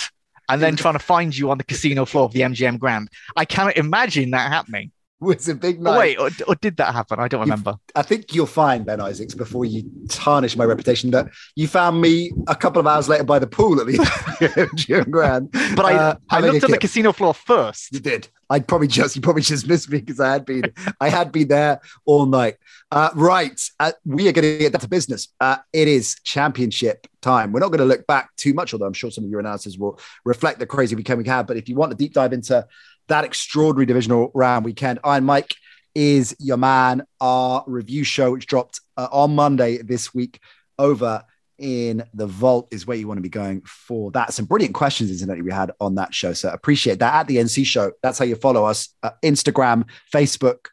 and 0.48 0.60
then 0.60 0.76
trying 0.76 0.94
to 0.94 1.04
find 1.14 1.36
you 1.36 1.50
on 1.50 1.58
the 1.58 1.64
casino 1.64 2.04
floor 2.04 2.24
of 2.24 2.32
the 2.32 2.40
MGM 2.40 2.78
Grand. 2.78 3.08
I 3.36 3.44
cannot 3.44 3.76
imagine 3.76 4.32
that 4.32 4.50
happening. 4.52 4.90
was 5.36 5.48
a 5.48 5.54
big 5.54 5.80
night. 5.80 5.96
Oh, 5.96 5.98
wait, 5.98 6.18
or, 6.18 6.30
or 6.48 6.54
did 6.56 6.76
that 6.78 6.92
happen? 6.92 7.18
I 7.18 7.28
don't 7.28 7.40
You've- 7.40 7.50
remember. 7.50 7.76
I 7.94 8.02
think 8.02 8.34
you'll 8.34 8.46
find, 8.46 8.84
Ben 8.84 9.00
Isaacs, 9.00 9.34
before 9.34 9.64
you 9.64 9.90
tarnish 10.08 10.56
my 10.56 10.64
reputation, 10.64 11.10
that 11.12 11.28
you 11.56 11.68
found 11.68 12.00
me 12.00 12.32
a 12.48 12.54
couple 12.56 12.80
of 12.80 12.86
hours 12.86 13.08
later 13.08 13.24
by 13.24 13.38
the 13.38 13.46
pool 13.46 13.80
at 13.80 13.86
the 13.86 13.92
MGM 14.72 15.10
Grand. 15.10 15.50
But 15.52 15.84
I, 15.84 15.94
uh, 15.94 16.14
I 16.28 16.40
looked 16.40 16.64
on 16.64 16.70
the 16.70 16.78
casino 16.78 17.12
floor 17.12 17.34
first. 17.34 17.92
You 17.92 18.00
did. 18.00 18.28
I'd 18.50 18.68
probably 18.68 18.88
just 18.88 19.16
you 19.16 19.22
probably 19.22 19.40
just 19.40 19.66
missed 19.66 19.88
me 19.88 20.00
because 20.00 20.20
I 20.20 20.30
had 20.30 20.44
been 20.44 20.64
I 21.00 21.08
had 21.08 21.32
been 21.32 21.48
there 21.48 21.80
all 22.04 22.26
night. 22.26 22.56
Uh, 22.90 23.08
right, 23.14 23.58
uh, 23.80 23.92
we 24.04 24.28
are 24.28 24.32
going 24.32 24.42
to 24.42 24.58
get 24.58 24.72
down 24.72 24.80
to 24.80 24.88
business. 24.88 25.28
Uh, 25.40 25.56
it 25.72 25.88
is 25.88 26.16
championship 26.22 27.06
time. 27.22 27.52
We're 27.52 27.60
not 27.60 27.68
going 27.68 27.78
to 27.78 27.86
look 27.86 28.06
back 28.06 28.36
too 28.36 28.52
much, 28.52 28.74
although 28.74 28.84
I'm 28.84 28.92
sure 28.92 29.10
some 29.10 29.24
of 29.24 29.30
your 29.30 29.40
analysis 29.40 29.78
will 29.78 29.98
reflect 30.26 30.58
the 30.58 30.66
crazy 30.66 30.94
weekend 30.94 31.22
we 31.22 31.26
had. 31.26 31.46
But 31.46 31.56
if 31.56 31.70
you 31.70 31.76
want 31.76 31.92
to 31.92 31.96
deep 31.96 32.12
dive 32.12 32.34
into 32.34 32.66
that 33.08 33.24
extraordinary 33.24 33.86
divisional 33.86 34.30
round 34.34 34.64
weekend, 34.64 34.98
Iron 35.04 35.24
Mike 35.24 35.54
is 35.94 36.34
your 36.38 36.56
man. 36.56 37.04
Our 37.20 37.64
review 37.66 38.04
show, 38.04 38.32
which 38.32 38.46
dropped 38.46 38.80
uh, 38.96 39.08
on 39.12 39.34
Monday 39.34 39.78
this 39.78 40.14
week, 40.14 40.40
over 40.78 41.24
in 41.58 42.02
the 42.12 42.26
vault 42.26 42.68
is 42.72 42.86
where 42.86 42.96
you 42.96 43.06
want 43.06 43.18
to 43.18 43.22
be 43.22 43.28
going 43.28 43.62
for 43.62 44.10
that. 44.12 44.32
Some 44.32 44.46
brilliant 44.46 44.74
questions, 44.74 45.10
incidentally, 45.10 45.42
we 45.42 45.52
had 45.52 45.70
on 45.80 45.94
that 45.94 46.12
show. 46.12 46.32
So 46.32 46.50
appreciate 46.50 46.98
that 46.98 47.14
at 47.14 47.26
the 47.28 47.36
NC 47.36 47.64
show. 47.66 47.92
That's 48.02 48.18
how 48.18 48.24
you 48.24 48.34
follow 48.34 48.64
us 48.64 48.88
uh, 49.02 49.10
Instagram, 49.22 49.84
Facebook. 50.12 50.66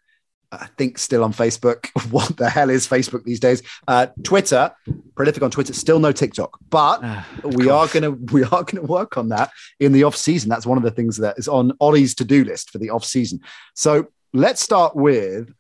I 0.51 0.67
think 0.77 0.97
still 0.97 1.23
on 1.23 1.33
Facebook. 1.33 1.89
What 2.11 2.37
the 2.37 2.49
hell 2.49 2.69
is 2.69 2.87
Facebook 2.87 3.23
these 3.23 3.39
days? 3.39 3.61
Uh, 3.87 4.07
Twitter, 4.23 4.71
prolific 5.15 5.43
on 5.43 5.51
Twitter. 5.51 5.73
Still 5.73 5.99
no 5.99 6.11
TikTok, 6.11 6.57
but 6.69 7.03
of 7.43 7.55
we 7.55 7.69
are 7.69 7.87
gonna 7.87 8.11
we 8.31 8.43
are 8.43 8.63
gonna 8.63 8.81
work 8.81 9.17
on 9.17 9.29
that 9.29 9.51
in 9.79 9.91
the 9.91 10.03
off 10.03 10.15
season. 10.15 10.49
That's 10.49 10.65
one 10.65 10.77
of 10.77 10.83
the 10.83 10.91
things 10.91 11.17
that 11.17 11.37
is 11.37 11.47
on 11.47 11.73
Ollie's 11.79 12.15
to 12.15 12.25
do 12.25 12.43
list 12.43 12.71
for 12.71 12.79
the 12.79 12.89
off 12.89 13.05
season. 13.05 13.41
So 13.75 14.07
let's 14.33 14.61
start 14.61 14.95
with 14.95 15.53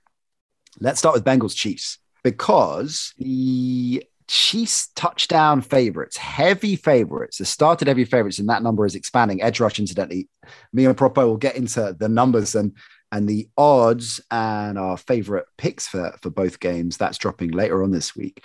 let's 0.79 0.99
start 0.99 1.13
with 1.13 1.23
Bengals 1.23 1.55
Chiefs 1.55 1.99
because 2.23 3.13
the 3.17 4.03
Chiefs 4.27 4.89
touchdown 4.95 5.61
favorites, 5.61 6.15
heavy 6.15 6.75
favorites, 6.75 7.39
the 7.39 7.45
started 7.45 7.87
heavy 7.87 8.05
favorites, 8.05 8.37
and 8.37 8.47
that 8.49 8.61
number 8.61 8.85
is 8.85 8.93
expanding. 8.93 9.41
Edge 9.41 9.59
rush, 9.59 9.79
incidentally, 9.79 10.29
me 10.71 10.85
and 10.85 10.95
Propo 10.95 11.25
will 11.25 11.37
get 11.37 11.55
into 11.55 11.95
the 11.97 12.07
numbers 12.07 12.53
and 12.53 12.73
and 13.11 13.27
the 13.27 13.49
odds 13.57 14.21
and 14.29 14.77
our 14.77 14.97
favorite 14.97 15.45
picks 15.57 15.87
for 15.87 16.15
for 16.21 16.29
both 16.29 16.59
games. 16.59 16.97
That's 16.97 17.17
dropping 17.17 17.51
later 17.51 17.83
on 17.83 17.91
this 17.91 18.15
week. 18.15 18.43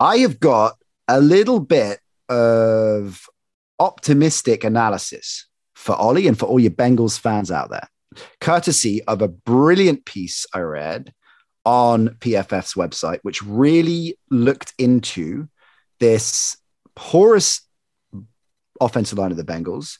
I 0.00 0.18
have 0.18 0.40
got 0.40 0.76
a 1.08 1.20
little 1.20 1.60
bit 1.60 2.00
of 2.28 3.26
optimistic 3.78 4.64
analysis 4.64 5.46
for 5.74 5.94
Ollie 5.94 6.26
and 6.26 6.38
for 6.38 6.46
all 6.46 6.60
your 6.60 6.70
Bengals 6.70 7.18
fans 7.18 7.50
out 7.50 7.70
there, 7.70 7.88
courtesy 8.40 9.02
of 9.04 9.22
a 9.22 9.28
brilliant 9.28 10.04
piece 10.04 10.44
I 10.52 10.60
read 10.60 11.12
on 11.64 12.08
PFF's 12.20 12.74
website, 12.74 13.20
which 13.22 13.42
really 13.42 14.18
looked 14.30 14.74
into 14.78 15.48
this 16.00 16.56
porous 16.94 17.62
offensive 18.80 19.18
line 19.18 19.30
of 19.30 19.36
the 19.36 19.44
Bengals 19.44 19.98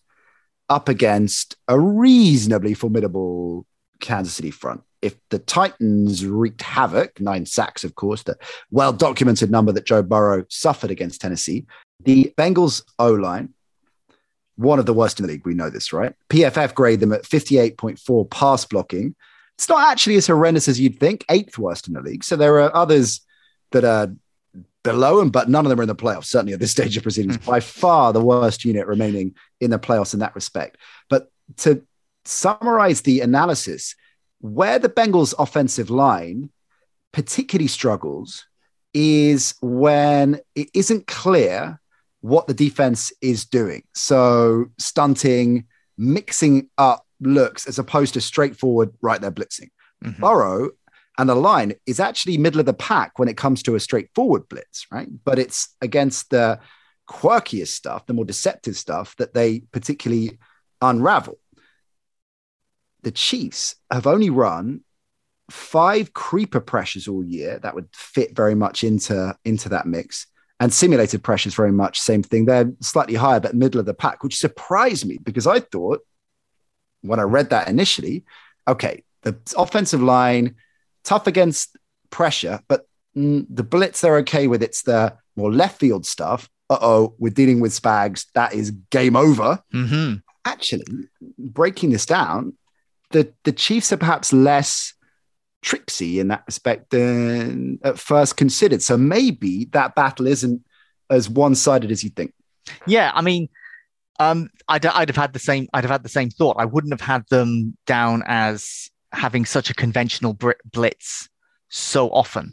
up 0.68 0.88
against 0.88 1.56
a 1.66 1.78
reasonably 1.78 2.74
formidable 2.74 3.66
Kansas 4.00 4.34
City 4.34 4.50
front. 4.50 4.82
If 5.00 5.16
the 5.28 5.38
Titans 5.38 6.26
wreaked 6.26 6.62
havoc, 6.62 7.20
nine 7.20 7.46
sacks, 7.46 7.84
of 7.84 7.94
course, 7.94 8.24
the 8.24 8.36
well 8.70 8.92
documented 8.92 9.50
number 9.50 9.72
that 9.72 9.86
Joe 9.86 10.02
Burrow 10.02 10.44
suffered 10.48 10.90
against 10.90 11.20
Tennessee, 11.20 11.66
the 12.04 12.32
Bengals 12.36 12.82
O 12.98 13.12
line, 13.12 13.54
one 14.56 14.80
of 14.80 14.86
the 14.86 14.94
worst 14.94 15.20
in 15.20 15.26
the 15.26 15.32
league. 15.32 15.46
We 15.46 15.54
know 15.54 15.70
this, 15.70 15.92
right? 15.92 16.14
PFF 16.30 16.74
grade 16.74 17.00
them 17.00 17.12
at 17.12 17.22
58.4 17.22 18.30
pass 18.30 18.64
blocking. 18.64 19.14
It's 19.56 19.68
not 19.68 19.90
actually 19.90 20.16
as 20.16 20.26
horrendous 20.26 20.68
as 20.68 20.80
you'd 20.80 20.98
think, 20.98 21.24
eighth 21.30 21.58
worst 21.58 21.88
in 21.88 21.94
the 21.94 22.00
league. 22.00 22.24
So 22.24 22.36
there 22.36 22.60
are 22.60 22.74
others 22.74 23.20
that 23.70 23.84
are 23.84 24.12
below 24.82 25.18
them, 25.18 25.30
but 25.30 25.48
none 25.48 25.64
of 25.64 25.70
them 25.70 25.78
are 25.78 25.82
in 25.82 25.88
the 25.88 25.94
playoffs, 25.94 26.26
certainly 26.26 26.52
at 26.52 26.60
this 26.60 26.70
stage 26.76 26.96
of 26.96 27.02
proceedings. 27.02 27.36
Hmm. 27.36 27.50
By 27.50 27.60
far 27.60 28.12
the 28.12 28.22
worst 28.22 28.64
unit 28.64 28.86
remaining 28.86 29.34
in 29.60 29.70
the 29.70 29.78
playoffs 29.78 30.14
in 30.14 30.20
that 30.20 30.34
respect. 30.34 30.76
But 31.08 31.30
to 31.58 31.82
summarize 32.28 33.02
the 33.02 33.20
analysis, 33.20 33.94
where 34.40 34.78
the 34.78 34.88
Bengals 34.88 35.34
offensive 35.38 35.90
line 35.90 36.50
particularly 37.12 37.68
struggles 37.68 38.46
is 38.94 39.54
when 39.60 40.40
it 40.54 40.68
isn't 40.74 41.06
clear 41.06 41.80
what 42.20 42.46
the 42.46 42.54
defense 42.54 43.12
is 43.20 43.44
doing. 43.44 43.82
So 43.94 44.66
stunting, 44.78 45.66
mixing 45.96 46.68
up 46.78 47.04
looks 47.20 47.66
as 47.66 47.78
opposed 47.78 48.14
to 48.14 48.20
straightforward, 48.20 48.92
right 49.00 49.20
there 49.20 49.30
blitzing. 49.32 49.70
Mhm. 50.04 50.20
Burrow 50.20 50.70
and 51.18 51.28
the 51.28 51.34
line 51.34 51.74
is 51.86 51.98
actually 51.98 52.38
middle 52.38 52.60
of 52.60 52.66
the 52.66 52.74
pack 52.74 53.18
when 53.18 53.28
it 53.28 53.36
comes 53.36 53.62
to 53.64 53.74
a 53.74 53.80
straightforward 53.80 54.48
blitz, 54.48 54.86
right? 54.92 55.08
But 55.24 55.38
it's 55.38 55.74
against 55.80 56.30
the 56.30 56.60
quirkiest 57.08 57.68
stuff, 57.68 58.06
the 58.06 58.14
more 58.14 58.24
deceptive 58.24 58.76
stuff 58.76 59.16
that 59.16 59.34
they 59.34 59.60
particularly 59.72 60.38
unravel. 60.80 61.38
The 63.02 63.10
Chiefs 63.10 63.76
have 63.90 64.06
only 64.06 64.30
run 64.30 64.82
five 65.50 66.12
creeper 66.12 66.60
pressures 66.60 67.08
all 67.08 67.24
year 67.24 67.58
that 67.60 67.74
would 67.74 67.88
fit 67.92 68.36
very 68.36 68.54
much 68.54 68.84
into, 68.84 69.36
into 69.44 69.68
that 69.70 69.86
mix. 69.86 70.26
And 70.60 70.72
simulated 70.72 71.22
pressures 71.22 71.54
very 71.54 71.70
much 71.70 72.00
same 72.00 72.22
thing. 72.22 72.44
They're 72.44 72.72
slightly 72.80 73.14
higher, 73.14 73.38
but 73.38 73.54
middle 73.54 73.78
of 73.78 73.86
the 73.86 73.94
pack, 73.94 74.24
which 74.24 74.36
surprised 74.36 75.06
me 75.06 75.18
because 75.22 75.46
I 75.46 75.60
thought 75.60 76.00
when 77.02 77.20
I 77.20 77.22
read 77.22 77.50
that 77.50 77.68
initially, 77.68 78.24
okay, 78.66 79.04
the 79.22 79.36
offensive 79.56 80.02
line 80.02 80.56
tough 81.04 81.28
against 81.28 81.76
pressure, 82.10 82.60
but 82.66 82.88
mm, 83.16 83.46
the 83.48 83.62
blitz 83.62 84.00
they're 84.00 84.18
okay 84.18 84.48
with. 84.48 84.62
It's 84.62 84.82
the 84.82 85.16
more 85.36 85.52
left 85.52 85.78
field 85.78 86.04
stuff. 86.04 86.48
Uh 86.68 86.78
oh, 86.80 87.14
we're 87.18 87.30
dealing 87.30 87.60
with 87.60 87.72
Spags. 87.72 88.26
That 88.34 88.52
is 88.52 88.72
game 88.90 89.14
over. 89.14 89.62
Mhm. 89.72 90.22
Actually, 90.44 90.86
breaking 91.38 91.90
this 91.90 92.04
down, 92.04 92.54
the 93.10 93.32
the 93.44 93.52
Chiefs 93.52 93.92
are 93.92 93.96
perhaps 93.96 94.32
less 94.32 94.94
tricksy 95.62 96.20
in 96.20 96.28
that 96.28 96.44
respect 96.46 96.90
than 96.90 97.78
at 97.82 97.98
first 97.98 98.36
considered. 98.36 98.82
So 98.82 98.96
maybe 98.96 99.66
that 99.72 99.94
battle 99.94 100.26
isn't 100.26 100.62
as 101.10 101.28
one 101.28 101.54
sided 101.54 101.90
as 101.90 102.04
you 102.04 102.10
think. 102.10 102.32
Yeah, 102.86 103.10
I 103.14 103.22
mean, 103.22 103.48
Um, 104.20 104.50
I'd, 104.66 104.84
I'd 104.84 105.08
have 105.08 105.16
had 105.16 105.32
the 105.32 105.38
same. 105.38 105.68
I'd 105.72 105.84
have 105.84 105.90
had 105.92 106.02
the 106.02 106.08
same 106.08 106.30
thought. 106.30 106.56
I 106.58 106.64
wouldn't 106.64 106.92
have 106.92 107.00
had 107.00 107.24
them 107.30 107.76
down 107.86 108.22
as 108.26 108.90
having 109.12 109.46
such 109.46 109.70
a 109.70 109.74
conventional 109.74 110.36
blitz 110.72 111.28
so 111.68 112.10
often. 112.10 112.52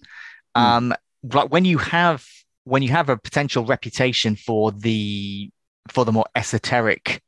Mm. 0.56 0.62
Um, 0.62 0.94
like 1.34 1.52
when 1.52 1.65
you 1.65 1.80
have 1.80 2.24
when 2.65 2.82
you 2.82 2.89
have 2.89 3.10
a 3.10 3.18
potential 3.18 3.65
reputation 3.65 4.36
for 4.36 4.72
the 4.72 5.50
for 5.89 6.06
the 6.06 6.12
more 6.12 6.26
esoteric 6.36 7.22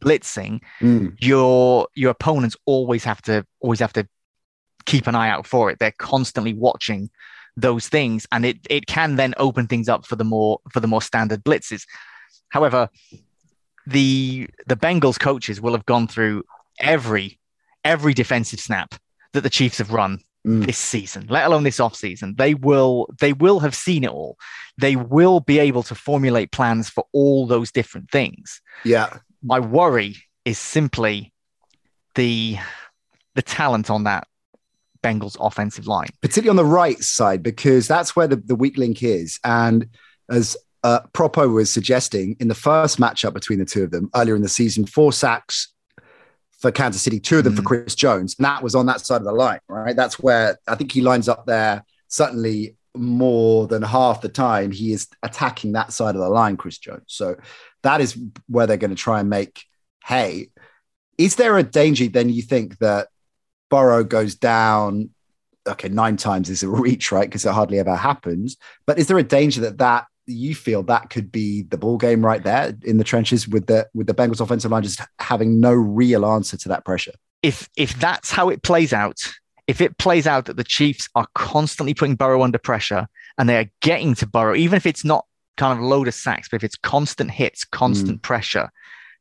blitzing, 0.00 0.60
mm. 0.80 1.14
your 1.20 1.88
your 1.94 2.10
opponents 2.10 2.56
always 2.66 3.04
have 3.04 3.22
to 3.22 3.46
always 3.60 3.80
have 3.80 3.92
to 3.94 4.08
keep 4.86 5.06
an 5.06 5.14
eye 5.14 5.28
out 5.28 5.46
for 5.46 5.70
it. 5.70 5.78
They're 5.78 5.92
constantly 5.92 6.54
watching 6.54 7.10
those 7.56 7.88
things, 7.88 8.26
and 8.32 8.44
it 8.44 8.58
it 8.68 8.86
can 8.86 9.16
then 9.16 9.34
open 9.36 9.66
things 9.66 9.88
up 9.88 10.06
for 10.06 10.16
the 10.16 10.24
more 10.24 10.60
for 10.70 10.80
the 10.80 10.88
more 10.88 11.02
standard 11.02 11.44
blitzes. 11.44 11.84
However, 12.48 12.88
the 13.86 14.48
the 14.66 14.76
Bengals 14.76 15.18
coaches 15.18 15.60
will 15.60 15.72
have 15.72 15.86
gone 15.86 16.08
through 16.08 16.44
every 16.78 17.38
every 17.84 18.14
defensive 18.14 18.60
snap 18.60 18.94
that 19.32 19.42
the 19.42 19.50
Chiefs 19.50 19.78
have 19.78 19.92
run 19.92 20.20
mm. 20.46 20.64
this 20.66 20.78
season, 20.78 21.26
let 21.28 21.46
alone 21.46 21.62
this 21.62 21.78
offseason. 21.78 22.36
They 22.36 22.54
will 22.54 23.08
they 23.20 23.32
will 23.32 23.60
have 23.60 23.74
seen 23.74 24.04
it 24.04 24.10
all. 24.10 24.36
They 24.78 24.96
will 24.96 25.40
be 25.40 25.58
able 25.58 25.82
to 25.84 25.94
formulate 25.94 26.52
plans 26.52 26.88
for 26.88 27.04
all 27.12 27.46
those 27.46 27.70
different 27.70 28.10
things. 28.10 28.60
Yeah. 28.84 29.18
My 29.42 29.60
worry 29.60 30.16
is 30.44 30.58
simply 30.58 31.32
the 32.14 32.58
the 33.34 33.42
talent 33.42 33.90
on 33.90 34.04
that 34.04 34.26
Bengals 35.02 35.36
offensive 35.40 35.86
line. 35.86 36.08
Particularly 36.20 36.50
on 36.50 36.56
the 36.56 36.70
right 36.70 36.98
side, 36.98 37.42
because 37.42 37.88
that's 37.88 38.14
where 38.14 38.26
the, 38.26 38.36
the 38.36 38.54
weak 38.54 38.76
link 38.76 39.02
is. 39.02 39.38
And 39.44 39.88
as 40.28 40.56
uh, 40.82 41.00
Propo 41.12 41.52
was 41.52 41.72
suggesting 41.72 42.36
in 42.40 42.48
the 42.48 42.54
first 42.54 42.98
matchup 42.98 43.32
between 43.32 43.58
the 43.58 43.64
two 43.64 43.84
of 43.84 43.90
them 43.90 44.10
earlier 44.14 44.36
in 44.36 44.42
the 44.42 44.48
season, 44.48 44.86
four 44.86 45.12
sacks 45.12 45.72
for 46.58 46.70
Kansas 46.70 47.02
City, 47.02 47.20
two 47.20 47.38
of 47.38 47.44
them 47.44 47.54
mm. 47.54 47.56
for 47.56 47.62
Chris 47.62 47.94
Jones. 47.94 48.34
And 48.38 48.44
that 48.44 48.62
was 48.62 48.74
on 48.74 48.86
that 48.86 49.00
side 49.00 49.16
of 49.16 49.24
the 49.24 49.32
line, 49.32 49.60
right? 49.68 49.96
That's 49.96 50.18
where 50.18 50.58
I 50.66 50.74
think 50.74 50.92
he 50.92 51.00
lines 51.00 51.28
up 51.28 51.46
there, 51.46 51.84
certainly 52.08 52.76
more 52.94 53.66
than 53.66 53.82
half 53.82 54.20
the 54.20 54.28
time, 54.28 54.72
he 54.72 54.92
is 54.92 55.08
attacking 55.22 55.72
that 55.72 55.92
side 55.92 56.14
of 56.14 56.20
the 56.20 56.28
line, 56.28 56.56
Chris 56.56 56.78
Jones. 56.78 57.04
So 57.06 57.36
that 57.82 58.00
is 58.00 58.18
where 58.48 58.66
they're 58.66 58.76
going 58.76 58.90
to 58.90 58.96
try 58.96 59.20
and 59.20 59.30
make 59.30 59.64
hay. 60.04 60.50
Is 61.18 61.36
there 61.36 61.58
a 61.58 61.62
danger 61.62 62.08
then 62.08 62.30
you 62.30 62.42
think 62.42 62.78
that 62.78 63.08
Burrow 63.68 64.04
goes 64.04 64.34
down? 64.34 65.10
Okay, 65.68 65.88
nine 65.88 66.16
times 66.16 66.48
is 66.48 66.62
a 66.62 66.68
reach, 66.68 67.12
right? 67.12 67.28
Because 67.28 67.44
it 67.44 67.52
hardly 67.52 67.78
ever 67.78 67.94
happens. 67.94 68.56
But 68.86 68.98
is 68.98 69.06
there 69.06 69.18
a 69.18 69.22
danger 69.22 69.60
that 69.62 69.78
that 69.78 70.06
you 70.30 70.54
feel 70.54 70.82
that 70.84 71.10
could 71.10 71.32
be 71.32 71.62
the 71.62 71.78
ball 71.78 71.98
game 71.98 72.24
right 72.24 72.42
there 72.42 72.74
in 72.84 72.98
the 72.98 73.04
trenches 73.04 73.48
with 73.48 73.66
the 73.66 73.88
with 73.94 74.06
the 74.06 74.14
Bengals 74.14 74.40
offensive 74.40 74.70
line 74.70 74.82
just 74.82 75.00
having 75.18 75.60
no 75.60 75.72
real 75.72 76.24
answer 76.24 76.56
to 76.56 76.68
that 76.68 76.84
pressure. 76.84 77.12
If 77.42 77.68
if 77.76 77.98
that's 77.98 78.30
how 78.30 78.48
it 78.48 78.62
plays 78.62 78.92
out, 78.92 79.20
if 79.66 79.80
it 79.80 79.98
plays 79.98 80.26
out 80.26 80.46
that 80.46 80.56
the 80.56 80.64
Chiefs 80.64 81.08
are 81.14 81.26
constantly 81.34 81.94
putting 81.94 82.16
Burrow 82.16 82.42
under 82.42 82.58
pressure 82.58 83.08
and 83.38 83.48
they 83.48 83.58
are 83.58 83.70
getting 83.80 84.14
to 84.16 84.26
Burrow, 84.26 84.54
even 84.54 84.76
if 84.76 84.86
it's 84.86 85.04
not 85.04 85.26
kind 85.60 85.78
of 85.78 85.84
load 85.84 86.08
of 86.08 86.14
sacks, 86.14 86.48
but 86.48 86.56
if 86.56 86.64
it's 86.64 86.76
constant 86.76 87.30
hits, 87.30 87.64
constant 87.64 88.18
mm. 88.18 88.22
pressure, 88.22 88.70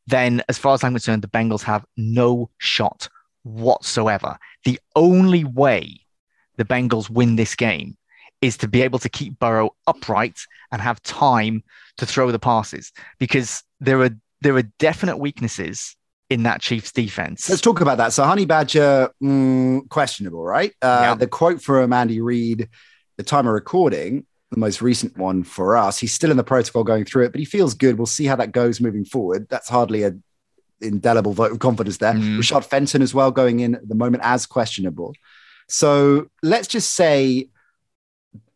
then 0.07 0.41
as 0.47 0.57
far 0.57 0.73
as 0.73 0.83
I'm 0.85 0.93
concerned, 0.93 1.21
the 1.21 1.27
Bengals 1.27 1.63
have 1.63 1.85
no 1.97 2.49
shot 2.57 3.09
whatsoever. 3.43 4.37
The 4.63 4.79
only 4.95 5.43
way 5.43 5.99
the 6.55 6.63
Bengals 6.63 7.09
win 7.09 7.35
this 7.35 7.55
game 7.55 7.97
is 8.41 8.55
to 8.57 8.69
be 8.69 8.81
able 8.81 8.99
to 8.99 9.09
keep 9.09 9.37
Burrow 9.37 9.75
upright 9.85 10.39
and 10.71 10.81
have 10.81 11.01
time 11.03 11.61
to 11.97 12.05
throw 12.05 12.31
the 12.31 12.39
passes 12.39 12.93
because 13.19 13.61
there 13.81 14.01
are 14.01 14.11
there 14.41 14.55
are 14.55 14.63
definite 14.79 15.17
weaknesses 15.17 15.97
in 16.29 16.43
that 16.43 16.61
Chiefs 16.61 16.93
defense. 16.93 17.49
Let's 17.49 17.61
talk 17.61 17.81
about 17.81 17.97
that. 17.97 18.13
So 18.13 18.23
Honey 18.23 18.45
Badger, 18.45 19.09
mm, 19.21 19.89
questionable, 19.89 20.45
right? 20.45 20.71
Uh, 20.81 21.01
yeah. 21.01 21.15
The 21.15 21.27
quote 21.27 21.61
from 21.61 21.91
Andy 21.91 22.21
Reid, 22.21 22.69
the 23.17 23.23
time 23.23 23.45
of 23.47 23.53
recording, 23.53 24.25
the 24.51 24.59
most 24.59 24.81
recent 24.81 25.17
one 25.17 25.43
for 25.43 25.77
us. 25.77 25.99
He's 25.99 26.13
still 26.13 26.31
in 26.31 26.37
the 26.37 26.43
protocol 26.43 26.83
going 26.83 27.05
through 27.05 27.25
it, 27.25 27.31
but 27.31 27.39
he 27.39 27.45
feels 27.45 27.73
good. 27.73 27.97
We'll 27.97 28.07
see 28.07 28.25
how 28.25 28.35
that 28.37 28.51
goes 28.51 28.81
moving 28.81 29.05
forward. 29.05 29.47
That's 29.49 29.69
hardly 29.69 30.03
a 30.03 30.15
indelible 30.81 31.33
vote 31.33 31.51
of 31.51 31.59
confidence 31.59 31.97
there. 31.97 32.13
Mm. 32.13 32.37
Rashad 32.37 32.65
Fenton 32.65 33.01
as 33.01 33.13
well 33.13 33.31
going 33.31 33.59
in 33.59 33.75
at 33.75 33.87
the 33.87 33.95
moment 33.95 34.23
as 34.25 34.45
questionable. 34.45 35.13
So 35.67 36.27
let's 36.41 36.67
just 36.67 36.93
say 36.93 37.49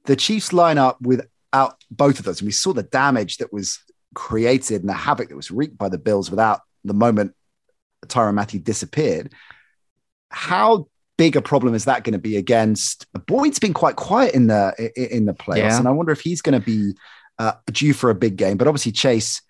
the 0.06 0.15
Chiefs 0.15 0.51
line 0.51 0.77
up 0.77 0.99
without 1.01 1.84
both 1.91 2.19
of 2.19 2.25
those, 2.25 2.41
and 2.41 2.47
we 2.47 2.51
saw 2.51 2.73
the 2.73 2.84
damage 2.84 3.38
that 3.38 3.53
was 3.53 3.79
created 4.15 4.82
and 4.82 4.89
the 4.89 4.93
havoc 4.93 5.29
that 5.29 5.36
was 5.36 5.51
wreaked 5.51 5.77
by 5.77 5.89
the 5.89 5.97
Bills 5.97 6.29
without 6.29 6.62
the 6.84 6.93
moment 6.93 7.36
Tyrann 8.08 8.36
Mathieu 8.36 8.60
disappeared. 8.60 9.34
How 10.29 10.88
big 11.17 11.36
a 11.36 11.41
problem 11.41 11.73
is 11.73 11.86
that 11.86 12.04
going 12.04 12.13
to 12.13 12.19
be 12.19 12.38
against 12.38 13.06
Boyd's 13.28 13.60
been 13.60 13.73
quite 13.73 13.95
quiet 13.95 14.34
in 14.34 14.47
the 14.47 14.91
in 14.95 15.26
the 15.26 15.34
playoffs, 15.34 15.58
yeah. 15.58 15.78
and 15.78 15.88
I 15.88 15.91
wonder 15.91 16.12
if 16.12 16.21
he's 16.21 16.41
going 16.41 16.60
to 16.60 16.65
be 16.65 16.93
uh, 17.39 17.54
due 17.71 17.93
for 17.93 18.10
a 18.10 18.15
big 18.15 18.36
game. 18.36 18.58
But 18.58 18.67
obviously 18.67 18.91
Chase, 18.91 19.41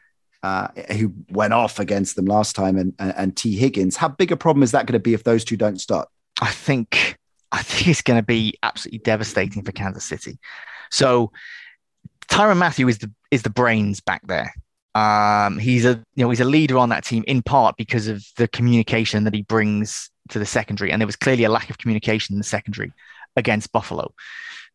uh, 0.41 0.67
who 0.97 1.13
went 1.29 1.53
off 1.53 1.79
against 1.79 2.15
them 2.15 2.25
last 2.25 2.55
time, 2.55 2.77
and, 2.77 2.93
and, 2.99 3.13
and 3.15 3.37
Tee 3.37 3.55
Higgins, 3.55 3.97
how 3.97 4.09
big 4.09 4.31
a 4.31 4.37
problem 4.37 4.63
is 4.63 4.71
that 4.71 4.85
going 4.85 4.93
to 4.93 4.99
be 4.99 5.13
if 5.13 5.23
those 5.23 5.43
two 5.43 5.57
don't 5.57 5.79
start? 5.79 6.09
I 6.41 6.51
think 6.51 7.17
I 7.51 7.61
think 7.61 7.87
it's 7.89 8.01
going 8.01 8.19
to 8.19 8.25
be 8.25 8.55
absolutely 8.63 8.99
devastating 8.99 9.63
for 9.63 9.71
Kansas 9.71 10.05
City. 10.05 10.39
So 10.91 11.31
Tyrann 12.27 12.57
Mathieu 12.57 12.87
is 12.87 12.99
the 12.99 13.11
is 13.31 13.43
the 13.43 13.49
brains 13.49 14.01
back 14.01 14.21
there. 14.27 14.53
Um, 14.95 15.57
he's 15.57 15.85
a 15.85 16.03
you 16.15 16.23
know 16.23 16.29
he's 16.29 16.39
a 16.39 16.45
leader 16.45 16.77
on 16.77 16.89
that 16.89 17.03
team 17.03 17.23
in 17.27 17.41
part 17.41 17.77
because 17.77 18.07
of 18.07 18.23
the 18.37 18.47
communication 18.47 19.23
that 19.23 19.33
he 19.33 19.41
brings 19.41 20.09
to 20.29 20.39
the 20.39 20.45
secondary, 20.45 20.91
and 20.91 21.01
there 21.01 21.07
was 21.07 21.15
clearly 21.15 21.43
a 21.43 21.49
lack 21.49 21.69
of 21.69 21.77
communication 21.77 22.33
in 22.33 22.39
the 22.39 22.45
secondary 22.45 22.93
against 23.35 23.71
Buffalo. 23.71 24.13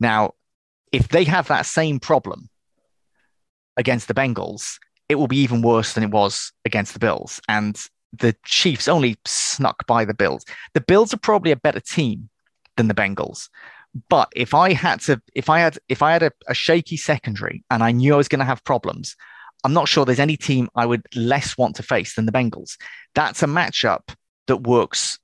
Now, 0.01 0.35
if 0.93 1.09
they 1.09 1.25
have 1.25 1.49
that 1.49 1.67
same 1.67 2.01
problem 2.01 2.49
against 3.77 4.09
the 4.09 4.15
Bengals, 4.15 4.79
it 5.09 5.15
will 5.15 5.29
be 5.29 5.39
even 5.39 5.63
worse 5.63 5.93
than 5.95 6.05
it 6.05 6.11
was 6.11 6.53
against 6.65 6.93
the 6.93 6.99
Bills. 6.99 7.41
And 7.49 7.81
the 8.13 8.35
Chiefs 8.45 8.89
only 8.89 9.17
snuck 9.25 9.87
by 9.87 10.05
the 10.05 10.15
Bills. 10.15 10.45
The 10.75 10.81
Bills 10.81 11.13
are 11.15 11.19
probably 11.19 11.53
a 11.53 11.57
better 11.57 11.81
team 11.81 12.29
than 12.77 12.89
the 12.89 12.95
Bengals. 12.95 13.49
But 14.09 14.31
if 14.37 14.55
I 14.55 14.75
had 14.75 15.01
to, 15.03 15.21
if 15.35 15.49
I 15.49 15.61
had, 15.61 15.79
if 15.89 16.03
I 16.03 16.13
had 16.13 16.23
a, 16.23 16.33
a 16.47 16.55
shaky 16.55 16.97
secondary 16.97 17.65
and 17.71 17.83
I 17.83 17.93
knew 17.93 18.15
I 18.15 18.19
was 18.19 18.29
going 18.29 18.41
to 18.41 18.45
have 18.45 18.63
problems, 18.65 19.17
I'm 19.65 19.73
not 19.73 19.89
sure 19.89 20.05
there's 20.05 20.21
any 20.21 20.37
team 20.37 20.69
I 20.75 20.87
would 20.87 21.03
less 21.17 21.57
want 21.59 21.77
to 21.77 21.83
face 21.83 22.15
than 22.15 22.27
the 22.27 22.33
Bengals. 22.33 22.77
That's 23.15 23.43
a 23.43 23.47
matchup 23.47 24.15
that 24.47 24.59
works 24.59 25.19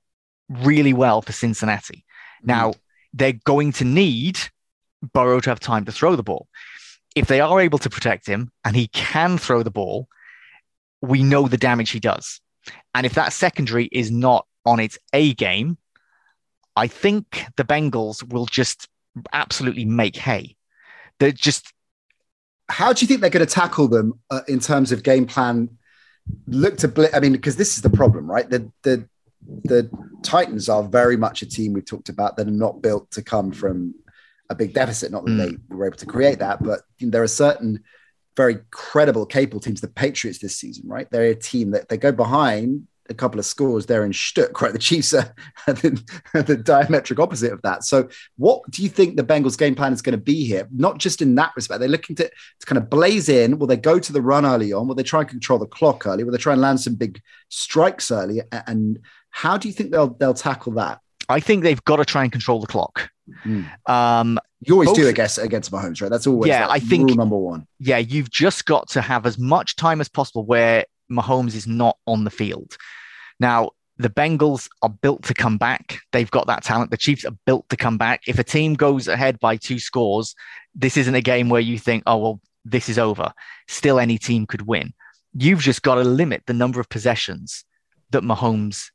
really 0.49 0.93
well 0.93 1.21
for 1.21 1.31
Cincinnati. 1.31 2.05
Mm. 2.43 2.47
Now 2.47 2.73
they're 3.13 3.39
going 3.45 3.71
to 3.73 3.85
need 3.85 4.39
Burrow 5.13 5.39
to 5.39 5.49
have 5.49 5.59
time 5.59 5.85
to 5.85 5.91
throw 5.91 6.15
the 6.15 6.23
ball. 6.23 6.47
If 7.15 7.27
they 7.27 7.39
are 7.39 7.61
able 7.61 7.79
to 7.79 7.89
protect 7.89 8.27
him 8.27 8.51
and 8.63 8.75
he 8.75 8.87
can 8.87 9.37
throw 9.37 9.63
the 9.63 9.71
ball, 9.71 10.07
we 11.01 11.23
know 11.23 11.47
the 11.47 11.57
damage 11.57 11.91
he 11.91 11.99
does. 11.99 12.41
And 12.93 13.05
if 13.05 13.13
that 13.13 13.31
secondary 13.31 13.85
is 13.85 14.11
not 14.11 14.45
on 14.65 14.79
its 14.79 14.97
A 15.13 15.33
game, 15.33 15.77
I 16.75 16.87
think 16.87 17.45
the 17.55 17.63
Bengals 17.63 18.27
will 18.27 18.47
just 18.47 18.89
absolutely 19.31 19.85
make 19.85 20.15
hay. 20.15 20.55
They're 21.19 21.31
just. 21.31 21.71
How 22.67 22.91
do 22.91 23.01
you 23.01 23.07
think 23.07 23.21
they're 23.21 23.29
going 23.29 23.45
to 23.45 23.53
tackle 23.53 23.87
them 23.87 24.19
uh, 24.29 24.41
in 24.47 24.59
terms 24.59 24.91
of 24.91 25.03
game 25.03 25.25
plan? 25.25 25.77
Look 26.47 26.77
to, 26.77 26.87
bl- 26.87 27.05
I 27.13 27.19
mean, 27.19 27.33
because 27.33 27.55
this 27.55 27.75
is 27.75 27.83
the 27.83 27.89
problem, 27.89 28.29
right? 28.29 28.49
The 28.49 28.71
the 28.81 29.07
the 29.63 29.89
Titans 30.23 30.69
are 30.69 30.83
very 30.83 31.17
much 31.17 31.41
a 31.41 31.45
team 31.45 31.73
we've 31.73 31.85
talked 31.85 32.09
about 32.09 32.37
that 32.37 32.47
are 32.47 32.51
not 32.51 32.81
built 32.81 33.11
to 33.11 33.21
come 33.21 33.51
from 33.51 33.95
a 34.49 34.55
big 34.55 34.73
deficit. 34.73 35.11
Not 35.11 35.25
that 35.25 35.31
mm. 35.31 35.37
they 35.69 35.75
were 35.75 35.87
able 35.87 35.97
to 35.97 36.05
create 36.05 36.39
that, 36.39 36.63
but 36.63 36.81
there 36.99 37.23
are 37.23 37.27
certain 37.27 37.83
very 38.35 38.59
credible, 38.71 39.25
capable 39.25 39.59
teams. 39.59 39.81
The 39.81 39.87
Patriots 39.87 40.39
this 40.39 40.57
season, 40.57 40.87
right? 40.87 41.09
They're 41.09 41.31
a 41.31 41.35
team 41.35 41.71
that 41.71 41.89
they 41.89 41.97
go 41.97 42.11
behind 42.11 42.87
a 43.09 43.13
couple 43.13 43.39
of 43.39 43.45
scores 43.45 43.85
there 43.85 44.03
in 44.05 44.13
Stuck, 44.13 44.61
right? 44.61 44.73
The 44.73 44.79
Chiefs 44.79 45.13
are 45.13 45.33
the, 45.67 46.01
the, 46.33 46.57
diametric 46.57 47.19
opposite 47.19 47.51
of 47.51 47.61
that. 47.61 47.83
So, 47.83 48.09
what 48.37 48.69
do 48.69 48.83
you 48.83 48.89
think 48.89 49.15
the 49.15 49.23
Bengals' 49.23 49.57
game 49.57 49.75
plan 49.75 49.93
is 49.93 50.01
going 50.01 50.17
to 50.17 50.23
be 50.23 50.45
here? 50.45 50.67
Not 50.71 50.97
just 50.97 51.21
in 51.21 51.35
that 51.35 51.53
respect, 51.55 51.79
they're 51.79 51.89
looking 51.89 52.15
to, 52.17 52.27
to 52.27 52.65
kind 52.65 52.77
of 52.77 52.89
blaze 52.89 53.29
in. 53.29 53.59
Will 53.59 53.67
they 53.67 53.77
go 53.77 53.99
to 53.99 54.13
the 54.13 54.21
run 54.21 54.45
early 54.45 54.73
on? 54.73 54.87
Will 54.87 54.95
they 54.95 55.03
try 55.03 55.21
and 55.21 55.29
control 55.29 55.59
the 55.59 55.67
clock 55.67 56.05
early? 56.07 56.23
Will 56.23 56.31
they 56.31 56.37
try 56.37 56.53
and 56.53 56.61
land 56.61 56.79
some 56.79 56.95
big 56.95 57.21
strikes 57.49 58.11
early? 58.11 58.41
And 58.51 58.99
how 59.29 59.57
do 59.57 59.67
you 59.67 59.73
think 59.73 59.91
they'll 59.91 60.09
they'll 60.09 60.33
tackle 60.33 60.73
that? 60.73 60.99
I 61.29 61.39
think 61.39 61.63
they've 61.63 61.83
got 61.85 61.97
to 61.97 62.05
try 62.05 62.23
and 62.23 62.31
control 62.31 62.59
the 62.59 62.67
clock. 62.67 63.09
Mm. 63.45 63.67
Um, 63.89 64.39
you 64.61 64.73
always 64.73 64.89
both, 64.89 64.95
do, 64.95 65.07
I 65.07 65.11
guess, 65.11 65.37
against 65.37 65.71
Mahomes, 65.71 66.01
right? 66.01 66.09
That's 66.09 66.27
always 66.27 66.49
yeah. 66.49 66.67
I 66.69 66.79
think 66.79 67.09
rule 67.09 67.17
number 67.17 67.37
one. 67.37 67.67
Yeah, 67.79 67.97
you've 67.97 68.29
just 68.29 68.65
got 68.65 68.89
to 68.89 69.01
have 69.01 69.25
as 69.25 69.37
much 69.37 69.75
time 69.75 70.01
as 70.01 70.09
possible 70.09 70.45
where 70.45 70.85
Mahomes 71.11 71.55
is 71.55 71.67
not 71.67 71.97
on 72.07 72.23
the 72.23 72.31
field. 72.31 72.77
Now, 73.39 73.71
the 73.97 74.09
Bengals 74.09 74.67
are 74.81 74.89
built 74.89 75.23
to 75.23 75.33
come 75.33 75.57
back. 75.57 75.99
They've 76.11 76.29
got 76.29 76.47
that 76.47 76.63
talent. 76.63 76.91
The 76.91 76.97
Chiefs 76.97 77.25
are 77.25 77.35
built 77.45 77.69
to 77.69 77.77
come 77.77 77.97
back. 77.97 78.21
If 78.27 78.39
a 78.39 78.43
team 78.43 78.73
goes 78.73 79.07
ahead 79.07 79.39
by 79.39 79.55
two 79.55 79.79
scores, 79.79 80.35
this 80.73 80.97
isn't 80.97 81.15
a 81.15 81.21
game 81.21 81.47
where 81.47 81.61
you 81.61 81.79
think, 81.79 82.03
oh, 82.05 82.17
well, 82.17 82.41
this 82.65 82.89
is 82.89 82.99
over. 82.99 83.31
Still, 83.67 83.99
any 83.99 84.17
team 84.17 84.45
could 84.45 84.63
win. 84.63 84.93
you've 85.33 85.59
just 85.59 85.81
got 85.81 85.95
to 85.95 86.03
limit 86.03 86.43
the 86.45 86.53
number 86.53 86.79
of 86.79 86.89
possessions 86.89 87.65
that 88.11 88.23
Mahomes 88.23 88.89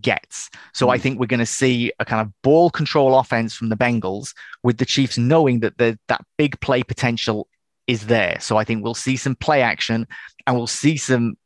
gets. 0.00 0.50
So 0.74 0.88
I 0.90 0.96
hmm. 0.96 1.02
think 1.02 1.20
we're 1.20 1.26
going 1.26 1.40
to 1.40 1.46
see 1.46 1.92
a 1.98 2.04
kind 2.04 2.20
of 2.20 2.32
ball 2.42 2.70
control 2.70 3.18
offense 3.18 3.54
from 3.54 3.68
the 3.68 3.76
Bengals 3.76 4.34
with 4.62 4.78
the 4.78 4.84
Chiefs 4.84 5.18
knowing 5.18 5.60
that 5.60 5.78
the, 5.78 5.98
that 6.08 6.24
big 6.36 6.60
play 6.60 6.82
potential 6.82 7.48
is 7.86 8.06
there. 8.06 8.38
So 8.40 8.56
I 8.56 8.64
think 8.64 8.82
we'll 8.82 8.94
see 8.94 9.16
some 9.16 9.36
play 9.36 9.62
action 9.62 10.06
and 10.46 10.56
we'll 10.56 10.66
see 10.66 10.96
some 10.96 11.36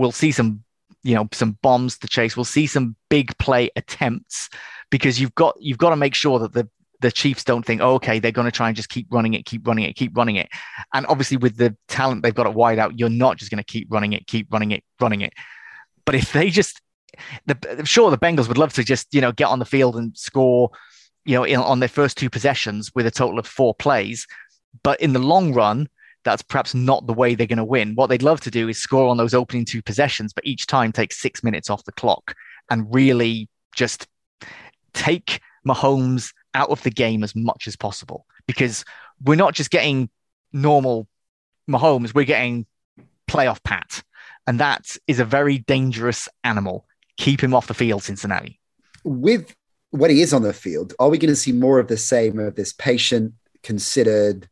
we'll 0.00 0.12
see 0.12 0.32
some 0.32 0.64
you 1.02 1.14
know 1.14 1.28
some 1.32 1.58
bombs 1.62 1.98
to 1.98 2.08
chase. 2.08 2.36
We'll 2.36 2.44
see 2.44 2.66
some 2.66 2.96
big 3.08 3.36
play 3.38 3.70
attempts 3.76 4.48
because 4.90 5.20
you've 5.20 5.34
got 5.34 5.56
you've 5.60 5.78
got 5.78 5.90
to 5.90 5.96
make 5.96 6.14
sure 6.14 6.38
that 6.40 6.52
the 6.52 6.68
the 7.00 7.10
Chiefs 7.10 7.44
don't 7.44 7.64
think, 7.64 7.80
oh, 7.80 7.94
okay, 7.94 8.18
they're 8.18 8.30
going 8.30 8.46
to 8.46 8.50
try 8.50 8.68
and 8.68 8.76
just 8.76 8.90
keep 8.90 9.06
running 9.10 9.34
it, 9.34 9.46
keep 9.46 9.66
running 9.66 9.84
it, 9.84 9.96
keep 9.96 10.16
running 10.16 10.36
it. 10.36 10.48
And 10.92 11.06
obviously, 11.06 11.38
with 11.38 11.56
the 11.56 11.74
talent 11.88 12.22
they've 12.22 12.34
got 12.34 12.46
at 12.46 12.54
wide 12.54 12.78
out, 12.78 12.98
you're 12.98 13.08
not 13.08 13.38
just 13.38 13.50
going 13.50 13.62
to 13.62 13.64
keep 13.64 13.88
running 13.90 14.12
it, 14.12 14.26
keep 14.26 14.52
running 14.52 14.70
it, 14.72 14.84
running 15.00 15.22
it. 15.22 15.32
But 16.04 16.14
if 16.14 16.32
they 16.32 16.50
just, 16.50 16.80
the, 17.46 17.82
sure 17.84 18.10
the 18.10 18.18
Bengals 18.18 18.48
would 18.48 18.58
love 18.58 18.74
to 18.74 18.84
just, 18.84 19.14
you 19.14 19.20
know, 19.20 19.32
get 19.32 19.48
on 19.48 19.58
the 19.58 19.64
field 19.64 19.96
and 19.96 20.16
score, 20.16 20.70
you 21.24 21.36
know, 21.36 21.44
in, 21.44 21.56
on 21.56 21.80
their 21.80 21.88
first 21.88 22.18
two 22.18 22.28
possessions 22.28 22.90
with 22.94 23.06
a 23.06 23.10
total 23.10 23.38
of 23.38 23.46
four 23.46 23.74
plays. 23.74 24.26
But 24.82 25.00
in 25.00 25.14
the 25.14 25.18
long 25.18 25.54
run, 25.54 25.88
that's 26.24 26.42
perhaps 26.42 26.74
not 26.74 27.06
the 27.06 27.12
way 27.12 27.34
they're 27.34 27.46
going 27.46 27.58
to 27.58 27.64
win. 27.64 27.94
What 27.94 28.08
they'd 28.08 28.22
love 28.22 28.40
to 28.42 28.50
do 28.50 28.68
is 28.68 28.78
score 28.78 29.08
on 29.08 29.16
those 29.16 29.34
opening 29.34 29.64
two 29.64 29.82
possessions, 29.82 30.32
but 30.32 30.46
each 30.46 30.66
time 30.66 30.92
take 30.92 31.12
six 31.12 31.42
minutes 31.42 31.70
off 31.70 31.84
the 31.84 31.92
clock 31.92 32.34
and 32.70 32.92
really 32.92 33.48
just 33.74 34.06
take 34.92 35.40
Mahomes 35.66 36.32
out 36.54 36.70
of 36.70 36.82
the 36.82 36.90
game 36.90 37.22
as 37.22 37.34
much 37.34 37.66
as 37.66 37.76
possible 37.76 38.26
because 38.46 38.84
we're 39.22 39.36
not 39.36 39.54
just 39.54 39.70
getting 39.70 40.10
normal 40.52 41.06
Mahomes, 41.68 42.14
we're 42.14 42.24
getting 42.24 42.66
playoff 43.28 43.62
Pat. 43.62 44.02
And 44.46 44.58
that 44.60 44.96
is 45.06 45.20
a 45.20 45.24
very 45.24 45.58
dangerous 45.58 46.28
animal. 46.42 46.86
Keep 47.16 47.42
him 47.42 47.54
off 47.54 47.66
the 47.66 47.74
field, 47.74 48.02
Cincinnati. 48.02 48.58
With 49.04 49.54
when 49.90 50.10
he 50.10 50.22
is 50.22 50.32
on 50.32 50.42
the 50.42 50.52
field, 50.52 50.94
are 50.98 51.08
we 51.08 51.18
going 51.18 51.32
to 51.32 51.36
see 51.36 51.52
more 51.52 51.78
of 51.78 51.88
the 51.88 51.96
same 51.96 52.38
of 52.38 52.54
this 52.54 52.72
patient, 52.72 53.34
considered, 53.62 54.48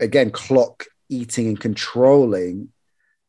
again, 0.00 0.30
clock 0.30 0.84
eating 1.08 1.48
and 1.48 1.60
controlling 1.60 2.70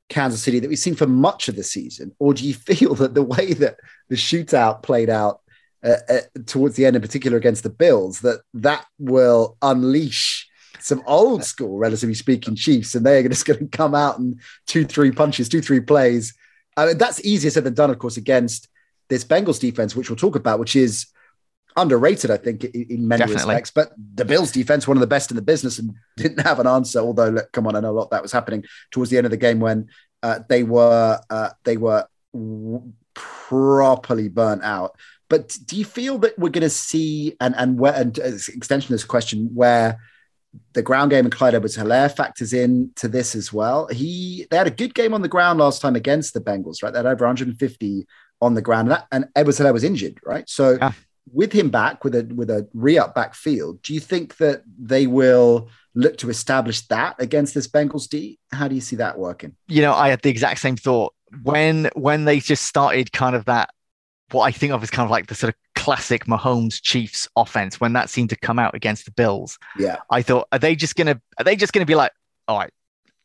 Kansas 0.10 0.42
City 0.44 0.60
that 0.60 0.70
we've 0.70 0.78
seen 0.80 0.96
for 0.96 1.08
much 1.08 1.48
of 1.48 1.56
the 1.56 1.64
season? 1.64 2.16
Or 2.20 2.34
do 2.34 2.46
you 2.46 2.54
feel 2.54 2.96
that 2.96 3.14
the 3.14 3.24
way 3.24 3.54
that 3.54 3.78
the 4.10 4.16
shootout 4.16 4.84
played 4.84 5.10
out 5.10 5.42
uh, 5.84 5.98
uh, 6.10 6.20
towards 6.46 6.76
the 6.76 6.86
end, 6.86 6.96
in 6.96 7.02
particular 7.02 7.38
against 7.38 7.64
the 7.64 7.70
Bills, 7.70 8.22
that 8.22 8.42
that 8.56 8.86
will 8.98 9.58
unleash 9.62 10.48
some 10.80 11.02
old 11.08 11.44
school, 11.44 11.78
relatively 11.78 12.14
speaking, 12.14 12.56
Chiefs, 12.56 12.96
and 12.96 13.06
they're 13.06 13.28
just 13.28 13.46
going 13.46 13.60
to 13.60 13.78
come 13.78 13.96
out 13.96 14.20
and 14.20 14.40
two, 14.68 14.86
three 14.86 15.12
punches, 15.12 15.50
two, 15.50 15.62
three 15.62 15.80
plays. 15.80 16.34
I 16.78 16.88
mean, 16.88 16.98
that's 16.98 17.24
easier 17.26 17.52
said 17.52 17.64
than 17.64 17.74
done, 17.74 17.90
of 17.90 18.00
course, 18.00 18.18
against 18.18 18.68
this 19.10 19.24
Bengals 19.24 19.60
defense, 19.60 19.96
which 19.96 20.10
we'll 20.10 20.18
talk 20.18 20.36
about, 20.36 20.60
which 20.60 20.76
is 20.76 21.08
underrated, 21.76 22.32
I 22.32 22.38
think, 22.38 22.64
in, 22.64 23.08
many 23.08 23.20
Definitely. 23.20 23.56
respects. 23.56 23.72
But 23.72 23.94
the 24.16 24.26
Bills 24.26 24.52
defense, 24.52 24.88
one 24.88 24.98
of 24.98 25.02
the 25.02 25.08
best 25.08 25.32
in 25.32 25.36
the 25.36 25.42
business, 25.42 25.80
and 25.80 25.94
didn't 26.18 26.42
have 26.42 26.60
an 26.60 26.68
answer. 26.68 27.00
Although, 27.00 27.30
look, 27.30 27.52
come 27.52 27.68
on, 27.68 27.76
I 27.76 27.80
know 27.80 27.92
a 27.92 28.00
lot 28.00 28.12
that 28.12 28.22
was 28.22 28.32
happening 28.32 28.64
towards 28.92 29.12
the 29.12 29.18
end 29.18 29.26
of 29.26 29.32
the 29.32 29.38
game 29.38 29.60
when 29.60 29.90
uh, 30.24 30.40
they 30.50 30.64
were 30.64 31.20
uh, 31.30 31.50
they 31.64 31.78
were 31.78 32.08
w- 32.34 32.94
properly 33.14 34.30
burnt 34.30 34.64
out. 34.64 34.96
But 35.30 35.58
do 35.66 35.76
you 35.76 35.86
feel 35.86 36.20
that 36.20 36.38
we're 36.38 36.50
going 36.50 36.62
to 36.62 36.70
see, 36.70 37.36
and 37.40 37.56
and 37.58 37.80
where, 37.80 37.94
and 37.94 38.18
extension 38.18 38.94
of 38.94 39.00
this 39.00 39.04
question, 39.04 39.50
where 39.54 40.00
the 40.74 40.82
ground 40.82 41.12
game 41.12 41.26
and 41.26 41.34
Clyde 41.34 41.56
Edwards 41.56 41.78
Helaire 41.78 42.16
factors 42.16 42.54
in 42.54 42.92
to 42.96 43.08
this 43.08 43.36
as 43.36 43.52
well. 43.52 43.88
He 43.88 44.48
they 44.50 44.58
had 44.58 44.68
a 44.68 44.72
good 44.72 44.94
game 44.94 45.14
on 45.14 45.22
the 45.22 45.28
ground 45.28 45.60
last 45.60 45.82
time 45.82 45.96
against 45.96 46.34
the 46.34 46.42
Bengals, 46.42 46.84
right? 46.84 46.94
They 46.94 47.00
had 47.00 47.06
over 47.06 47.26
150 47.26 48.06
on 48.42 48.54
the 48.54 48.62
ground, 48.62 48.88
and, 48.88 48.92
that, 48.92 49.08
and 49.12 49.26
Edwards-Helaire 49.36 49.74
was 49.74 49.84
injured, 49.84 50.20
right? 50.24 50.48
So 50.50 50.78
yeah. 50.80 50.92
With 51.32 51.52
him 51.52 51.70
back 51.70 52.04
with 52.04 52.16
a 52.16 52.24
with 52.36 52.50
a 52.50 52.68
re-up 52.74 53.16
backfield, 53.16 53.82
do 53.82 53.94
you 53.94 54.00
think 54.00 54.38
that 54.38 54.64
they 54.78 55.08
will 55.08 55.70
look 55.94 56.18
to 56.18 56.30
establish 56.30 56.82
that 56.88 57.16
against 57.20 57.54
this 57.54 57.68
Bengals 57.68 58.08
D? 58.08 58.40
How 58.52 58.68
do 58.68 58.76
you 58.76 58.82
see 58.82 58.98
that 58.98 59.18
working? 59.18 59.56
You 59.68 59.82
know, 59.82 59.94
I 59.94 60.10
had 60.10 60.22
the 60.22 60.30
exact 60.30 60.60
same 60.60 60.78
thought 60.78 61.14
when 61.44 61.90
when 61.96 62.26
they 62.26 62.40
just 62.40 62.64
started 62.64 63.12
kind 63.12 63.36
of 63.36 63.46
that 63.46 63.70
what 64.32 64.44
I 64.44 64.52
think 64.52 64.74
of 64.74 64.82
as 64.82 64.90
kind 64.90 65.06
of 65.06 65.12
like 65.12 65.28
the 65.28 65.36
sort 65.36 65.54
of 65.54 65.60
classic 65.76 66.26
Mahomes 66.26 66.82
Chiefs 66.82 67.28
offense 67.36 67.80
when 67.80 67.94
that 67.94 68.10
seemed 68.10 68.30
to 68.32 68.36
come 68.36 68.58
out 68.58 68.74
against 68.74 69.06
the 69.06 69.12
Bills. 69.12 69.58
Yeah. 69.78 69.98
I 70.10 70.22
thought, 70.22 70.48
are 70.52 70.60
they 70.60 70.76
just 70.76 70.96
gonna 70.96 71.22
are 71.38 71.44
they 71.44 71.56
just 71.56 71.74
gonna 71.74 71.86
be 71.86 71.96
like, 71.96 72.12
all 72.48 72.60
right, 72.60 72.72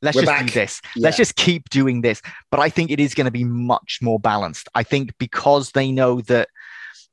let's 0.03 0.15
We're 0.15 0.23
just 0.23 0.33
back. 0.33 0.47
do 0.47 0.53
this. 0.53 0.81
Yeah. 0.97 1.05
Let's 1.05 1.17
just 1.17 1.37
keep 1.37 1.69
doing 1.71 2.01
this. 2.01 2.23
But 2.51 2.61
I 2.61 2.69
think 2.69 2.91
it 2.91 3.01
is 3.01 3.15
going 3.15 3.27
to 3.27 3.31
be 3.31 3.45
much 3.45 3.99
more 4.03 4.19
balanced. 4.19 4.69
I 4.75 4.83
think 4.83 5.17
because 5.19 5.73
they 5.73 5.93
know 5.93 6.21
that 6.23 6.49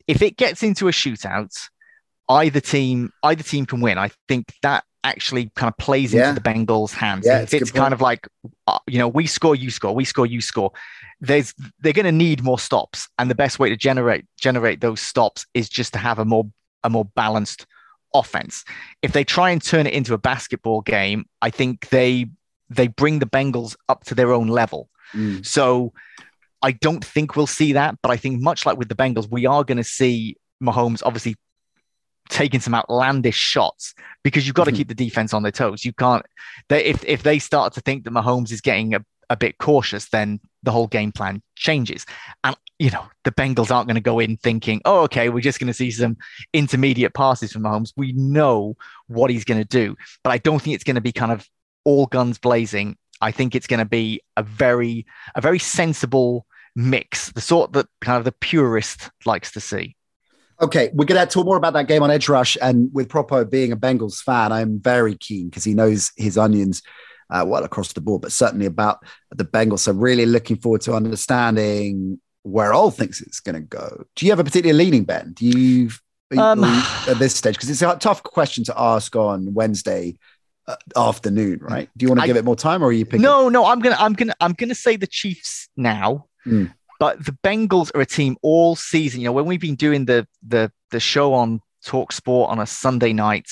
if 0.08 0.22
it 0.22 0.38
gets 0.38 0.64
into 0.64 0.88
a 0.88 0.92
shootout, 0.92 1.54
either 2.30 2.60
team 2.60 3.12
either 3.24 3.44
team 3.44 3.66
can 3.66 3.82
win. 3.82 3.98
I 3.98 4.12
think 4.28 4.54
that 4.62 4.84
actually 5.04 5.52
kind 5.56 5.72
of 5.72 5.78
plays 5.78 6.14
yeah. 6.14 6.30
into 6.30 6.42
the 6.42 6.50
Bengals' 6.50 6.92
hands. 6.92 7.26
Yeah, 7.26 7.40
it's, 7.40 7.54
it's 7.54 7.72
kind 7.72 7.94
of 7.94 8.02
like, 8.02 8.28
uh, 8.68 8.80
you 8.88 9.00
know, 9.00 9.08
we 9.08 9.26
score, 9.26 9.56
you 9.56 9.72
score, 9.72 9.96
we 9.96 10.04
score, 10.04 10.26
you 10.26 10.42
score. 10.42 10.72
There's 11.22 11.54
they're 11.80 11.94
going 11.94 12.06
to 12.06 12.12
need 12.12 12.44
more 12.44 12.60
stops, 12.60 13.08
and 13.18 13.30
the 13.30 13.36
best 13.36 13.60
way 13.60 13.70
to 13.70 13.78
generate 13.78 14.26
generate 14.40 14.82
those 14.82 15.02
stops 15.02 15.46
is 15.54 15.70
just 15.70 15.94
to 15.94 16.00
have 16.00 16.20
a 16.20 16.26
more 16.26 16.46
a 16.84 16.90
more 16.90 17.06
balanced 17.06 17.66
offense. 18.14 18.64
If 19.02 19.14
they 19.14 19.24
try 19.24 19.50
and 19.50 19.64
turn 19.64 19.88
it 19.88 19.94
into 19.94 20.14
a 20.14 20.18
basketball 20.18 20.82
game, 20.82 21.26
I 21.42 21.50
think 21.50 21.90
they 21.90 22.28
they 22.70 22.88
bring 22.88 23.20
the 23.20 23.26
Bengals 23.26 23.76
up 23.90 24.04
to 24.06 24.16
their 24.16 24.34
own 24.34 24.48
level. 24.48 24.90
Mm. 25.14 25.46
So 25.46 25.94
I 26.62 26.72
don't 26.72 27.04
think 27.04 27.36
we'll 27.36 27.48
see 27.48 27.74
that, 27.74 27.98
but 28.02 28.12
I 28.12 28.18
think 28.18 28.42
much 28.42 28.66
like 28.66 28.78
with 28.78 28.90
the 28.90 28.96
Bengals, 28.96 29.30
we 29.30 29.46
are 29.46 29.64
going 29.64 29.78
to 29.78 29.84
see 29.84 30.38
Mahomes 30.62 31.02
obviously 31.06 31.36
taking 32.30 32.60
some 32.60 32.76
outlandish 32.76 33.36
shots 33.36 33.94
because 34.24 34.46
you've 34.46 34.56
got 34.56 34.66
to 34.66 34.72
mm-hmm. 34.72 34.78
keep 34.78 34.88
the 34.88 34.96
defense 34.96 35.34
on 35.34 35.44
their 35.44 35.52
toes. 35.52 35.86
You 35.86 35.94
can't. 35.94 36.26
They, 36.70 36.84
if 36.86 37.04
if 37.06 37.24
they 37.24 37.40
start 37.40 37.74
to 37.74 37.82
think 37.82 38.04
that 38.04 38.12
Mahomes 38.12 38.52
is 38.52 38.62
getting 38.62 38.96
a, 38.96 39.06
a 39.30 39.38
bit 39.38 39.58
cautious, 39.58 40.10
then 40.10 40.40
the 40.64 40.72
whole 40.72 40.88
game 40.88 41.12
plan 41.12 41.42
changes. 41.56 42.06
And 42.44 42.56
you 42.80 42.92
know 42.92 43.06
the 43.24 43.32
Bengals 43.32 43.72
aren't 43.72 43.88
going 43.88 43.96
to 43.96 44.02
go 44.02 44.20
in 44.20 44.38
thinking, 44.38 44.82
"Oh, 44.86 45.02
okay, 45.04 45.30
we're 45.30 45.42
just 45.42 45.60
going 45.60 45.68
to 45.68 45.74
see 45.74 45.92
some 45.92 46.18
intermediate 46.54 47.14
passes 47.14 47.52
from 47.52 47.64
Mahomes." 47.64 47.94
We 47.96 48.14
know 48.14 48.76
what 49.08 49.30
he's 49.30 49.46
going 49.46 49.62
to 49.62 49.68
do, 49.68 49.96
but 50.24 50.32
I 50.32 50.38
don't 50.38 50.62
think 50.62 50.76
it's 50.76 50.84
going 50.84 50.96
to 50.96 51.02
be 51.02 51.12
kind 51.12 51.32
of 51.32 51.48
all 51.84 52.06
guns 52.06 52.38
blazing. 52.38 52.98
I 53.22 53.32
think 53.32 53.56
it's 53.56 53.68
going 53.68 53.80
to 53.80 53.86
be 53.86 54.22
a 54.36 54.44
very 54.44 55.06
a 55.36 55.42
very 55.42 55.60
sensible 55.60 56.46
mix, 56.76 57.32
the 57.32 57.42
sort 57.42 57.74
that 57.74 57.88
kind 58.02 58.18
of 58.18 58.24
the 58.24 58.32
purist 58.32 59.10
likes 59.26 59.52
to 59.54 59.60
see. 59.60 59.96
Okay, 60.60 60.90
we're 60.94 61.06
going 61.06 61.24
to 61.24 61.32
talk 61.32 61.46
more 61.46 61.58
about 61.58 61.74
that 61.74 61.88
game 61.88 62.02
on 62.02 62.10
Edge 62.10 62.30
Rush. 62.30 62.58
And 62.62 62.90
with 62.92 63.10
Propo 63.10 63.48
being 63.50 63.72
a 63.72 63.78
Bengals 63.78 64.22
fan, 64.22 64.52
I'm 64.52 64.80
very 64.80 65.16
keen 65.16 65.50
because 65.50 65.64
he 65.64 65.76
knows 65.76 66.12
his 66.18 66.38
onions 66.38 66.82
uh, 67.30 67.46
well 67.48 67.64
across 67.64 67.94
the 67.94 68.02
board, 68.02 68.22
but 68.22 68.32
certainly 68.32 68.66
about 68.66 69.04
the 69.32 69.46
Bengals. 69.46 69.80
So, 69.80 69.92
really 69.92 70.26
looking 70.26 70.58
forward 70.58 70.82
to 70.82 70.94
understanding 70.94 72.20
where 72.44 72.74
Ollie 72.74 72.92
thinks 72.92 73.22
it's 73.22 73.40
going 73.40 73.56
to 73.56 73.62
go. 73.62 74.06
Do 74.16 74.26
you 74.26 74.32
have 74.32 74.40
a 74.40 74.44
particular 74.44 74.74
leaning, 74.76 75.04
Ben? 75.04 75.34
Do 75.34 75.46
you, 75.46 75.90
um, 76.38 76.64
at 76.64 77.20
this 77.20 77.36
stage? 77.36 77.56
Because 77.56 77.70
it's 77.70 77.82
a 77.82 77.96
tough 77.98 78.24
question 78.24 78.64
to 78.66 78.74
ask 78.80 79.16
on 79.16 79.54
Wednesday 79.54 80.18
afternoon, 80.96 81.60
right? 81.62 81.90
Do 81.98 82.04
you 82.04 82.10
want 82.10 82.22
to 82.22 82.28
give 82.28 82.38
it 82.38 82.46
more 82.46 82.56
time, 82.56 82.84
or 82.84 82.88
are 82.88 82.92
you 82.92 83.06
picking? 83.06 83.22
No, 83.22 83.50
no. 83.50 83.66
I'm 83.66 83.80
gonna, 83.80 83.98
I'm 84.00 84.14
gonna, 84.14 84.36
I'm 84.40 84.54
gonna 84.54 84.76
say 84.76 84.96
the 84.96 85.08
Chiefs 85.08 85.70
now. 85.76 86.28
Mm. 86.46 86.74
But 87.00 87.24
the 87.24 87.38
Bengals 87.44 87.92
are 87.96 88.02
a 88.02 88.06
team 88.06 88.38
all 88.42 88.76
season. 88.76 89.22
You 89.22 89.26
know, 89.26 89.32
when 89.32 89.46
we've 89.46 89.62
been 89.62 89.76
doing 89.76 90.06
the 90.06 90.28
the 90.46 90.72
the 90.92 91.00
show 91.00 91.34
on 91.34 91.62
Talk 91.84 92.12
Sport 92.12 92.50
on 92.50 92.60
a 92.60 92.66
Sunday 92.66 93.14
night, 93.14 93.50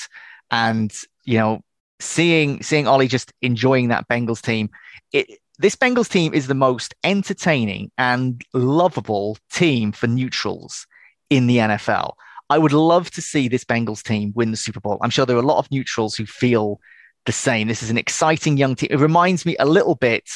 and 0.51 0.93
you 1.23 1.38
know, 1.38 1.62
seeing 1.99 2.62
seeing 2.63 2.88
Ollie 2.88 3.08
just 3.08 3.31
enjoying 3.42 3.89
that 3.89 4.08
Bengals 4.08 4.42
team, 4.42 4.69
it 5.13 5.27
this 5.58 5.75
Bengals 5.75 6.10
team 6.10 6.33
is 6.33 6.48
the 6.48 6.56
most 6.56 6.94
entertaining 7.04 7.92
and 7.98 8.42
lovable 8.54 9.37
team 9.52 9.92
for 9.92 10.08
neutrals 10.08 10.85
in 11.29 11.48
the 11.48 11.58
NFL. 11.58 12.13
I 12.50 12.58
would 12.58 12.73
love 12.73 13.10
to 13.12 13.21
see 13.21 13.48
this 13.48 13.63
Bengals 13.63 14.04
team 14.04 14.31
win 14.35 14.52
the 14.52 14.58
Super 14.58 14.79
Bowl. 14.79 15.00
I'm 15.02 15.10
sure 15.10 15.25
there 15.25 15.37
are 15.37 15.39
a 15.39 15.46
lot 15.46 15.60
of 15.60 15.71
neutrals 15.71 16.15
who 16.15 16.25
feel 16.25 16.79
the 17.26 17.32
same. 17.32 17.67
This 17.67 17.84
is 17.84 17.90
an 17.90 17.98
exciting 17.98 18.58
young 18.58 18.76
team. 18.76 18.90
It 18.92 19.00
reminds 19.00 19.46
me 19.46 19.56
a 19.60 19.65
little 19.65 19.96
bit 19.96 20.30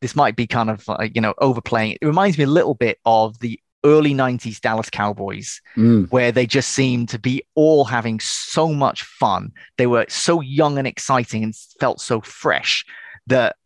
this 0.00 0.14
might 0.16 0.36
be 0.36 0.46
kind 0.46 0.70
of 0.70 0.86
like, 0.88 1.14
you 1.14 1.20
know, 1.20 1.34
overplaying. 1.38 1.96
It 2.00 2.06
reminds 2.06 2.36
me 2.38 2.44
a 2.44 2.48
little 2.48 2.74
bit 2.74 2.98
of 3.04 3.38
the 3.38 3.58
early 3.84 4.14
90s 4.14 4.60
Dallas 4.60 4.90
Cowboys, 4.90 5.60
mm. 5.76 6.10
where 6.10 6.32
they 6.32 6.46
just 6.46 6.70
seemed 6.70 7.08
to 7.10 7.18
be 7.18 7.42
all 7.54 7.84
having 7.84 8.20
so 8.20 8.72
much 8.72 9.04
fun. 9.04 9.52
They 9.78 9.86
were 9.86 10.06
so 10.08 10.40
young 10.40 10.78
and 10.78 10.86
exciting 10.86 11.44
and 11.44 11.56
felt 11.80 12.00
so 12.00 12.20
fresh 12.20 12.84
that 13.28 13.56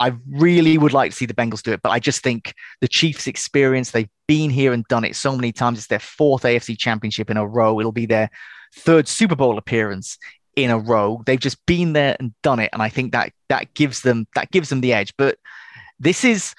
I 0.00 0.14
really 0.28 0.78
would 0.78 0.94
like 0.94 1.10
to 1.10 1.16
see 1.16 1.26
the 1.26 1.34
Bengals 1.34 1.62
do 1.62 1.72
it. 1.72 1.82
But 1.82 1.90
I 1.90 2.00
just 2.00 2.22
think 2.22 2.54
the 2.80 2.88
Chiefs' 2.88 3.26
experience, 3.26 3.90
they've 3.90 4.08
been 4.26 4.50
here 4.50 4.72
and 4.72 4.84
done 4.88 5.04
it 5.04 5.14
so 5.14 5.36
many 5.36 5.52
times. 5.52 5.78
It's 5.78 5.88
their 5.88 5.98
fourth 5.98 6.42
AFC 6.42 6.78
championship 6.78 7.30
in 7.30 7.36
a 7.36 7.46
row. 7.46 7.78
It'll 7.78 7.92
be 7.92 8.06
their 8.06 8.30
third 8.74 9.08
Super 9.08 9.36
Bowl 9.36 9.58
appearance 9.58 10.16
in 10.64 10.70
a 10.70 10.78
row. 10.78 11.22
They've 11.26 11.38
just 11.40 11.64
been 11.66 11.92
there 11.92 12.16
and 12.20 12.32
done 12.42 12.58
it. 12.60 12.70
And 12.72 12.82
I 12.82 12.88
think 12.88 13.12
that 13.12 13.32
that 13.48 13.72
gives 13.74 14.00
them 14.02 14.26
that 14.34 14.50
gives 14.50 14.68
them 14.68 14.80
the 14.80 14.92
edge. 14.92 15.12
But 15.16 15.38
This 15.98 16.24
is 16.24 16.54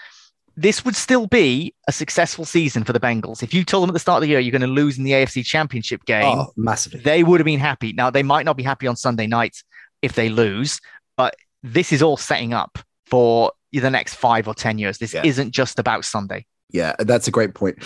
this 0.57 0.83
would 0.83 0.95
still 0.95 1.27
be 1.27 1.73
a 1.87 1.91
successful 1.91 2.43
season 2.45 2.83
for 2.83 2.91
the 2.93 2.99
Bengals. 2.99 3.41
If 3.41 3.53
you 3.53 3.63
told 3.63 3.83
them 3.83 3.89
at 3.89 3.93
the 3.93 3.99
start 3.99 4.17
of 4.17 4.21
the 4.23 4.27
year 4.27 4.39
you're 4.39 4.51
going 4.51 4.61
to 4.61 4.67
lose 4.67 4.97
in 4.97 5.03
the 5.05 5.11
AFC 5.11 5.45
Championship 5.45 6.03
game, 6.05 6.25
Oh, 6.25 6.51
massively. 6.57 6.99
they 6.99 7.23
would 7.23 7.39
have 7.39 7.45
been 7.45 7.59
happy. 7.59 7.93
Now 7.93 8.09
they 8.09 8.21
might 8.23 8.45
not 8.45 8.57
be 8.57 8.63
happy 8.63 8.85
on 8.85 8.95
Sunday 8.97 9.27
night 9.27 9.55
if 10.01 10.13
they 10.13 10.29
lose, 10.29 10.79
but 11.17 11.35
this 11.63 11.91
is 11.93 12.01
all 12.01 12.17
setting 12.17 12.53
up 12.53 12.77
for 13.05 13.51
the 13.71 13.89
next 13.89 14.15
five 14.15 14.47
or 14.47 14.53
ten 14.53 14.77
years. 14.77 14.97
This 14.97 15.13
Yeah. 15.13 15.23
isn't 15.23 15.51
just 15.51 15.79
about 15.79 16.03
Sunday. 16.05 16.45
Yeah, 16.69 16.95
that's 16.99 17.27
a 17.27 17.31
great 17.31 17.53
point. 17.55 17.77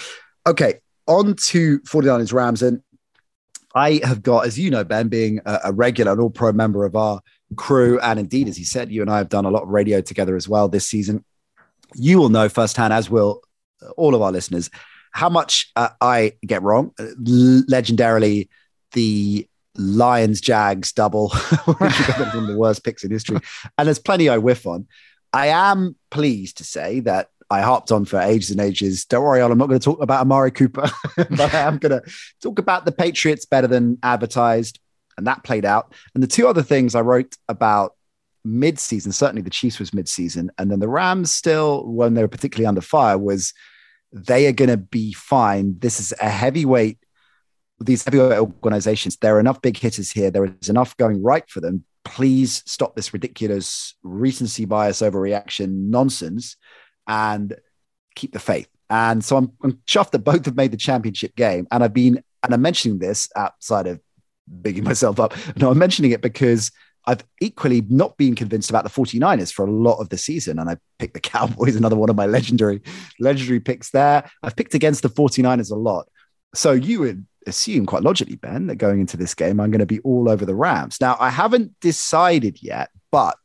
Okay, 0.47 0.76
on 1.07 1.36
to 1.47 1.80
49ers 1.82 2.34
Rams. 2.34 2.61
And 2.63 2.82
I 3.76 4.00
have 4.04 4.24
got, 4.24 4.48
as 4.48 4.58
you 4.58 4.72
know, 4.72 4.84
Ben, 4.86 5.10
being 5.10 5.42
a, 5.46 5.60
a 5.66 5.74
regular 5.74 6.14
and 6.14 6.22
all 6.22 6.30
pro 6.30 6.54
member 6.54 6.86
of 6.86 6.96
our 6.96 7.22
crew, 7.58 8.00
and 8.00 8.20
indeed, 8.20 8.48
as 8.48 8.58
he 8.58 8.64
said, 8.64 8.92
you 8.92 9.02
and 9.02 9.12
I 9.12 9.18
have 9.18 9.30
done 9.30 9.46
a 9.46 9.52
lot 9.52 9.64
of 9.64 9.70
radio 9.70 10.02
together 10.02 10.36
as 10.36 10.48
well 10.48 10.70
this 10.70 10.88
season. 10.88 11.24
You 11.94 12.18
will 12.18 12.30
know 12.30 12.50
firsthand, 12.50 12.94
as 12.94 13.10
will 13.10 13.42
all 13.98 14.16
of 14.16 14.22
our 14.22 14.32
listeners, 14.32 14.70
how 15.12 15.30
much 15.30 15.72
uh, 15.76 15.90
I 16.02 16.34
get 16.46 16.62
wrong. 16.62 16.94
Uh, 17.00 17.08
legendarily, 17.20 18.50
the 18.94 19.48
Lions 19.76 20.42
Jags 20.42 20.92
double, 20.92 21.30
which 21.66 22.00
is 22.00 22.08
one 22.18 22.38
of 22.38 22.48
the 22.48 22.58
worst 22.58 22.84
picks 22.84 23.04
in 23.04 23.12
history. 23.12 23.40
And 23.78 23.88
there's 23.88 24.00
plenty 24.00 24.30
I 24.30 24.38
whiff 24.38 24.66
on. 24.66 24.88
I 25.34 25.48
am 25.48 25.96
pleased 26.12 26.58
to 26.58 26.64
say 26.64 27.02
that 27.02 27.30
I 27.56 27.62
harped 27.62 27.91
on 27.91 28.03
for 28.03 28.20
ages 28.20 28.51
and 28.51 28.60
ages. 28.60 29.06
Don't 29.06 29.24
worry, 29.24 29.41
I'm 29.41 29.58
not 29.58 29.70
going 29.70 29.80
to 29.80 29.84
talk 29.84 30.01
about 30.01 30.22
Amari 30.22 30.51
Cooper, 30.51 30.89
but 31.16 31.53
I 31.53 31.60
am 31.60 31.78
going 31.78 32.01
to 32.01 32.12
talk 32.41 32.60
about 32.60 32.84
the 32.84 32.91
Patriots 32.91 33.45
better 33.45 33.68
than 33.68 33.97
advertised. 34.03 34.80
And 35.18 35.26
that 35.28 35.45
played 35.45 35.64
out. 35.64 35.93
And 36.14 36.22
the 36.22 36.28
two 36.28 36.47
other 36.47 36.64
things 36.64 36.93
I 36.93 37.01
wrote 37.01 37.38
about 37.47 37.93
mid-season, 38.43 39.14
certainly 39.14 39.41
the 39.41 39.49
Chiefs 39.49 39.80
was 39.80 39.93
mid-season, 39.93 40.51
and 40.58 40.70
then 40.70 40.80
the 40.80 40.89
Rams 40.89 41.32
still, 41.32 41.86
when 41.88 42.14
they 42.14 42.22
were 42.22 42.28
particularly 42.28 42.68
under 42.68 42.82
fire, 42.82 43.18
was 43.18 43.53
they 44.12 44.47
are 44.47 44.51
going 44.51 44.70
to 44.70 44.78
be 44.78 45.14
fine. 45.14 45.80
This 45.80 46.01
is 46.01 46.14
a 46.22 46.30
heavyweight. 46.30 46.99
These 47.80 48.03
heavyweight 48.03 48.39
organizations, 48.39 49.16
there 49.18 49.38
are 49.38 49.39
enough 49.39 49.62
big 49.62 49.78
hitters 49.78 50.12
here. 50.12 50.30
There 50.30 50.45
is 50.45 50.70
enough 50.70 50.97
going 50.97 51.24
right 51.24 51.49
for 51.49 51.62
them. 51.62 51.86
Please 52.03 52.62
stop 52.66 52.95
this 52.95 53.14
ridiculous 53.14 53.95
recency 54.03 54.66
bias 54.66 54.99
overreaction 55.01 55.89
nonsense 55.89 56.58
and 57.08 57.56
keep 58.16 58.34
the 58.34 58.39
faith. 58.39 58.68
And 58.89 59.24
so 59.24 59.38
I'm, 59.38 59.51
I'm 59.64 59.80
chuffed 59.88 60.12
that 60.12 60.20
both 60.20 60.45
have 60.45 60.56
made 60.56 60.72
the 60.72 60.78
championship 60.78 61.36
game. 61.36 61.68
And 61.72 61.84
I've 61.84 61.93
been, 61.93 62.24
and 62.43 62.53
I'm 62.53 62.62
mentioning 62.62 62.99
this 62.99 63.30
outside 63.36 63.88
of 63.88 63.99
bigging 64.62 64.84
myself 64.86 65.20
up. 65.20 65.34
No, 65.58 65.72
I'm 65.72 65.78
mentioning 65.78 66.12
it 66.12 66.22
because 66.22 66.72
I've 67.08 67.24
equally 67.41 67.82
not 67.89 68.18
been 68.18 68.36
convinced 68.36 68.70
about 68.70 68.84
the 68.84 68.89
49ers 68.89 69.53
for 69.53 69.66
a 69.66 69.72
lot 69.72 69.99
of 69.99 70.10
the 70.10 70.18
season. 70.18 70.60
And 70.60 70.70
I 70.70 70.78
picked 70.99 71.14
the 71.14 71.20
Cowboys, 71.32 71.76
another 71.76 71.95
one 71.95 72.10
of 72.10 72.16
my 72.16 72.26
legendary, 72.26 72.82
legendary 73.20 73.60
picks 73.60 73.91
there. 73.91 74.30
I've 74.43 74.56
picked 74.56 74.74
against 74.74 75.01
the 75.01 75.10
49ers 75.10 75.72
a 75.72 75.76
lot. 75.76 76.08
So 76.53 76.72
you 76.72 77.01
would 77.01 77.26
assume 77.47 77.86
quite 77.86 78.03
logically, 78.03 78.38
Ben, 78.38 78.68
that 78.68 78.78
going 78.78 78.99
into 78.99 79.18
this 79.18 79.34
game, 79.34 79.60
I'm 79.60 79.72
going 79.72 79.80
to 79.80 79.86
be 79.86 79.99
all 79.99 80.30
over 80.30 80.45
the 80.45 80.56
Rams. 80.56 80.99
Now, 81.01 81.18
I 81.20 81.30
haven't 81.30 81.80
decided 81.80 82.64
yet, 82.64 82.89
but 83.12 83.38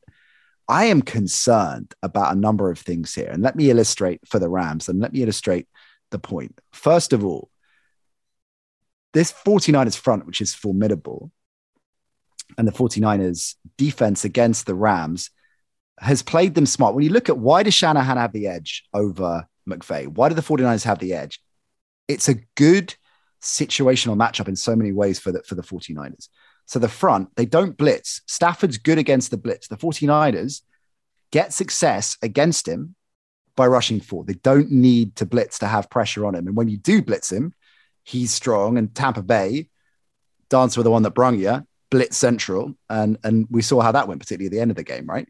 I 0.71 0.85
am 0.85 1.03
concerned 1.03 1.95
about 2.01 2.33
a 2.33 2.39
number 2.39 2.71
of 2.71 2.79
things 2.79 3.13
here. 3.13 3.29
And 3.29 3.43
let 3.43 3.57
me 3.57 3.71
illustrate 3.71 4.21
for 4.29 4.39
the 4.39 4.49
Rams 4.49 4.89
and 4.89 5.01
let 5.01 5.13
me 5.13 5.21
illustrate 5.21 5.67
the 6.13 6.21
point. 6.21 6.61
First 6.73 7.13
of 7.13 7.25
all, 7.25 7.51
this 9.13 9.33
49ers 9.33 9.99
front, 9.99 10.27
which 10.27 10.41
is 10.41 10.55
formidable, 10.55 11.33
and 12.57 12.69
the 12.69 12.73
49ers 12.73 13.57
defense 13.77 14.25
against 14.25 14.67
the 14.67 14.77
Rams 14.77 15.31
has 15.99 16.23
played 16.23 16.55
them 16.55 16.67
smart. 16.67 16.95
When 16.95 17.05
you 17.05 17.11
look 17.11 17.29
at 17.29 17.39
why 17.39 17.65
does 17.65 17.75
Shanahan 17.75 18.17
have 18.17 18.33
the 18.33 18.47
edge 18.47 18.85
over 18.95 19.47
McVay? 19.69 20.07
Why 20.07 20.29
do 20.29 20.37
the 20.37 20.41
49ers 20.41 20.85
have 20.85 21.01
the 21.01 21.15
edge? 21.15 21.43
It's 22.07 22.29
a 22.29 22.37
good 22.57 22.95
situational 23.43 24.17
matchup 24.17 24.47
in 24.47 24.55
so 24.55 24.77
many 24.77 24.93
ways 24.93 25.19
for 25.19 25.33
the, 25.33 25.43
for 25.43 25.57
the 25.57 25.63
49ers. 25.63 26.29
So 26.71 26.79
the 26.79 26.89
front, 26.89 27.35
they 27.35 27.47
don't 27.47 27.77
blitz. 27.77 28.23
Stafford's 28.27 28.79
good 28.79 28.97
against 28.97 29.33
the 29.33 29.37
blitz. 29.37 29.67
The 29.67 29.77
49ers 29.77 30.63
get 31.33 31.53
success 31.53 32.17
against 32.23 32.69
him 32.69 32.95
by 33.57 33.67
rushing 33.67 33.99
forward. 33.99 34.29
They 34.29 34.35
don't 34.35 34.71
need 34.71 35.17
to 35.17 35.27
blitz 35.27 35.59
to 35.59 35.67
have 35.67 35.91
pressure 35.91 36.25
on 36.25 36.37
him. 36.37 36.47
And 36.47 36.55
when 36.55 36.69
you 36.69 36.77
do 36.77 37.03
blitz 37.03 37.33
him, 37.33 37.55
he's 38.05 38.31
strong. 38.31 38.79
And 38.79 38.95
Tampa 38.95 39.21
Bay, 39.21 39.69
dance 40.49 40.77
with 40.77 40.85
the 40.85 40.93
one 40.93 41.03
that 41.03 41.11
brung 41.11 41.41
you, 41.41 41.67
blitz 41.91 42.17
central. 42.17 42.75
And, 42.89 43.19
and 43.25 43.49
we 43.51 43.63
saw 43.63 43.81
how 43.81 43.91
that 43.91 44.07
went, 44.07 44.21
particularly 44.21 44.47
at 44.47 44.53
the 44.53 44.61
end 44.61 44.71
of 44.71 44.77
the 44.77 44.85
game, 44.85 45.07
right? 45.07 45.29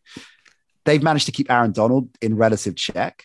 They've 0.85 1.03
managed 1.03 1.25
to 1.25 1.33
keep 1.33 1.51
Aaron 1.51 1.73
Donald 1.73 2.11
in 2.21 2.37
relative 2.37 2.77
check. 2.77 3.25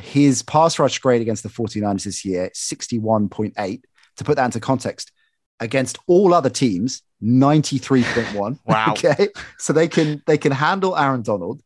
His 0.00 0.44
pass 0.44 0.78
rush 0.78 1.00
grade 1.00 1.20
against 1.20 1.42
the 1.42 1.48
49ers 1.48 2.04
this 2.04 2.24
year, 2.24 2.48
61.8. 2.54 3.82
To 4.18 4.24
put 4.24 4.36
that 4.36 4.44
into 4.44 4.60
context, 4.60 5.10
against 5.58 5.98
all 6.06 6.32
other 6.32 6.48
teams, 6.48 7.02
93.1. 7.22 8.58
Wow. 8.66 8.86
Okay. 8.96 9.28
So 9.58 9.72
they 9.72 9.88
can 9.88 10.22
they 10.26 10.38
can 10.38 10.52
handle 10.52 10.96
Aaron 10.96 11.22
Donald. 11.22 11.62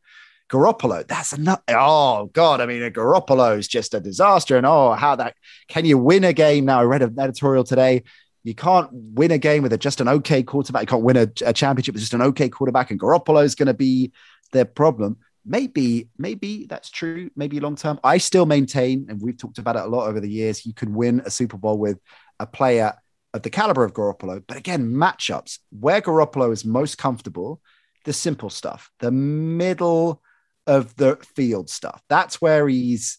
Garoppolo, 0.51 1.07
that's 1.07 1.33
enough. 1.33 1.63
Oh 1.69 2.27
God, 2.33 2.61
I 2.61 2.67
mean, 2.67 2.83
a 2.83 2.91
Garoppolo 2.91 3.57
is 3.57 3.69
just 3.69 3.95
a 3.95 4.01
disaster. 4.01 4.57
And 4.57 4.67
oh, 4.67 4.93
how 4.93 5.15
that 5.17 5.37
can 5.69 5.85
you 5.85 5.97
win 5.97 6.25
a 6.25 6.33
game 6.33 6.65
now? 6.65 6.81
I 6.81 6.85
read 6.85 7.03
an 7.03 7.19
editorial 7.19 7.63
today. 7.63 8.03
You 8.43 8.55
can't 8.55 8.89
win 8.93 9.31
a 9.31 9.39
game 9.39 9.63
with 9.63 9.73
a, 9.73 9.79
just 9.79 10.01
an 10.01 10.09
okay 10.09 10.43
quarterback. 10.43 10.83
You 10.83 10.87
can't 10.87 11.05
win 11.05 11.17
a, 11.17 11.29
a 11.45 11.53
championship 11.53 11.95
with 11.95 12.03
just 12.03 12.15
an 12.15 12.23
okay 12.23 12.49
quarterback, 12.49 12.91
and 12.91 12.99
Garoppolo 12.99 13.45
is 13.45 13.55
going 13.55 13.69
to 13.69 13.75
be 13.75 14.13
their 14.53 14.65
problem. 14.65 15.19
Maybe, 15.47 16.09
maybe 16.19 16.67
that's 16.67 16.91
true. 16.91 17.31
Maybe 17.37 17.61
long 17.61 17.77
term. 17.77 18.01
I 18.03 18.19
still 18.19 18.47
maintain, 18.47 19.07
and 19.09 19.21
we've 19.21 19.39
talked 19.39 19.59
about 19.59 19.77
it 19.77 19.83
a 19.83 19.87
lot 19.87 20.09
over 20.09 20.21
the 20.21 20.29
years. 20.29 20.67
You 20.67 20.75
can 20.75 20.95
win 20.95 21.23
a 21.25 21.31
Super 21.31 21.59
Bowl 21.59 21.79
with 21.79 21.99
a 22.41 22.47
player 22.47 22.95
of 23.33 23.43
the 23.43 23.51
caliber 23.51 23.85
of 23.85 23.93
Garoppolo. 23.93 24.43
But 24.47 24.57
again, 24.57 24.93
matchups 24.93 25.59
where 25.71 26.01
Garoppolo 26.01 26.53
is 26.53 26.65
most 26.65 26.99
comfortable, 26.99 27.61
the 28.05 28.13
simple 28.13 28.51
stuff, 28.51 28.91
the 29.01 29.11
middle 29.11 30.23
of 30.67 30.95
the 30.97 31.17
field 31.37 31.71
stuff. 31.71 32.03
That's 32.09 32.41
where 32.41 32.69
he's 32.69 33.19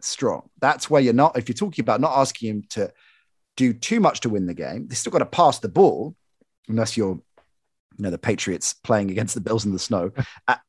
strong. 0.00 0.50
That's 0.60 0.90
where 0.90 1.02
you're 1.02 1.12
not, 1.12 1.38
if 1.38 1.48
you're 1.48 1.54
talking 1.54 1.82
about 1.82 2.00
not 2.00 2.18
asking 2.18 2.50
him 2.50 2.62
to 2.70 2.92
do 3.56 3.72
too 3.72 4.00
much 4.00 4.20
to 4.20 4.28
win 4.28 4.46
the 4.46 4.54
game, 4.54 4.88
they 4.88 4.94
still 4.94 5.12
got 5.12 5.18
to 5.18 5.26
pass 5.26 5.58
the 5.58 5.68
ball, 5.68 6.14
unless 6.68 6.96
you're, 6.96 7.20
you 7.96 8.02
know, 8.02 8.10
the 8.10 8.18
Patriots 8.18 8.74
playing 8.74 9.10
against 9.10 9.34
the 9.34 9.40
Bills 9.40 9.64
in 9.64 9.72
the 9.72 9.78
snow. 9.78 10.10
At 10.48 10.60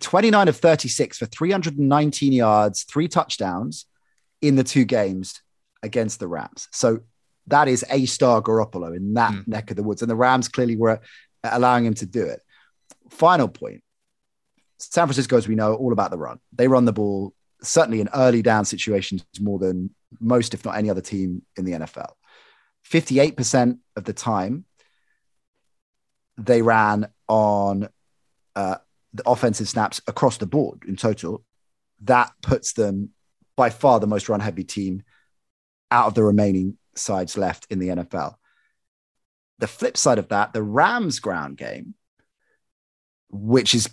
29 0.00 0.48
of 0.48 0.56
36 0.56 1.18
for 1.18 1.26
319 1.26 2.32
yards, 2.32 2.84
three 2.84 3.08
touchdowns 3.08 3.86
in 4.40 4.56
the 4.56 4.64
two 4.64 4.84
games 4.84 5.42
against 5.82 6.18
the 6.18 6.28
Rams. 6.28 6.68
So 6.72 7.00
that 7.48 7.68
is 7.68 7.84
a 7.90 8.06
star 8.06 8.40
Garoppolo 8.42 8.96
in 8.96 9.14
that 9.14 9.32
Mm. 9.32 9.48
neck 9.48 9.70
of 9.70 9.76
the 9.76 9.82
woods. 9.82 10.02
And 10.02 10.10
the 10.10 10.16
Rams 10.16 10.48
clearly 10.48 10.76
were 10.76 11.00
allowing 11.42 11.84
him 11.84 11.94
to 11.94 12.06
do 12.06 12.24
it. 12.24 12.40
Final 13.10 13.48
point 13.48 13.82
San 14.78 15.06
Francisco, 15.06 15.36
as 15.36 15.46
we 15.46 15.54
know, 15.54 15.74
all 15.74 15.92
about 15.92 16.10
the 16.10 16.18
run. 16.18 16.40
They 16.52 16.66
run 16.66 16.84
the 16.86 16.92
ball, 16.92 17.34
certainly 17.62 18.00
in 18.00 18.08
early 18.14 18.42
down 18.42 18.64
situations, 18.64 19.24
more 19.40 19.58
than 19.60 19.94
most, 20.18 20.54
if 20.54 20.64
not 20.64 20.76
any 20.76 20.90
other 20.90 21.00
team 21.00 21.42
in 21.56 21.64
the 21.64 21.72
NFL. 21.72 22.16
58% 22.84 23.78
of 23.94 24.02
the 24.04 24.12
time, 24.12 24.64
they 26.36 26.62
ran 26.62 27.06
on 27.28 27.88
uh, 28.56 28.76
the 29.14 29.22
offensive 29.28 29.68
snaps 29.68 30.00
across 30.06 30.38
the 30.38 30.46
board 30.46 30.82
in 30.86 30.96
total. 30.96 31.44
That 32.02 32.32
puts 32.42 32.72
them 32.72 33.10
by 33.56 33.70
far 33.70 34.00
the 34.00 34.06
most 34.06 34.28
run 34.28 34.40
heavy 34.40 34.64
team 34.64 35.02
out 35.90 36.06
of 36.08 36.14
the 36.14 36.24
remaining 36.24 36.76
sides 36.96 37.36
left 37.36 37.66
in 37.70 37.78
the 37.78 37.88
NFL. 37.88 38.34
The 39.58 39.66
flip 39.66 39.96
side 39.96 40.18
of 40.18 40.28
that, 40.28 40.52
the 40.52 40.62
Rams 40.62 41.20
ground 41.20 41.56
game, 41.56 41.94
which 43.30 43.74
is 43.74 43.88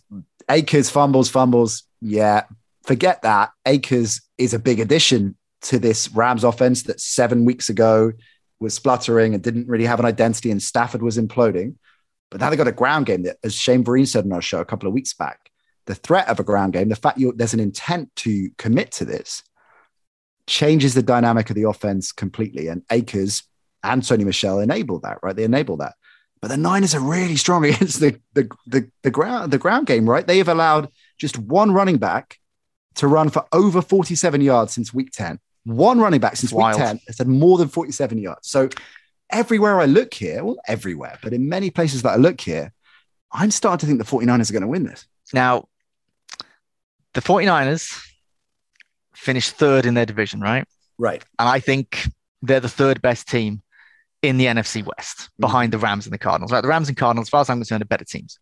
Akers 0.49 0.89
fumbles, 0.89 1.29
fumbles. 1.29 1.83
Yeah, 2.01 2.43
forget 2.83 3.21
that. 3.21 3.51
Akers 3.65 4.21
is 4.37 4.53
a 4.53 4.59
big 4.59 4.79
addition 4.79 5.35
to 5.61 5.79
this 5.79 6.09
Rams 6.11 6.43
offense 6.43 6.83
that 6.83 6.99
seven 6.99 7.45
weeks 7.45 7.69
ago 7.69 8.13
was 8.59 8.73
spluttering 8.73 9.33
and 9.33 9.43
didn't 9.43 9.67
really 9.67 9.85
have 9.85 9.99
an 9.99 10.05
identity, 10.05 10.51
and 10.51 10.61
Stafford 10.61 11.01
was 11.01 11.17
imploding. 11.17 11.75
But 12.31 12.41
now 12.41 12.49
they 12.49 12.55
got 12.55 12.67
a 12.67 12.73
ground 12.73 13.05
game 13.05 13.23
that, 13.23 13.37
as 13.43 13.55
Shane 13.55 13.83
Vereen 13.83 14.07
said 14.07 14.25
on 14.25 14.33
our 14.33 14.41
show 14.41 14.59
a 14.59 14.65
couple 14.65 14.87
of 14.87 14.93
weeks 14.93 15.13
back, 15.13 15.49
the 15.85 15.95
threat 15.95 16.27
of 16.27 16.39
a 16.39 16.43
ground 16.43 16.73
game, 16.73 16.89
the 16.89 16.95
fact 16.95 17.17
you 17.17 17.33
there's 17.35 17.53
an 17.53 17.59
intent 17.59 18.15
to 18.17 18.49
commit 18.57 18.91
to 18.93 19.05
this, 19.05 19.43
changes 20.49 20.95
the 20.95 21.03
dynamic 21.03 21.49
of 21.49 21.55
the 21.55 21.63
offense 21.63 22.11
completely. 22.11 22.67
And 22.67 22.83
Akers 22.91 23.43
and 23.83 24.01
Sony 24.01 24.25
Michel 24.25 24.59
enable 24.59 24.99
that, 25.01 25.19
right? 25.23 25.35
They 25.35 25.43
enable 25.43 25.77
that. 25.77 25.93
But 26.41 26.49
the 26.49 26.57
Niners 26.57 26.95
are 26.95 26.99
really 26.99 27.35
strong 27.35 27.65
against 27.69 27.99
the, 27.99 28.19
the, 28.33 28.49
the, 28.65 28.89
the 29.03 29.11
ground 29.11 29.51
the 29.51 29.57
ground 29.57 29.87
game, 29.87 30.09
right? 30.09 30.25
They 30.25 30.39
have 30.39 30.49
allowed 30.49 30.89
just 31.17 31.37
one 31.37 31.71
running 31.71 31.97
back 31.97 32.37
to 32.95 33.07
run 33.07 33.29
for 33.29 33.45
over 33.53 33.81
47 33.81 34.41
yards 34.41 34.73
since 34.73 34.93
week 34.93 35.11
10. 35.11 35.39
One 35.65 35.99
running 35.99 36.19
back 36.19 36.35
since 36.35 36.51
Wild. 36.51 36.77
week 36.77 36.85
10 36.85 36.99
has 37.07 37.17
had 37.19 37.27
more 37.27 37.57
than 37.57 37.67
47 37.67 38.17
yards. 38.17 38.49
So 38.49 38.69
everywhere 39.29 39.79
I 39.79 39.85
look 39.85 40.13
here, 40.13 40.43
well, 40.43 40.57
everywhere, 40.67 41.19
but 41.21 41.33
in 41.33 41.47
many 41.47 41.69
places 41.69 42.01
that 42.01 42.11
I 42.11 42.15
look 42.15 42.41
here, 42.41 42.73
I'm 43.31 43.51
starting 43.51 43.81
to 43.81 43.85
think 43.85 43.99
the 43.99 44.17
49ers 44.17 44.49
are 44.49 44.53
going 44.53 44.63
to 44.63 44.67
win 44.67 44.83
this. 44.85 45.05
Now, 45.31 45.67
the 47.13 47.21
49ers 47.21 48.08
finished 49.19 49.55
third 49.55 49.85
in 49.85 49.93
their 49.93 50.05
division, 50.05 50.39
right? 50.39 50.65
Right. 50.97 51.23
And 51.37 51.47
I 51.49 51.59
think 51.59 52.07
they're 52.41 52.59
the 52.59 52.69
third 52.69 53.01
best 53.01 53.27
team 53.27 53.61
in 54.21 54.37
the 54.37 54.45
NFC 54.45 54.85
West 54.85 55.29
behind 55.39 55.73
the 55.73 55.77
Rams 55.77 56.05
and 56.05 56.13
the 56.13 56.17
Cardinals. 56.17 56.51
Right? 56.51 56.61
The 56.61 56.67
Rams 56.67 56.87
and 56.87 56.97
Cardinals, 56.97 57.27
as 57.27 57.29
far 57.29 57.41
as 57.41 57.49
I'm 57.49 57.57
concerned, 57.57 57.81
are 57.81 57.85
better 57.85 58.05
teams. 58.05 58.39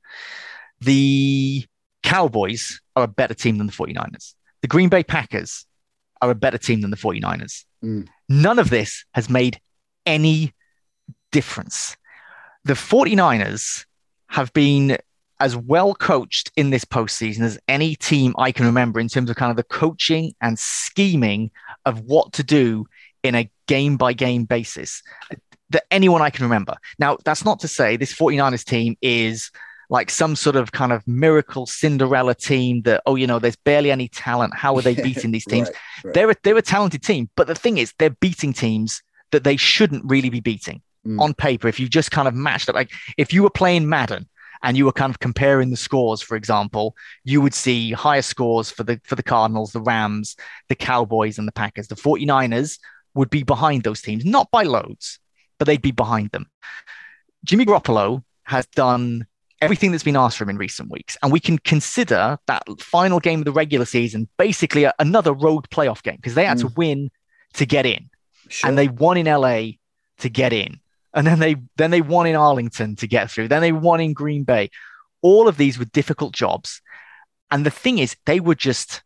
The 0.82 1.66
Cowboys 2.04 2.80
are 2.96 3.04
a 3.04 3.08
better 3.08 3.34
team 3.34 3.58
than 3.58 3.68
the 3.68 3.74
49ers. 3.74 4.36
The 4.62 4.68
Green 4.68 4.90
Bay 4.90 5.04
Packers 5.04 5.66
are 6.22 6.32
a 6.32 6.36
better 6.36 6.58
team 6.58 6.82
than 6.82 6.92
the 6.92 6.98
49ers. 6.98 7.66
Mm. 7.84 8.08
None 8.30 8.60
of 8.60 8.70
this 8.70 9.06
has 9.14 9.30
made 9.30 9.60
any 10.06 10.54
difference. 11.32 11.98
The 12.64 12.74
49ers 12.74 13.86
have 14.30 14.54
been 14.54 14.98
as 15.40 15.56
well 15.56 15.94
coached 15.94 16.52
in 16.56 16.70
this 16.72 16.86
postseason 16.86 17.42
as 17.42 17.60
any 17.68 17.96
team 17.96 18.34
I 18.38 18.52
can 18.52 18.66
remember 18.66 19.00
in 19.00 19.08
terms 19.08 19.30
of 19.30 19.36
kind 19.36 19.52
of 19.52 19.58
the 19.58 19.64
coaching 19.64 20.34
and 20.42 20.58
scheming 20.58 21.52
of 21.86 22.02
what 22.02 22.34
to 22.34 22.44
do 22.44 22.86
in 23.24 23.36
a 23.36 23.50
game 23.68 23.98
by 23.98 24.14
game 24.14 24.46
basis 24.46 25.04
that 25.70 25.84
anyone 25.92 26.22
I 26.22 26.30
can 26.30 26.46
remember. 26.46 26.76
Now, 26.98 27.18
that's 27.26 27.44
not 27.44 27.60
to 27.60 27.68
say 27.68 27.98
this 27.98 28.14
49ers 28.14 28.64
team 28.64 28.96
is 29.02 29.52
like 29.90 30.10
some 30.10 30.36
sort 30.36 30.56
of 30.56 30.72
kind 30.72 30.92
of 30.92 31.06
miracle 31.08 31.66
Cinderella 31.66 32.36
team 32.36 32.82
that, 32.84 33.04
oh, 33.06 33.16
you 33.16 33.28
know, 33.28 33.40
there's 33.40 33.56
barely 33.56 33.92
any 33.92 34.08
talent. 34.08 34.54
How 34.56 34.76
are 34.76 34.82
they 34.82 34.96
beating 35.02 35.32
these 35.32 35.46
teams? 35.46 35.68
Right, 35.68 35.76
right. 36.06 36.14
They're, 36.14 36.32
a, 36.32 36.36
they're 36.44 36.58
a 36.58 36.62
talented 36.62 37.04
team. 37.04 37.30
But 37.36 37.48
the 37.48 37.56
thing 37.56 37.78
is, 37.78 37.94
they're 37.98 38.10
beating 38.10 38.54
teams 38.54 39.02
that 39.32 39.44
they 39.44 39.58
shouldn't 39.58 40.04
really 40.06 40.30
be 40.30 40.40
beating 40.40 40.82
Mm. 41.06 41.22
on 41.22 41.34
paper. 41.34 41.68
If 41.70 41.80
you 41.80 41.88
just 41.88 42.12
kind 42.12 42.28
of 42.28 42.34
matched 42.34 42.68
up, 42.68 42.76
like 42.76 42.92
if 43.18 43.32
you 43.32 43.44
were 43.44 43.50
playing 43.50 43.88
Madden 43.88 44.28
and 44.64 44.78
you 44.78 44.86
were 44.86 44.92
kind 44.92 45.10
of 45.10 45.20
comparing 45.20 45.70
the 45.70 45.78
scores, 45.78 46.22
for 46.22 46.36
example, 46.36 46.96
you 47.24 47.42
would 47.42 47.54
see 47.54 47.92
higher 47.92 48.22
scores 48.22 48.70
for 48.70 48.84
the 48.84 49.00
for 49.04 49.16
the 49.16 49.24
Cardinals, 49.24 49.72
the 49.72 49.82
Rams, 49.82 50.36
the 50.70 50.76
Cowboys, 50.76 51.38
and 51.38 51.48
the 51.48 51.52
Packers. 51.52 51.88
The 51.88 51.96
49ers 51.96 52.80
would 53.14 53.30
be 53.30 53.44
behind 53.44 53.84
those 53.84 54.02
teams, 54.02 54.26
not 54.26 54.50
by 54.52 54.64
loads, 54.64 55.20
but 55.58 55.66
they'd 55.66 55.82
be 55.82 55.92
behind 55.92 56.32
them. 56.32 56.48
Jimmy 57.44 57.66
Garoppolo 57.66 58.24
has 58.44 58.66
done 58.68 59.26
everything 59.62 59.92
that's 59.92 60.04
been 60.04 60.16
asked 60.16 60.38
from 60.38 60.50
him 60.50 60.56
in 60.56 60.60
recent 60.60 60.92
weeks, 60.92 61.18
and 61.22 61.32
we 61.32 61.40
can 61.40 61.58
consider 61.58 62.38
that 62.48 62.64
final 62.80 63.20
game 63.20 63.40
of 63.40 63.46
the 63.46 63.52
regular 63.52 63.86
season 63.86 64.28
basically 64.38 64.84
a, 64.84 64.94
another 65.00 65.34
road 65.34 65.70
playoff 65.70 66.04
game 66.04 66.16
because 66.18 66.36
they 66.36 66.46
had 66.46 66.60
to 66.60 66.68
mm. 66.68 66.78
win 66.78 67.12
to 67.54 67.66
get 67.66 67.86
in, 67.86 68.10
Sure. 68.50 68.70
and 68.70 68.78
they 68.78 68.88
won 68.88 69.18
in 69.18 69.26
LA 69.26 69.72
to 70.20 70.30
get 70.30 70.54
in, 70.54 70.80
and 71.18 71.26
then 71.26 71.40
they 71.40 71.56
then 71.78 71.90
they 71.90 72.02
won 72.02 72.28
in 72.28 72.36
Arlington 72.36 72.96
to 72.98 73.08
get 73.08 73.32
through, 73.32 73.48
then 73.48 73.62
they 73.62 73.72
won 73.72 74.00
in 74.00 74.14
Green 74.14 74.44
Bay. 74.44 74.70
All 75.24 75.48
of 75.48 75.58
these 75.58 75.80
were 75.80 75.86
difficult 75.86 76.32
jobs, 76.32 76.80
and 77.50 77.66
the 77.66 77.72
thing 77.72 77.98
is, 77.98 78.16
they 78.28 78.40
were 78.40 78.56
just 78.56 79.02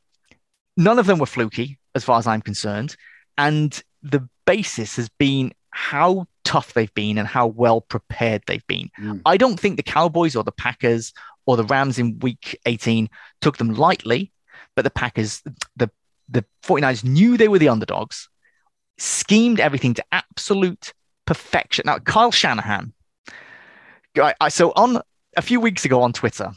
none 0.76 1.00
of 1.00 1.06
them 1.06 1.20
were 1.20 1.26
fluky 1.26 1.80
as 1.96 2.04
far 2.04 2.20
as 2.20 2.28
I'm 2.28 2.42
concerned, 2.42 2.98
and 3.38 3.82
the 4.04 4.28
basis 4.46 4.98
has 4.98 5.08
been 5.08 5.54
how 5.70 6.28
tough 6.44 6.74
they've 6.74 6.94
been 6.94 7.18
and 7.18 7.28
how 7.28 7.48
well 7.48 7.80
prepared 7.80 8.44
they've 8.46 8.68
been. 8.68 8.90
Mm. 9.00 9.22
I 9.26 9.38
don't 9.38 9.58
think 9.58 9.78
the 9.78 9.84
Cowboys 9.84 10.36
or 10.36 10.44
the 10.44 10.52
Packers 10.52 11.14
or 11.46 11.56
the 11.56 11.64
Rams 11.64 11.98
in 11.98 12.20
week 12.20 12.60
18 12.66 13.10
took 13.40 13.56
them 13.58 13.74
lightly, 13.74 14.34
but 14.76 14.82
the 14.82 14.92
Packers, 14.92 15.42
the, 15.78 15.90
the 16.28 16.44
49ers 16.64 17.06
knew 17.06 17.38
they 17.38 17.48
were 17.48 17.60
the 17.60 17.70
underdogs, 17.70 18.28
schemed 18.98 19.62
everything 19.62 19.94
to 19.94 20.04
absolute 20.12 20.94
perfection. 21.32 21.84
Now, 21.86 21.98
Kyle 21.98 22.30
Shanahan, 22.30 22.92
I, 24.18 24.34
I, 24.42 24.50
so 24.50 24.74
on 24.76 25.02
a 25.38 25.42
few 25.42 25.62
weeks 25.62 25.86
ago 25.86 26.02
on 26.02 26.12
Twitter, 26.12 26.52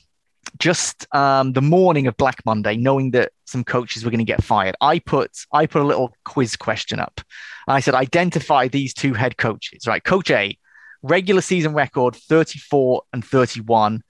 just 0.58 1.06
um, 1.14 1.52
the 1.52 1.62
morning 1.62 2.08
of 2.08 2.16
Black 2.16 2.44
Monday, 2.44 2.76
knowing 2.76 3.12
that 3.12 3.30
some 3.44 3.62
coaches 3.62 4.04
were 4.04 4.10
going 4.10 4.18
to 4.18 4.24
get 4.24 4.42
fired, 4.42 4.74
I 4.80 4.98
put 4.98 5.30
I 5.52 5.66
put 5.66 5.80
a 5.80 5.84
little 5.84 6.12
quiz 6.24 6.56
question 6.56 6.98
up. 6.98 7.20
I 7.68 7.78
said, 7.78 7.94
identify 7.94 8.66
these 8.66 8.92
two 8.92 9.14
head 9.14 9.36
coaches. 9.36 9.86
Right, 9.86 10.02
Coach 10.02 10.32
A, 10.32 10.58
regular 11.02 11.40
season 11.40 11.72
record 11.72 12.16
34 12.16 13.02
and 13.12 13.24
31, 13.24 14.02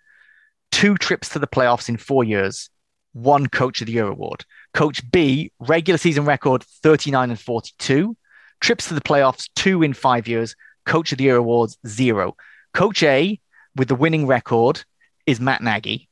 two 0.73 0.97
trips 0.97 1.29
to 1.31 1.39
the 1.39 1.47
playoffs 1.47 1.91
in 1.91 1.99
four 1.99 2.25
years, 2.25 2.71
one 3.13 3.49
Coach 3.49 3.83
of 3.83 3.87
the 3.89 3.93
Year 3.93 4.07
award. 4.07 4.47
Coach 4.73 5.03
B, 5.11 5.53
regular 5.59 5.99
season 5.99 6.25
record 6.25 6.63
39 6.63 7.29
and 7.29 7.39
42, 7.39 8.17
trips 8.61 8.89
to 8.89 8.95
the 8.95 9.01
playoffs 9.01 9.49
two 9.55 9.83
in 9.83 9.93
five 9.95 10.27
years, 10.29 10.55
Coach 10.87 11.13
of 11.13 11.19
the 11.19 11.25
Year 11.25 11.37
awards 11.37 11.79
zero. 11.87 12.37
Coach 12.73 13.03
A 13.03 13.39
with 13.77 13.89
the 13.89 13.95
winning 13.95 14.27
record 14.27 14.85
is 15.27 15.41
Matt 15.41 15.63
Nagy. 15.63 16.09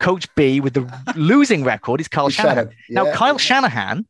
Coach 0.00 0.32
B 0.34 0.60
with 0.60 0.74
the 0.74 1.12
losing 1.16 1.64
record 1.64 2.00
is 2.00 2.08
Kyle 2.08 2.28
Shanahan. 2.28 2.70
Shanahan, 2.70 2.76
Now. 2.90 3.12
Kyle 3.12 3.38
Shanahan, 3.38 4.06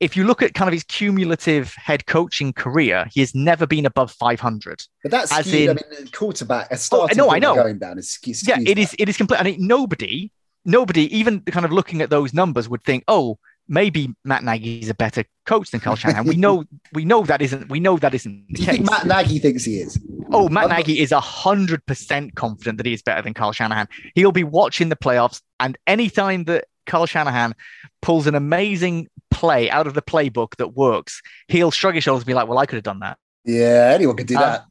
if 0.00 0.16
you 0.16 0.24
look 0.24 0.42
at 0.42 0.52
kind 0.54 0.68
of 0.68 0.72
his 0.72 0.82
cumulative 0.84 1.72
head 1.74 2.06
coaching 2.06 2.52
career, 2.52 3.06
he 3.12 3.20
has 3.20 3.34
never 3.34 3.66
been 3.66 3.86
above 3.86 4.10
500. 4.12 4.82
But 5.02 5.10
that's 5.12 5.32
as 5.32 5.46
skewed. 5.46 5.70
in- 5.70 5.78
I 5.78 5.98
mean, 6.00 6.08
quarterback, 6.12 6.70
a 6.70 6.74
oh, 6.74 6.76
starting 6.76 7.16
no, 7.18 7.30
I 7.30 7.38
know. 7.38 7.54
going 7.54 7.78
down 7.78 7.98
is 7.98 8.10
skew- 8.10 8.34
Yeah, 8.46 8.58
it 8.66 8.78
is. 8.78 8.94
It 8.98 9.08
is 9.08 9.16
complete. 9.16 9.40
I 9.40 9.44
mean, 9.44 9.66
nobody, 9.66 10.30
nobody, 10.64 11.14
even 11.16 11.40
kind 11.42 11.64
of 11.64 11.72
looking 11.72 12.02
at 12.02 12.10
those 12.10 12.34
numbers, 12.34 12.68
would 12.68 12.82
think, 12.82 13.04
oh, 13.08 13.38
maybe 13.72 14.14
Matt 14.24 14.44
Nagy 14.44 14.80
is 14.80 14.88
a 14.90 14.94
better 14.94 15.24
coach 15.46 15.70
than 15.70 15.80
Kyle 15.80 15.96
Shanahan. 15.96 16.26
we 16.26 16.36
know, 16.36 16.64
we 16.92 17.04
know 17.04 17.22
that 17.24 17.40
isn't. 17.40 17.68
We 17.70 17.80
know 17.80 17.96
that 17.96 18.14
isn't 18.14 18.46
the 18.48 18.54
Do 18.54 18.60
you 18.62 18.66
case. 18.66 18.76
think 18.76 18.90
Matt 18.90 19.06
Nagy 19.06 19.38
thinks 19.38 19.64
he 19.64 19.76
is? 19.78 19.98
Oh, 20.30 20.48
Matt 20.48 20.64
I'm 20.64 20.70
not- 20.70 20.76
Nagy 20.86 21.00
is 21.00 21.10
hundred 21.12 21.84
percent 21.86 22.34
confident 22.36 22.76
that 22.76 22.86
he 22.86 22.92
is 22.92 23.02
better 23.02 23.22
than 23.22 23.34
Kyle 23.34 23.52
Shanahan. 23.52 23.88
He'll 24.14 24.30
be 24.32 24.44
watching 24.44 24.88
the 24.90 24.96
playoffs, 24.96 25.40
and 25.58 25.76
anytime 25.86 26.44
that 26.44 26.66
Kyle 26.86 27.06
Shanahan 27.06 27.54
pulls 28.02 28.26
an 28.26 28.34
amazing 28.34 29.08
play 29.30 29.70
out 29.70 29.86
of 29.86 29.94
the 29.94 30.02
playbook 30.02 30.56
that 30.56 30.74
works, 30.76 31.22
he'll 31.48 31.70
shrug 31.70 31.94
his 31.94 32.04
shoulders 32.04 32.22
and 32.22 32.26
be 32.26 32.34
like, 32.34 32.46
"Well, 32.48 32.58
I 32.58 32.66
could 32.66 32.76
have 32.76 32.84
done 32.84 33.00
that." 33.00 33.16
Yeah, 33.44 33.92
anyone 33.94 34.16
could 34.16 34.26
do 34.26 34.36
Uh, 34.36 34.40
that. 34.40 34.64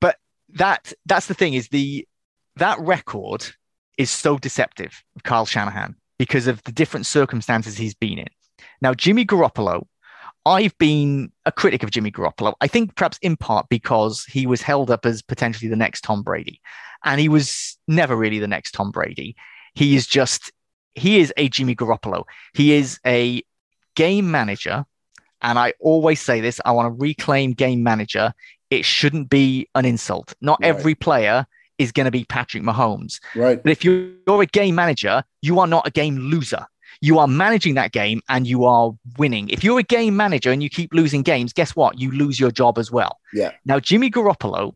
But 0.00 0.16
that 0.54 0.92
that's 1.04 1.26
the 1.26 1.34
thing 1.34 1.54
is 1.54 1.68
the 1.68 2.06
that 2.56 2.78
record 2.80 3.44
is 3.98 4.10
so 4.10 4.38
deceptive 4.38 5.02
of 5.14 5.22
Kyle 5.22 5.46
Shanahan 5.46 5.94
because 6.18 6.46
of 6.46 6.62
the 6.64 6.72
different 6.72 7.04
circumstances 7.06 7.76
he's 7.76 7.94
been 7.94 8.18
in. 8.18 8.26
Now, 8.82 8.94
Jimmy 8.94 9.24
Garoppolo, 9.24 9.86
I've 10.44 10.76
been 10.78 11.32
a 11.44 11.50
critic 11.52 11.82
of 11.82 11.90
Jimmy 11.90 12.10
Garoppolo. 12.12 12.54
I 12.60 12.68
think 12.68 12.94
perhaps 12.94 13.18
in 13.20 13.36
part 13.36 13.68
because 13.68 14.24
he 14.24 14.46
was 14.46 14.62
held 14.62 14.90
up 14.90 15.04
as 15.04 15.20
potentially 15.22 15.68
the 15.68 15.76
next 15.76 16.02
Tom 16.02 16.22
Brady, 16.22 16.60
and 17.04 17.20
he 17.20 17.28
was 17.28 17.78
never 17.88 18.14
really 18.16 18.38
the 18.38 18.46
next 18.48 18.72
Tom 18.72 18.90
Brady. 18.92 19.34
He 19.74 19.96
is 19.96 20.06
just 20.06 20.52
he 20.94 21.18
is 21.18 21.32
a 21.36 21.48
Jimmy 21.48 21.74
Garoppolo. 21.74 22.24
He 22.54 22.72
is 22.74 22.98
a 23.04 23.42
game 23.96 24.30
manager, 24.30 24.84
and 25.42 25.58
I 25.58 25.72
always 25.80 26.20
say 26.20 26.40
this. 26.40 26.60
I 26.64 26.72
want 26.72 26.86
to 26.86 27.00
reclaim 27.00 27.52
game 27.52 27.82
manager. 27.82 28.32
It 28.70 28.84
shouldn't 28.84 29.28
be 29.28 29.68
an 29.74 29.84
insult. 29.84 30.34
Not 30.40 30.58
Right. 30.60 30.68
every 30.68 30.94
player 30.94 31.46
is 31.78 31.92
going 31.92 32.06
to 32.06 32.10
be 32.10 32.24
Patrick 32.24 32.62
Mahomes. 32.62 33.20
Right. 33.34 33.62
But 33.62 33.70
if 33.72 33.84
you're, 33.84 34.10
you're 34.26 34.42
a 34.42 34.46
game 34.46 34.74
manager, 34.74 35.22
you 35.42 35.60
are 35.60 35.66
not 35.66 35.86
a 35.86 35.90
game 35.90 36.16
loser. 36.16 36.66
You 37.00 37.18
are 37.18 37.28
managing 37.28 37.74
that 37.74 37.92
game 37.92 38.20
and 38.28 38.46
you 38.46 38.64
are 38.64 38.92
winning. 39.18 39.48
If 39.48 39.62
you're 39.64 39.78
a 39.78 39.82
game 39.84 40.16
manager 40.16 40.50
and 40.50 40.62
you 40.62 40.70
keep 40.70 40.92
losing 40.94 41.22
games, 41.22 41.52
guess 41.52 41.76
what? 41.76 41.98
You 42.00 42.10
lose 42.10 42.40
your 42.40 42.50
job 42.50 42.78
as 42.78 42.90
well. 42.90 43.18
Yeah. 43.32 43.52
Now, 43.64 43.80
Jimmy 43.80 44.10
Garoppolo 44.10 44.74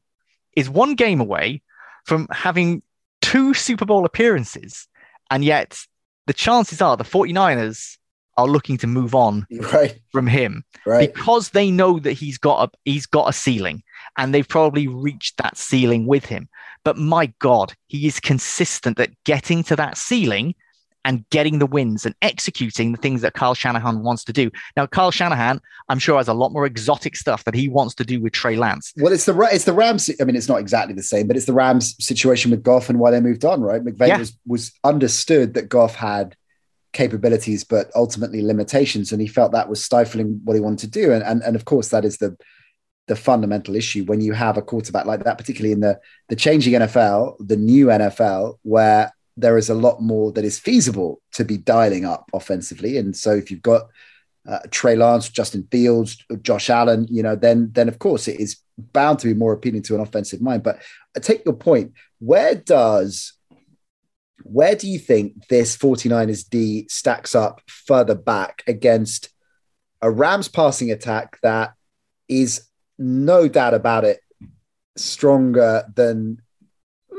is 0.57 0.69
one 0.69 0.95
game 0.95 1.21
away 1.21 1.63
from 2.05 2.27
having 2.31 2.83
two 3.23 3.55
Super 3.55 3.85
Bowl 3.85 4.05
appearances. 4.05 4.87
And 5.31 5.45
yet, 5.45 5.79
the 6.27 6.33
chances 6.33 6.81
are 6.83 6.97
the 6.97 7.05
49ers 7.05 7.97
are 8.37 8.47
looking 8.47 8.77
to 8.79 8.87
move 8.87 9.15
on 9.15 9.47
Right. 9.73 9.99
from 10.13 10.27
him 10.27 10.65
Right. 10.87 11.13
because 11.13 11.51
they 11.51 11.71
know 11.71 11.99
that 11.99 12.13
he's 12.13 12.39
got 12.39 12.69
a 12.69 12.79
he's 12.85 13.05
got 13.07 13.29
a 13.29 13.33
ceiling 13.33 13.83
and 14.17 14.33
they've 14.33 14.49
probably 14.49 14.87
reached 14.87 15.37
that 15.39 15.59
ceiling 15.59 16.07
with 16.07 16.25
him 16.25 16.49
but 16.85 16.97
my 16.97 17.27
god 17.41 17.75
he 17.89 18.07
is 18.07 18.19
consistent 18.19 18.99
at 18.99 19.11
getting 19.25 19.63
to 19.65 19.77
that 19.77 19.99
ceiling 19.99 20.55
and 21.05 21.29
getting 21.31 21.59
the 21.59 21.67
wins 21.67 22.05
and 22.05 22.15
executing 22.23 22.93
the 22.93 22.99
things 22.99 23.23
that 23.23 23.35
Kyle 23.35 23.55
Shanahan 23.55 24.03
wants 24.03 24.25
to 24.25 24.33
do. 24.33 24.51
Now, 24.77 24.87
Kyle 24.87 25.11
Shanahan, 25.11 25.61
I'm 25.89 25.99
sure, 25.99 26.19
has 26.19 26.29
a 26.29 26.35
lot 26.35 26.53
more 26.53 26.67
exotic 26.67 27.17
stuff 27.17 27.45
that 27.45 27.55
he 27.55 27.69
wants 27.69 27.95
to 27.97 28.05
do 28.05 28.21
with 28.21 28.33
Trey 28.33 28.57
Lance. 28.57 28.93
Well, 28.97 29.13
it's 29.13 29.25
the 29.25 29.39
it's 29.53 29.65
the 29.65 29.73
Rams. 29.73 30.11
I 30.21 30.25
mean, 30.25 30.37
it's 30.37 30.49
not 30.49 30.61
exactly 30.61 30.95
the 30.95 31.03
same, 31.03 31.27
but 31.27 31.37
it's 31.37 31.47
the 31.47 31.53
Rams 31.53 31.97
situation 32.05 32.51
with 32.51 32.63
Goff 32.63 32.89
and 32.91 32.99
why 32.99 33.11
they 33.11 33.21
moved 33.21 33.45
on. 33.45 33.61
Right, 33.61 33.83
McVay 33.83 34.09
Yeah. 34.09 34.19
was 34.19 34.37
was 34.47 34.73
understood 34.85 35.55
that 35.55 35.69
Goff 35.69 35.95
had 35.95 36.37
capabilities, 36.93 37.65
but 37.65 37.91
ultimately 37.95 38.43
limitations, 38.43 39.13
and 39.13 39.21
he 39.21 39.29
felt 39.29 39.53
that 39.53 39.69
was 39.69 39.85
stifling 39.85 40.41
what 40.45 40.55
he 40.55 40.61
wanted 40.61 40.93
to 40.93 41.01
do. 41.01 41.13
And 41.13 41.23
and 41.23 41.43
and 41.43 41.57
of 41.57 41.65
course, 41.65 41.89
that 41.89 42.05
is 42.05 42.19
the 42.19 42.37
the 43.07 43.17
fundamental 43.17 43.75
issue 43.75 44.05
when 44.05 44.21
you 44.21 44.33
have 44.33 44.57
a 44.57 44.63
quarterback 44.63 45.07
like 45.07 45.25
that, 45.25 45.39
particularly 45.39 45.73
in 45.73 45.81
the 45.81 45.99
the 46.29 46.37
changing 46.37 46.75
NFL, 46.75 47.37
the 47.41 47.57
new 47.57 47.87
NFL, 47.87 48.59
where 48.63 49.13
there 49.41 49.59
is 49.59 49.71
a 49.71 49.75
lot 49.75 50.01
more 50.01 50.33
that 50.33 50.45
is 50.45 50.59
feasible 50.59 51.21
to 51.33 51.45
be 51.45 51.57
dialing 51.57 52.05
up 52.05 52.31
offensively. 52.33 52.97
And 52.97 53.17
so, 53.17 53.33
if 53.33 53.51
you've 53.51 53.63
got 53.63 53.89
uh, 54.49 54.61
Trey 54.71 54.97
Lance, 54.97 55.29
Justin 55.29 55.67
Fields, 55.71 56.19
Josh 56.43 56.71
Allen, 56.71 57.07
you 57.11 57.23
know, 57.23 57.37
then 57.37 57.71
then 57.73 57.89
of 57.89 57.99
course 57.99 58.29
it 58.29 58.41
is 58.41 58.59
bound 58.79 59.19
to 59.21 59.27
be 59.27 59.35
more 59.35 59.53
appealing 59.53 59.83
to 59.83 59.95
an 59.95 60.01
offensive 60.01 60.41
mind. 60.41 60.63
But 60.63 60.81
I 61.17 61.21
take 61.21 61.45
your 61.45 61.55
point. 61.55 61.93
Where 62.19 62.55
does 62.55 63.35
Where 64.43 64.75
do 64.75 64.89
you 64.89 64.99
think 64.99 65.47
this 65.49 65.77
49ers 65.77 66.49
D 66.49 66.87
stacks 66.89 67.35
up 67.35 67.61
further 67.67 68.15
back 68.15 68.63
against 68.67 69.29
a 70.03 70.11
Rams 70.11 70.49
passing 70.49 70.91
attack 70.91 71.39
that 71.43 71.75
is 72.29 72.67
no 72.99 73.49
doubt 73.49 73.75
about 73.75 74.05
it 74.05 74.21
stronger 74.97 75.85
than 75.95 76.39
uh, 76.39 76.50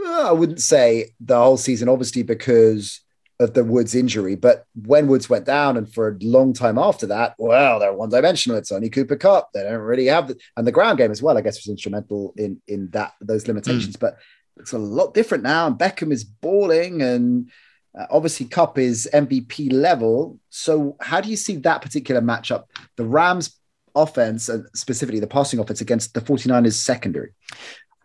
I 0.05 0.31
wouldn't 0.31 0.61
say 0.61 1.13
the 1.19 1.37
whole 1.37 1.57
season, 1.57 1.89
obviously 1.89 2.23
because 2.23 3.01
of 3.39 3.53
the 3.53 3.63
Woods 3.63 3.95
injury. 3.95 4.35
But 4.35 4.65
when 4.75 5.07
Woods 5.07 5.29
went 5.29 5.45
down, 5.45 5.77
and 5.77 5.91
for 5.91 6.09
a 6.09 6.17
long 6.21 6.53
time 6.53 6.77
after 6.77 7.07
that, 7.07 7.35
well, 7.37 7.79
they're 7.79 7.93
one 7.93 8.09
dimensional. 8.09 8.57
It's 8.57 8.71
only 8.71 8.89
Cooper 8.89 9.15
Kupp. 9.15 9.51
They 9.53 9.63
don't 9.63 9.79
really 9.79 10.05
have 10.07 10.27
the, 10.27 10.37
and 10.55 10.67
the 10.67 10.71
ground 10.71 10.97
game 10.97 11.11
as 11.11 11.21
well. 11.21 11.37
I 11.37 11.41
guess 11.41 11.57
was 11.57 11.67
instrumental 11.67 12.33
in 12.37 12.61
in 12.67 12.89
that 12.91 13.13
those 13.19 13.47
limitations. 13.47 13.97
Mm. 13.97 13.99
But 13.99 14.17
it's 14.57 14.73
a 14.73 14.77
lot 14.77 15.13
different 15.13 15.43
now. 15.43 15.67
And 15.67 15.77
Beckham 15.77 16.11
is 16.11 16.23
balling, 16.23 17.01
and 17.01 17.49
uh, 17.97 18.05
obviously 18.11 18.45
Kupp 18.45 18.77
is 18.77 19.09
MVP 19.11 19.71
level. 19.71 20.39
So 20.49 20.97
how 21.01 21.21
do 21.21 21.29
you 21.29 21.37
see 21.37 21.57
that 21.57 21.81
particular 21.81 22.21
matchup? 22.21 22.65
The 22.95 23.05
Rams 23.05 23.57
offense 23.95 24.49
and 24.49 24.65
specifically 24.73 25.19
the 25.19 25.27
passing 25.27 25.59
offense 25.59 25.81
against 25.81 26.13
the 26.13 26.21
49ers 26.21 26.73
secondary? 26.73 27.31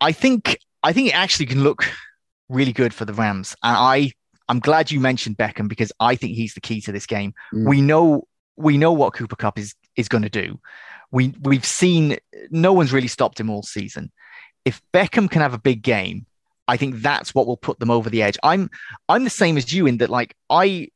I 0.00 0.12
think 0.12 0.58
I 0.86 0.92
think 0.92 1.08
it 1.08 1.16
actually 1.16 1.46
can 1.46 1.64
look 1.64 1.90
really 2.48 2.72
good 2.72 2.94
for 2.94 3.04
the 3.04 3.12
Rams. 3.12 3.56
And 3.64 3.76
I 3.76 4.12
I'm 4.48 4.60
glad 4.60 4.92
you 4.92 5.00
mentioned 5.00 5.36
Beckham 5.36 5.68
because 5.68 5.90
I 5.98 6.14
think 6.14 6.36
he's 6.36 6.54
the 6.54 6.60
key 6.60 6.80
to 6.82 6.92
this 6.92 7.06
game. 7.06 7.34
Mm. 7.52 7.68
We 7.68 7.80
know 7.80 8.28
we 8.54 8.78
know 8.78 8.92
what 8.92 9.12
Cooper 9.12 9.34
Kupp 9.34 9.58
is 9.58 9.74
is 9.96 10.08
going 10.08 10.22
to 10.22 10.30
do. 10.30 10.60
We 11.10 11.34
we've 11.42 11.66
seen 11.66 12.18
no 12.50 12.72
one's 12.72 12.92
really 12.92 13.08
stopped 13.08 13.40
him 13.40 13.50
all 13.50 13.64
season. 13.64 14.12
If 14.64 14.80
Beckham 14.94 15.28
can 15.28 15.42
have 15.42 15.54
a 15.54 15.58
big 15.58 15.82
game, 15.82 16.24
I 16.68 16.76
think 16.76 17.02
that's 17.02 17.34
what 17.34 17.48
will 17.48 17.56
put 17.56 17.80
them 17.80 17.90
over 17.90 18.08
the 18.08 18.22
edge. 18.22 18.38
I'm 18.44 18.70
I'm 19.08 19.24
the 19.24 19.30
same 19.30 19.56
as 19.56 19.72
you 19.72 19.88
in 19.88 19.98
that 19.98 20.08
like 20.08 20.36
I 20.48 20.90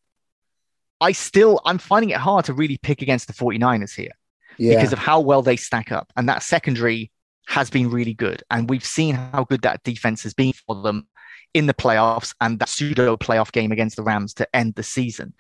I 1.01 1.11
still 1.11 1.61
I'm 1.65 1.79
finding 1.79 2.11
it 2.11 2.19
hard 2.19 2.45
to 2.45 2.53
really 2.53 2.79
pick 2.79 3.03
against 3.03 3.27
the 3.27 3.33
49ers 3.33 3.97
here 3.97 4.13
yeah. 4.57 4.77
because 4.77 4.93
of 4.93 5.01
how 5.01 5.19
well 5.19 5.43
they 5.43 5.57
stack 5.57 5.91
up. 5.91 6.13
And 6.17 6.29
that 6.29 6.45
secondary 6.45 7.11
has 7.51 7.69
been 7.69 7.91
really 7.91 8.15
good. 8.15 8.45
And 8.49 8.71
we've 8.71 8.85
seen 8.85 9.17
how 9.17 9.43
good 9.43 9.63
that 9.63 9.83
defense 9.83 10.23
has 10.23 10.33
been 10.33 10.53
for 10.53 10.81
them 10.83 11.09
in 11.53 11.67
the 11.67 11.75
playoffs 11.75 12.33
and 12.41 12.61
that 12.61 12.69
pseudo 12.69 13.17
playoff 13.17 13.51
game 13.51 13.73
against 13.73 13.97
the 13.97 14.05
Rams 14.05 14.35
to 14.35 14.57
end 14.57 14.77
the 14.77 14.85
season. 14.85 15.35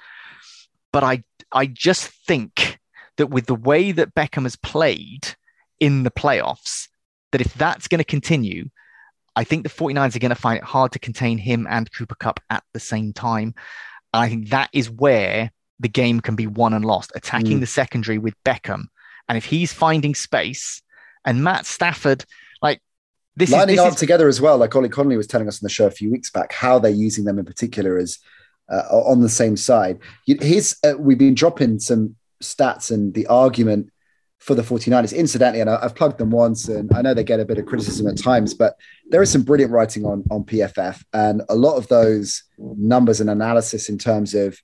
But 0.93 1.05
I 1.05 1.23
I 1.53 1.67
just 1.67 2.09
think 2.27 2.81
that 3.17 3.29
with 3.29 3.47
the 3.47 3.55
way 3.55 3.93
that 3.93 4.13
Beckham 4.13 4.43
has 4.43 4.57
played 4.57 5.37
in 5.79 6.03
the 6.03 6.11
playoffs, 6.11 6.89
that 7.31 7.41
if 7.41 7.55
that's 7.55 7.87
going 7.87 8.01
to 8.01 8.05
continue, 8.05 8.71
I 9.37 9.45
think 9.45 9.63
the 9.63 9.69
49ers 9.69 10.17
are 10.17 10.19
going 10.19 10.31
to 10.31 10.35
find 10.35 10.59
it 10.59 10.65
hard 10.65 10.91
to 10.93 10.99
contain 10.99 11.39
him 11.39 11.65
and 11.71 11.93
Cooper 11.93 12.17
Kupp 12.17 12.41
at 12.51 12.65
the 12.73 12.81
same 12.81 13.13
time. 13.13 13.55
And 14.13 14.23
I 14.25 14.29
think 14.29 14.49
that 14.49 14.71
is 14.73 14.91
where 14.91 15.53
the 15.79 15.89
game 15.89 16.21
can 16.21 16.35
be 16.35 16.49
won 16.49 16.75
and 16.75 16.85
lost, 16.85 17.13
attacking 17.15 17.59
mm. 17.59 17.61
the 17.61 17.67
secondary 17.67 18.19
with 18.19 18.35
Beckham 18.45 18.87
and 19.29 19.39
if 19.39 19.45
he's 19.45 19.73
finding 19.73 20.17
space 20.17 20.83
and 21.25 21.43
Matt 21.45 21.67
Stafford, 21.67 22.25
like 22.63 22.81
this 23.37 23.51
lining 23.51 23.75
is, 23.75 23.81
this 23.81 23.87
up 23.87 23.93
is... 23.95 24.01
together 24.01 24.29
as 24.29 24.41
well, 24.41 24.59
like 24.59 24.75
Ollie 24.75 24.89
Connolly 24.89 25.17
was 25.17 25.27
telling 25.27 25.49
us 25.49 25.63
on 25.63 25.65
the 25.65 25.71
show 25.71 25.87
a 25.87 25.91
few 25.91 26.11
weeks 26.11 26.31
back, 26.31 26.53
how 26.53 26.79
they're 26.79 26.91
using 26.91 27.25
them 27.25 27.39
in 27.39 27.45
particular 27.45 27.99
as 27.99 28.19
uh, 28.71 28.83
on 28.91 29.21
the 29.21 29.29
same 29.29 29.57
side. 29.57 29.99
His, 30.27 30.77
uh, 30.85 30.95
we've 30.99 31.19
been 31.19 31.35
dropping 31.35 31.81
some 31.81 32.17
stats 32.43 32.91
and 32.91 33.13
the 33.15 33.27
argument 33.27 33.91
for 34.39 34.55
the 34.55 34.63
49ers, 34.63 35.15
incidentally, 35.15 35.61
and 35.61 35.69
I've 35.69 35.95
plugged 35.95 36.17
them 36.17 36.31
once, 36.31 36.67
and 36.69 36.91
I 36.95 37.03
know 37.03 37.13
they 37.13 37.25
get 37.25 37.41
a 37.41 37.45
bit 37.45 37.59
of 37.59 37.67
criticism 37.67 38.07
at 38.07 38.17
times, 38.17 38.55
but 38.55 38.75
there 39.11 39.21
is 39.21 39.31
some 39.31 39.43
brilliant 39.43 39.71
writing 39.71 40.07
on, 40.07 40.25
on 40.31 40.45
PFF, 40.45 41.03
and 41.13 41.43
a 41.51 41.55
lot 41.55 41.77
of 41.77 41.89
those 41.89 42.45
numbers 42.59 43.21
and 43.21 43.29
analysis 43.29 43.91
in 43.91 43.99
terms 43.99 44.35
of 44.35 44.59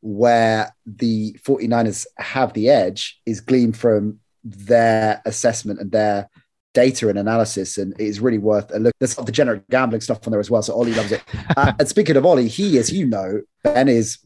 where 0.00 0.74
the 0.86 1.36
49ers 1.44 2.06
have 2.16 2.54
the 2.54 2.70
edge 2.70 3.20
is 3.26 3.40
gleaned 3.40 3.76
from 3.76 4.20
their 4.50 5.22
assessment 5.24 5.80
and 5.80 5.90
their 5.90 6.28
data 6.74 7.08
and 7.08 7.18
analysis, 7.18 7.78
and 7.78 7.92
it 7.94 8.06
is 8.06 8.20
really 8.20 8.38
worth 8.38 8.70
a 8.74 8.78
look. 8.78 8.94
There's 8.98 9.16
all 9.18 9.24
the 9.24 9.32
degenerate 9.32 9.68
gambling 9.70 10.00
stuff 10.00 10.26
on 10.26 10.30
there 10.30 10.40
as 10.40 10.50
well, 10.50 10.62
so 10.62 10.74
Ollie 10.74 10.94
loves 10.94 11.12
it. 11.12 11.22
uh, 11.56 11.72
and 11.78 11.88
speaking 11.88 12.16
of 12.16 12.26
Ollie, 12.26 12.48
he, 12.48 12.78
as 12.78 12.92
you 12.92 13.06
know, 13.06 13.42
Ben 13.62 13.88
is 13.88 14.18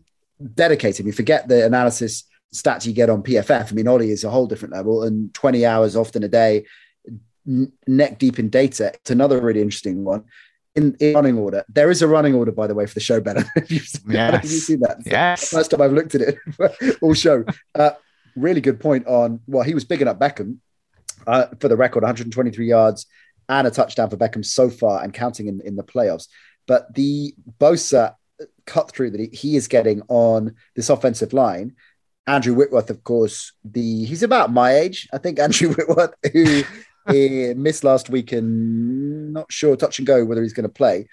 dedicated. 0.55 1.07
You 1.07 1.13
forget 1.13 1.49
the 1.49 1.65
analysis 1.65 2.25
stats 2.55 2.87
you 2.87 2.93
get 2.93 3.11
on 3.11 3.23
PFF. 3.23 3.73
I 3.73 3.75
mean, 3.75 3.89
Ollie 3.89 4.11
is 4.11 4.25
a 4.25 4.31
whole 4.31 4.47
different 4.47 4.75
level, 4.75 5.03
and 5.03 5.33
20 5.35 5.65
hours 5.65 5.97
often 5.97 6.23
a 6.23 6.29
day, 6.29 6.67
neck 7.47 8.19
deep 8.19 8.39
in 8.39 8.51
data. 8.51 8.93
It's 8.95 9.11
another 9.11 9.41
really 9.41 9.63
interesting 9.63 10.05
one 10.05 10.25
in, 10.75 10.97
in, 11.01 11.15
running 11.15 11.39
order. 11.39 11.65
There 11.69 11.91
is 11.91 12.03
a 12.03 12.09
running 12.09 12.35
order, 12.35 12.53
by 12.53 12.67
the 12.67 12.75
way, 12.75 12.87
for 12.87 12.95
the 12.95 13.01
show. 13.01 13.21
Better. 13.21 13.45
have, 13.55 13.71
you 13.71 13.79
seen, 13.79 14.11
yes. 14.11 14.33
have 14.33 14.45
you 14.45 14.51
seen 14.51 14.81
that? 14.81 14.99
Yes. 15.05 15.49
First 15.49 15.71
time 15.71 15.83
I've 15.83 15.93
looked 15.93 16.15
at 16.15 16.23
it 16.23 16.99
all 17.01 17.15
show. 17.15 17.45
Uh, 17.75 17.91
really 18.37 18.61
good 18.61 18.81
point 18.81 19.07
on. 19.07 19.41
Well, 19.47 19.65
he 19.65 19.75
was 19.75 19.85
bigging 19.85 20.09
up 20.09 20.19
Beckham 20.19 20.59
uh, 21.27 21.47
for 21.61 21.69
the 21.69 21.77
record, 21.77 22.03
123 22.03 22.67
yards 22.67 23.07
and 23.49 23.67
a 23.67 23.71
touchdown 23.71 24.09
for 24.09 24.17
Beckham 24.17 24.45
so 24.45 24.71
far, 24.71 25.03
and 25.03 25.13
counting 25.13 25.49
in, 25.49 25.61
in 25.63 25.77
the 25.77 25.83
playoffs. 25.83 26.29
But 26.67 26.95
the 26.95 27.35
Bosa 27.61 28.15
cut 28.67 28.91
through 28.91 29.11
that 29.11 29.21
he, 29.21 29.29
he 29.33 29.57
is 29.57 29.69
getting 29.69 30.03
on 30.09 30.55
this 30.75 30.91
offensive 30.91 31.33
line. 31.33 31.75
Andrew 32.27 32.55
Whitworth, 32.55 32.91
of 32.91 33.03
course, 33.03 33.53
the 33.65 34.05
he's 34.05 34.23
about 34.23 34.53
my 34.53 34.75
age, 34.77 35.09
I 35.13 35.19
think. 35.19 35.39
Andrew 35.39 35.69
Whitworth, 35.75 36.15
who 36.33 36.63
missed 37.55 37.85
last 37.85 38.11
week 38.11 38.33
and 38.33 39.33
not 39.33 39.51
sure 39.51 39.77
touch 39.77 39.99
and 39.99 40.07
go 40.07 40.25
whether 40.25 40.43
he's 40.43 40.53
going 40.53 40.69
to 40.69 40.69
play. 40.69 41.09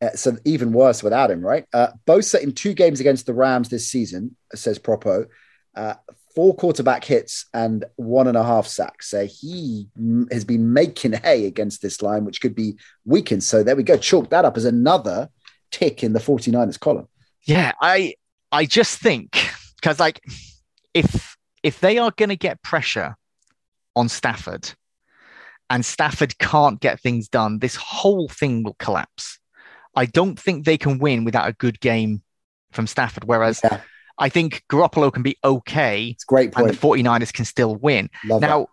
Uh, 0.00 0.10
so 0.10 0.36
even 0.44 0.72
worse 0.72 1.02
without 1.02 1.30
him, 1.30 1.40
right? 1.40 1.64
Uh, 1.72 1.88
Bosa 2.06 2.40
in 2.40 2.52
two 2.52 2.72
games 2.72 3.00
against 3.00 3.26
the 3.26 3.34
Rams 3.34 3.68
this 3.68 3.88
season, 3.88 4.36
says 4.54 4.78
Propo, 4.78 5.26
uh, 5.74 5.94
four 6.38 6.54
quarterback 6.54 7.02
hits 7.02 7.46
and 7.52 7.84
one 7.96 8.28
and 8.28 8.36
a 8.36 8.44
half 8.44 8.64
sacks. 8.64 9.10
So 9.10 9.26
he 9.26 9.88
has 10.30 10.44
been 10.44 10.72
making 10.72 11.14
hay 11.14 11.46
against 11.46 11.82
this 11.82 12.00
line, 12.00 12.24
which 12.24 12.40
could 12.40 12.54
be 12.54 12.78
weakened. 13.04 13.42
So 13.42 13.64
there 13.64 13.74
we 13.74 13.82
go. 13.82 13.96
Chalk 13.96 14.30
that 14.30 14.44
up 14.44 14.56
as 14.56 14.64
another 14.64 15.30
tick 15.72 16.04
in 16.04 16.12
the 16.12 16.20
49ers 16.20 16.78
column. 16.78 17.08
Yeah, 17.42 17.72
I 17.82 18.14
I 18.52 18.66
just 18.66 19.00
think 19.00 19.36
because 19.74 19.98
like 19.98 20.22
if 20.94 21.36
if 21.64 21.80
they 21.80 21.98
are 21.98 22.12
going 22.16 22.28
to 22.28 22.36
get 22.36 22.62
pressure 22.62 23.16
on 23.96 24.08
Stafford, 24.08 24.70
and 25.68 25.84
Stafford 25.84 26.38
can't 26.38 26.78
get 26.78 27.00
things 27.00 27.28
done, 27.28 27.58
this 27.58 27.74
whole 27.74 28.28
thing 28.28 28.62
will 28.62 28.76
collapse. 28.78 29.40
I 29.96 30.06
don't 30.06 30.38
think 30.38 30.64
they 30.64 30.78
can 30.78 31.00
win 31.00 31.24
without 31.24 31.48
a 31.48 31.52
good 31.52 31.80
game 31.80 32.22
from 32.70 32.86
Stafford. 32.86 33.24
Whereas 33.24 33.60
yeah. 33.64 33.80
I 34.18 34.28
think 34.28 34.64
Garoppolo 34.70 35.12
can 35.12 35.22
be 35.22 35.36
okay. 35.44 36.08
It's 36.08 36.24
great 36.24 36.52
point. 36.52 36.68
And 36.68 36.76
the 36.76 36.80
49ers 36.80 37.32
can 37.32 37.44
still 37.44 37.76
win. 37.76 38.10
Love 38.24 38.40
now, 38.40 38.60
that. 38.60 38.68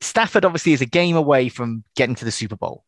Stafford 0.00 0.44
obviously 0.44 0.72
is 0.72 0.80
a 0.80 0.86
game 0.86 1.16
away 1.16 1.48
from 1.48 1.82
getting 1.96 2.14
to 2.16 2.24
the 2.24 2.30
Super 2.30 2.56
Bowl. 2.56 2.84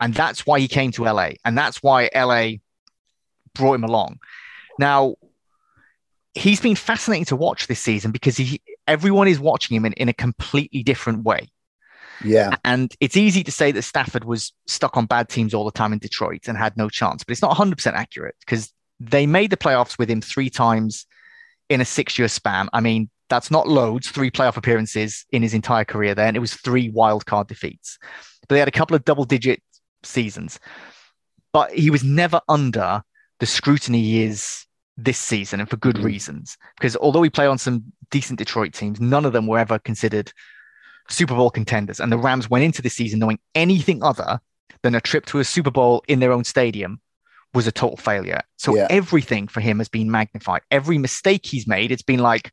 And 0.00 0.14
that's 0.14 0.46
why 0.46 0.60
he 0.60 0.68
came 0.68 0.92
to 0.92 1.04
LA. 1.04 1.30
And 1.44 1.56
that's 1.56 1.82
why 1.82 2.10
LA 2.14 2.58
brought 3.54 3.74
him 3.74 3.84
along. 3.84 4.18
Now, 4.78 5.16
he's 6.34 6.60
been 6.60 6.76
fascinating 6.76 7.24
to 7.26 7.36
watch 7.36 7.66
this 7.66 7.80
season 7.80 8.10
because 8.10 8.36
he, 8.36 8.60
everyone 8.86 9.28
is 9.28 9.40
watching 9.40 9.76
him 9.76 9.84
in, 9.86 9.92
in 9.94 10.08
a 10.08 10.12
completely 10.12 10.82
different 10.82 11.24
way. 11.24 11.48
Yeah. 12.24 12.56
And 12.64 12.94
it's 13.00 13.16
easy 13.16 13.42
to 13.44 13.52
say 13.52 13.72
that 13.72 13.82
Stafford 13.82 14.24
was 14.24 14.52
stuck 14.66 14.96
on 14.96 15.06
bad 15.06 15.28
teams 15.28 15.54
all 15.54 15.64
the 15.64 15.70
time 15.70 15.92
in 15.92 15.98
Detroit 15.98 16.48
and 16.48 16.56
had 16.56 16.76
no 16.76 16.88
chance, 16.88 17.24
but 17.24 17.32
it's 17.32 17.42
not 17.42 17.56
100% 17.56 17.92
accurate 17.92 18.36
because 18.40 18.72
they 19.00 19.26
made 19.26 19.50
the 19.50 19.56
playoffs 19.56 19.98
with 19.98 20.10
him 20.10 20.20
three 20.20 20.48
times 20.48 21.06
in 21.68 21.80
a 21.80 21.84
six 21.84 22.18
year 22.18 22.28
span. 22.28 22.68
I 22.72 22.80
mean, 22.80 23.10
that's 23.28 23.50
not 23.50 23.68
loads, 23.68 24.08
three 24.08 24.30
playoff 24.30 24.56
appearances 24.56 25.26
in 25.32 25.42
his 25.42 25.54
entire 25.54 25.84
career 25.84 26.14
there. 26.14 26.26
And 26.26 26.36
it 26.36 26.40
was 26.40 26.54
three 26.54 26.90
wild 26.90 27.26
card 27.26 27.48
defeats. 27.48 27.98
But 28.42 28.54
they 28.54 28.58
had 28.58 28.68
a 28.68 28.72
couple 28.72 28.94
of 28.94 29.04
double 29.04 29.24
digit 29.24 29.62
seasons. 30.02 30.60
But 31.52 31.72
he 31.72 31.90
was 31.90 32.04
never 32.04 32.40
under 32.48 33.02
the 33.40 33.46
scrutiny 33.46 34.02
he 34.02 34.22
is 34.22 34.66
this 34.96 35.18
season 35.18 35.60
and 35.60 35.68
for 35.68 35.76
good 35.76 35.98
reasons. 35.98 36.56
Because 36.78 36.96
although 36.96 37.22
he 37.22 37.30
played 37.30 37.48
on 37.48 37.58
some 37.58 37.92
decent 38.10 38.38
Detroit 38.38 38.72
teams, 38.72 39.00
none 39.00 39.24
of 39.24 39.32
them 39.32 39.46
were 39.46 39.58
ever 39.58 39.78
considered 39.78 40.32
Super 41.08 41.34
Bowl 41.34 41.50
contenders. 41.50 42.00
And 42.00 42.12
the 42.12 42.18
Rams 42.18 42.48
went 42.48 42.64
into 42.64 42.82
this 42.82 42.94
season 42.94 43.18
knowing 43.18 43.38
anything 43.54 44.02
other 44.02 44.40
than 44.82 44.94
a 44.94 45.00
trip 45.00 45.26
to 45.26 45.38
a 45.38 45.44
Super 45.44 45.70
Bowl 45.70 46.04
in 46.08 46.20
their 46.20 46.32
own 46.32 46.44
stadium 46.44 47.00
was 47.56 47.66
a 47.66 47.72
total 47.72 47.96
failure. 47.96 48.42
So 48.58 48.76
yeah. 48.76 48.86
everything 48.90 49.48
for 49.48 49.60
him 49.60 49.78
has 49.78 49.88
been 49.88 50.10
magnified. 50.10 50.60
Every 50.70 50.98
mistake 50.98 51.46
he's 51.46 51.66
made, 51.66 51.90
it's 51.90 52.02
been 52.02 52.20
like, 52.20 52.52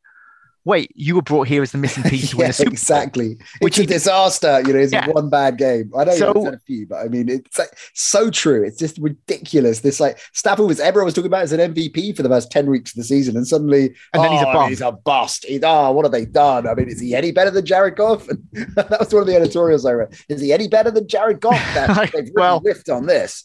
wait, 0.64 0.90
you 0.94 1.14
were 1.14 1.22
brought 1.22 1.46
here 1.46 1.62
as 1.62 1.72
the 1.72 1.78
missing 1.78 2.02
piece 2.04 2.30
to 2.30 2.38
win 2.38 2.48
a 2.50 2.52
Super 2.54 2.70
exactly. 2.70 3.34
Bowl. 3.34 3.46
Which 3.60 3.78
is 3.78 3.84
a 3.84 3.88
disaster, 3.88 4.62
you 4.66 4.72
know, 4.72 4.78
it's 4.78 4.94
yeah. 4.94 5.06
one 5.10 5.28
bad 5.28 5.58
game. 5.58 5.92
I 5.94 6.04
know 6.04 6.14
so, 6.14 6.32
you've 6.34 6.44
had 6.46 6.54
a 6.54 6.58
few, 6.58 6.86
but 6.86 7.04
I 7.04 7.08
mean, 7.08 7.28
it's 7.28 7.58
like 7.58 7.76
so 7.92 8.30
true. 8.30 8.64
It's 8.64 8.78
just 8.78 8.96
ridiculous. 8.96 9.80
This 9.80 10.00
like 10.00 10.18
Stafford 10.32 10.66
was 10.66 10.80
everyone 10.80 11.04
was 11.04 11.12
talking 11.12 11.26
about 11.26 11.42
as 11.42 11.52
an 11.52 11.74
MVP 11.74 12.16
for 12.16 12.22
the 12.22 12.30
first 12.30 12.50
10 12.50 12.70
weeks 12.70 12.92
of 12.92 12.96
the 12.96 13.04
season, 13.04 13.36
and 13.36 13.46
suddenly 13.46 13.94
and 14.14 14.24
then 14.24 14.30
oh, 14.30 14.32
he's 14.32 14.40
a 14.40 14.44
bust. 14.46 14.68
He's 14.70 14.80
a 14.80 14.92
bust. 14.92 15.44
He's, 15.44 15.60
oh, 15.62 15.92
what 15.92 16.06
have 16.06 16.12
they 16.12 16.24
done? 16.24 16.66
I 16.66 16.74
mean, 16.74 16.88
is 16.88 16.98
he 17.00 17.14
any 17.14 17.30
better 17.30 17.50
than 17.50 17.66
Jared 17.66 17.96
Goff? 17.96 18.26
That 18.74 18.98
was 18.98 19.12
one 19.12 19.22
of 19.22 19.26
the 19.26 19.36
editorials 19.36 19.84
I 19.84 19.92
read. 19.92 20.14
Is 20.28 20.40
he 20.40 20.52
any 20.52 20.68
better 20.68 20.90
than 20.90 21.06
Jared 21.06 21.40
Goff? 21.40 21.60
That, 21.74 22.12
they've 22.12 22.24
really 22.24 22.32
well, 22.36 22.60
whiffed 22.60 22.88
on 22.88 23.06
this. 23.06 23.44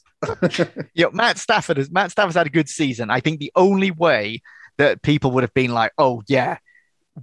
You 0.93 1.05
know, 1.05 1.11
Matt 1.11 1.37
Stafford 1.37 1.77
has 1.77 1.89
Matt 1.91 2.11
Stafford's 2.11 2.35
had 2.35 2.47
a 2.47 2.51
good 2.51 2.69
season. 2.69 3.09
I 3.09 3.19
think 3.19 3.39
the 3.39 3.51
only 3.55 3.91
way 3.91 4.41
that 4.77 5.01
people 5.01 5.31
would 5.31 5.43
have 5.43 5.53
been 5.53 5.71
like, 5.71 5.91
oh 5.97 6.21
yeah, 6.27 6.57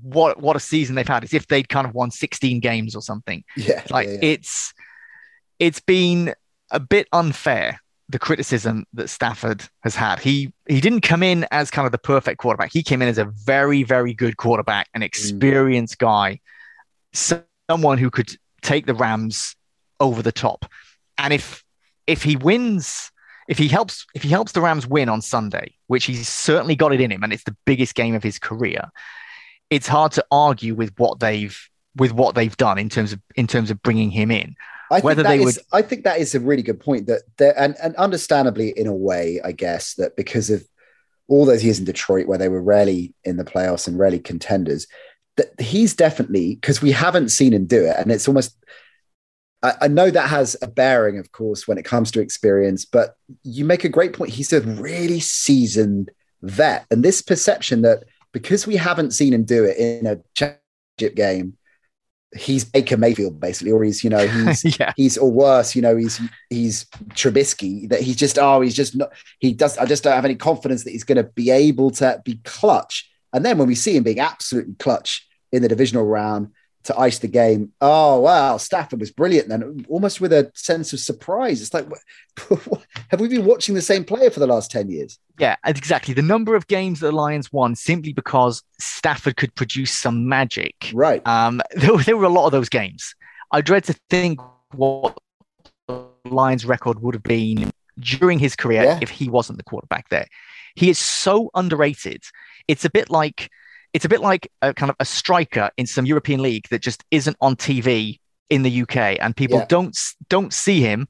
what 0.03 0.40
what 0.40 0.57
a 0.57 0.61
season 0.61 0.94
they've 0.94 1.07
had 1.07 1.24
is 1.24 1.34
if 1.34 1.47
they'd 1.47 1.68
kind 1.68 1.86
of 1.86 1.94
won 1.94 2.11
16 2.11 2.61
games 2.61 2.94
or 2.94 3.03
something. 3.03 3.44
Yeah, 3.57 3.82
like 3.90 4.07
yeah, 4.07 4.14
yeah. 4.14 4.18
it's 4.22 4.74
it's 5.59 5.80
been 5.80 6.34
a 6.70 6.80
bit 6.80 7.09
unfair 7.12 7.80
the 8.09 8.18
criticism 8.18 8.86
that 8.94 9.09
Stafford 9.09 9.64
has 9.82 9.97
had. 9.97 10.20
He 10.20 10.53
he 10.68 10.80
didn't 10.80 11.01
come 11.01 11.22
in 11.22 11.47
as 11.51 11.70
kind 11.70 11.86
of 11.86 11.92
the 11.92 11.99
perfect 11.99 12.38
quarterback. 12.38 12.72
He 12.72 12.82
came 12.82 13.03
in 13.03 13.09
as 13.09 13.18
a 13.18 13.24
very 13.24 13.82
very 13.82 14.14
good 14.14 14.36
quarterback, 14.36 14.88
an 14.94 15.03
mm. 15.03 15.07
experienced 15.07 15.99
guy, 15.99 16.40
someone 17.12 17.99
who 17.99 18.11
could 18.11 18.30
take 18.62 18.86
the 18.86 18.94
Rams 18.94 19.57
over 20.01 20.22
the 20.22 20.32
top. 20.32 20.66
And 21.18 21.32
if 21.32 21.64
if 22.07 22.22
he 22.22 22.36
wins, 22.36 23.11
if 23.48 23.59
he 23.59 23.68
helps 23.68 24.07
if 24.14 24.22
he 24.22 24.28
helps 24.28 24.52
the 24.52 24.61
Rams 24.61 24.86
win 24.86 25.09
on 25.09 25.22
Sunday, 25.22 25.74
which 25.86 26.04
he's 26.04 26.28
certainly 26.28 26.76
got 26.76 26.92
it 26.92 27.00
in 27.00 27.11
him 27.11 27.22
and 27.22 27.32
it's 27.32 27.44
the 27.44 27.57
biggest 27.64 27.94
game 27.94 28.14
of 28.14 28.22
his 28.22 28.38
career, 28.38 28.90
it's 29.70 29.88
hard 29.88 30.12
to 30.12 30.24
argue 30.30 30.74
with 30.74 30.92
what 30.98 31.20
they've 31.20 31.59
with 31.96 32.12
what 32.12 32.34
they've 32.34 32.57
done 32.57 32.78
in 32.78 32.88
terms 32.88 33.12
of 33.12 33.20
in 33.34 33.46
terms 33.46 33.70
of 33.70 33.82
bringing 33.82 34.11
him 34.11 34.30
in. 34.30 34.54
I 34.90 35.00
Whether 35.00 35.24
think 35.24 35.40
that 35.40 35.44
they 35.44 35.48
is- 35.50 35.61
I 35.72 35.82
think 35.82 36.04
that 36.04 36.20
is 36.20 36.34
a 36.34 36.40
really 36.40 36.62
good 36.62 36.78
point. 36.78 37.07
That 37.07 37.22
there, 37.38 37.59
and 37.59 37.74
and 37.82 37.94
understandably, 37.96 38.70
in 38.76 38.86
a 38.86 38.94
way, 38.94 39.40
I 39.42 39.52
guess 39.52 39.94
that 39.94 40.16
because 40.16 40.50
of 40.50 40.64
all 41.28 41.44
those 41.44 41.64
years 41.64 41.80
in 41.80 41.84
Detroit 41.84 42.28
where 42.28 42.38
they 42.38 42.48
were 42.48 42.62
rarely 42.62 43.12
in 43.24 43.36
the 43.36 43.44
playoffs 43.44 43.88
and 43.88 43.98
rarely 43.98 44.20
contenders, 44.20 44.86
that 45.36 45.61
he's 45.61 45.94
definitely 45.96 46.54
because 46.54 46.80
we 46.80 46.92
haven't 46.92 47.30
seen 47.30 47.52
him 47.52 47.66
do 47.66 47.84
it, 47.84 47.96
and 47.96 48.12
it's 48.12 48.28
almost. 48.28 48.57
I, 49.66 49.74
I 49.82 49.88
know 49.88 50.10
that 50.10 50.28
has 50.28 50.56
a 50.62 50.68
bearing, 50.68 51.18
of 51.18 51.32
course, 51.32 51.66
when 51.66 51.78
it 51.78 51.84
comes 51.84 52.10
to 52.12 52.20
experience, 52.20 52.84
but 52.84 53.16
you 53.42 53.64
make 53.64 53.84
a 53.84 53.88
great 53.88 54.12
point. 54.12 54.30
He's 54.30 54.52
a 54.52 54.60
really 54.60 55.20
seasoned 55.20 56.10
vet, 56.42 56.86
and 56.90 57.02
this 57.02 57.20
perception 57.20 57.82
that 57.82 58.04
because 58.32 58.66
we 58.66 58.76
haven't 58.76 59.12
seen 59.12 59.32
him 59.32 59.44
do 59.44 59.64
it 59.64 59.76
in 59.76 60.06
a 60.06 60.18
championship 60.34 61.16
game, 61.16 61.56
he's 62.36 62.64
Baker 62.64 62.96
Mayfield 62.96 63.40
basically, 63.40 63.72
or 63.72 63.82
he's 63.82 64.04
you 64.04 64.10
know 64.10 64.26
he's 64.46 64.78
yeah. 64.78 64.92
he's 64.96 65.18
or 65.18 65.30
worse, 65.30 65.74
you 65.74 65.82
know 65.82 65.96
he's 65.96 66.20
he's 66.48 66.84
Trubisky. 67.14 67.88
That 67.88 68.02
he's 68.02 68.16
just 68.16 68.38
oh 68.38 68.60
he's 68.60 68.76
just 68.76 68.94
not 68.94 69.12
he 69.40 69.52
does. 69.52 69.76
I 69.78 69.86
just 69.86 70.04
don't 70.04 70.14
have 70.14 70.24
any 70.24 70.36
confidence 70.36 70.84
that 70.84 70.90
he's 70.90 71.04
going 71.04 71.16
to 71.16 71.30
be 71.30 71.50
able 71.50 71.90
to 71.92 72.22
be 72.24 72.40
clutch. 72.44 73.10
And 73.32 73.44
then 73.44 73.58
when 73.58 73.68
we 73.68 73.74
see 73.74 73.96
him 73.96 74.04
being 74.04 74.20
absolutely 74.20 74.74
clutch 74.74 75.26
in 75.50 75.62
the 75.62 75.68
divisional 75.68 76.04
round 76.04 76.52
to 76.87 76.99
ice 76.99 77.18
the 77.18 77.28
game, 77.28 77.72
oh 77.80 78.20
wow, 78.20 78.57
Stafford 78.57 79.01
was 79.01 79.11
brilliant. 79.11 79.49
Then 79.49 79.84
almost 79.89 80.20
with 80.20 80.32
a 80.32 80.51
sense 80.55 80.93
of 80.93 81.01
surprise, 81.01 81.61
it's 81.62 81.74
like 81.74 81.87
have 83.11 83.20
we 83.20 83.28
been 83.28 83.45
watching 83.45 83.74
the 83.74 83.82
same 83.82 84.05
player 84.05 84.30
for 84.30 84.41
the 84.41 84.47
last 84.47 84.70
ten 84.70 84.89
years? 84.91 85.18
Yeah, 85.39 85.57
exactly. 85.64 86.14
The 86.14 86.22
number 86.22 86.55
of 86.57 86.66
games 86.66 87.01
that 87.01 87.07
the 87.09 87.12
Lions 87.12 87.53
won 87.53 87.74
simply 87.74 88.12
because 88.12 88.62
Stafford 88.80 89.37
could 89.37 89.55
produce 89.55 89.93
some 89.93 90.28
magic. 90.28 90.91
Right. 90.95 91.26
Um, 91.26 91.61
there, 91.74 91.93
were- 91.95 92.03
there 92.03 92.16
were 92.16 92.24
a 92.24 92.28
lot 92.30 92.47
of 92.47 92.53
those 92.53 92.68
games. 92.68 93.14
I 93.53 93.61
dread 93.61 93.84
to 93.84 93.95
think 94.11 94.41
what 94.74 95.16
the 95.89 96.07
Lions' 96.24 96.64
record 96.64 97.01
would 97.03 97.14
have 97.14 97.22
been 97.22 97.70
during 97.99 98.39
his 98.39 98.57
career 98.57 98.82
Yeah. 98.82 98.99
if 99.03 99.11
he 99.11 99.28
wasn't 99.28 99.59
the 99.59 99.64
quarterback 99.64 100.09
there. 100.09 100.26
He 100.74 100.91
is 100.91 100.99
so 100.99 101.51
underrated. 101.55 102.22
It's 102.68 102.84
a 102.84 102.91
bit 102.91 103.09
like 103.09 103.51
it's 103.97 104.05
a 104.05 104.09
bit 104.11 104.20
like 104.20 104.53
a 104.61 104.74
kind 104.74 104.90
of 104.90 104.97
a 105.01 105.07
striker 105.07 105.70
in 105.78 105.86
some 105.86 106.05
European 106.05 106.42
league 106.42 106.68
that 106.70 106.82
just 106.82 107.03
isn't 107.11 107.34
on 107.40 107.57
TV 107.57 108.20
in 108.51 108.62
the 108.62 108.82
UK, 108.82 108.97
and 109.20 109.34
people 109.34 109.59
Yeah. 109.59 109.64
don't 109.68 109.97
don't 110.28 110.53
see 110.53 110.80
him. 110.82 111.09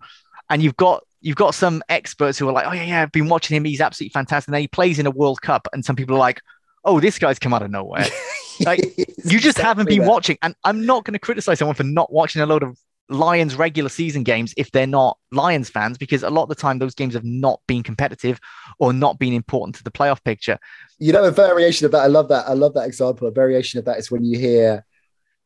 And 0.48 0.62
you've 0.62 0.76
got 0.76 1.02
you've 1.20 1.34
got 1.36 1.56
some 1.56 1.82
experts 1.88 2.38
who 2.38 2.48
are 2.48 2.52
like, 2.52 2.66
oh 2.68 2.72
yeah, 2.72 2.84
yeah, 2.84 3.02
I've 3.02 3.10
been 3.10 3.28
watching 3.28 3.56
him. 3.56 3.64
He's 3.64 3.80
absolutely 3.80 4.12
fantastic. 4.12 4.46
And 4.46 4.54
then 4.54 4.60
he 4.60 4.68
plays 4.68 5.00
in 5.00 5.06
a 5.06 5.10
World 5.10 5.42
Cup, 5.42 5.66
and 5.72 5.84
some 5.84 5.96
people 5.96 6.14
are 6.14 6.20
like, 6.20 6.40
oh, 6.84 7.00
this 7.00 7.18
guy's 7.18 7.40
come 7.40 7.52
out 7.52 7.62
of 7.62 7.70
nowhere. 7.70 8.06
Like, 8.64 8.80
you 9.22 9.38
just 9.38 9.58
haven't 9.58 9.86
been 9.86 10.06
watching. 10.06 10.38
And 10.40 10.54
I'm 10.64 10.86
not 10.86 11.04
going 11.04 11.12
to 11.12 11.18
criticize 11.18 11.58
someone 11.58 11.74
for 11.74 11.84
not 11.84 12.10
watching 12.10 12.40
a 12.40 12.46
load 12.46 12.62
of 12.62 12.78
Lions 13.08 13.54
regular 13.54 13.88
season 13.88 14.22
games 14.24 14.52
if 14.56 14.70
they're 14.72 14.86
not 14.86 15.18
Lions 15.30 15.68
fans, 15.68 15.98
because 15.98 16.22
a 16.22 16.30
lot 16.30 16.44
of 16.44 16.48
the 16.48 16.54
time 16.54 16.78
those 16.78 16.94
games 16.94 17.14
have 17.14 17.24
not 17.24 17.60
been 17.66 17.82
competitive 17.82 18.40
or 18.78 18.92
not 18.92 19.18
been 19.18 19.32
important 19.32 19.76
to 19.76 19.84
the 19.84 19.90
playoff 19.90 20.22
picture. 20.24 20.58
You 20.98 21.12
know, 21.12 21.24
a 21.24 21.30
variation 21.30 21.84
of 21.84 21.92
that. 21.92 22.00
I 22.00 22.08
love 22.08 22.28
that. 22.28 22.48
I 22.48 22.54
love 22.54 22.74
that 22.74 22.86
example. 22.86 23.28
A 23.28 23.30
variation 23.30 23.78
of 23.78 23.84
that 23.84 23.98
is 23.98 24.10
when 24.10 24.24
you 24.24 24.38
hear 24.38 24.84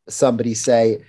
somebody 0.08 0.54
say, 0.54 1.04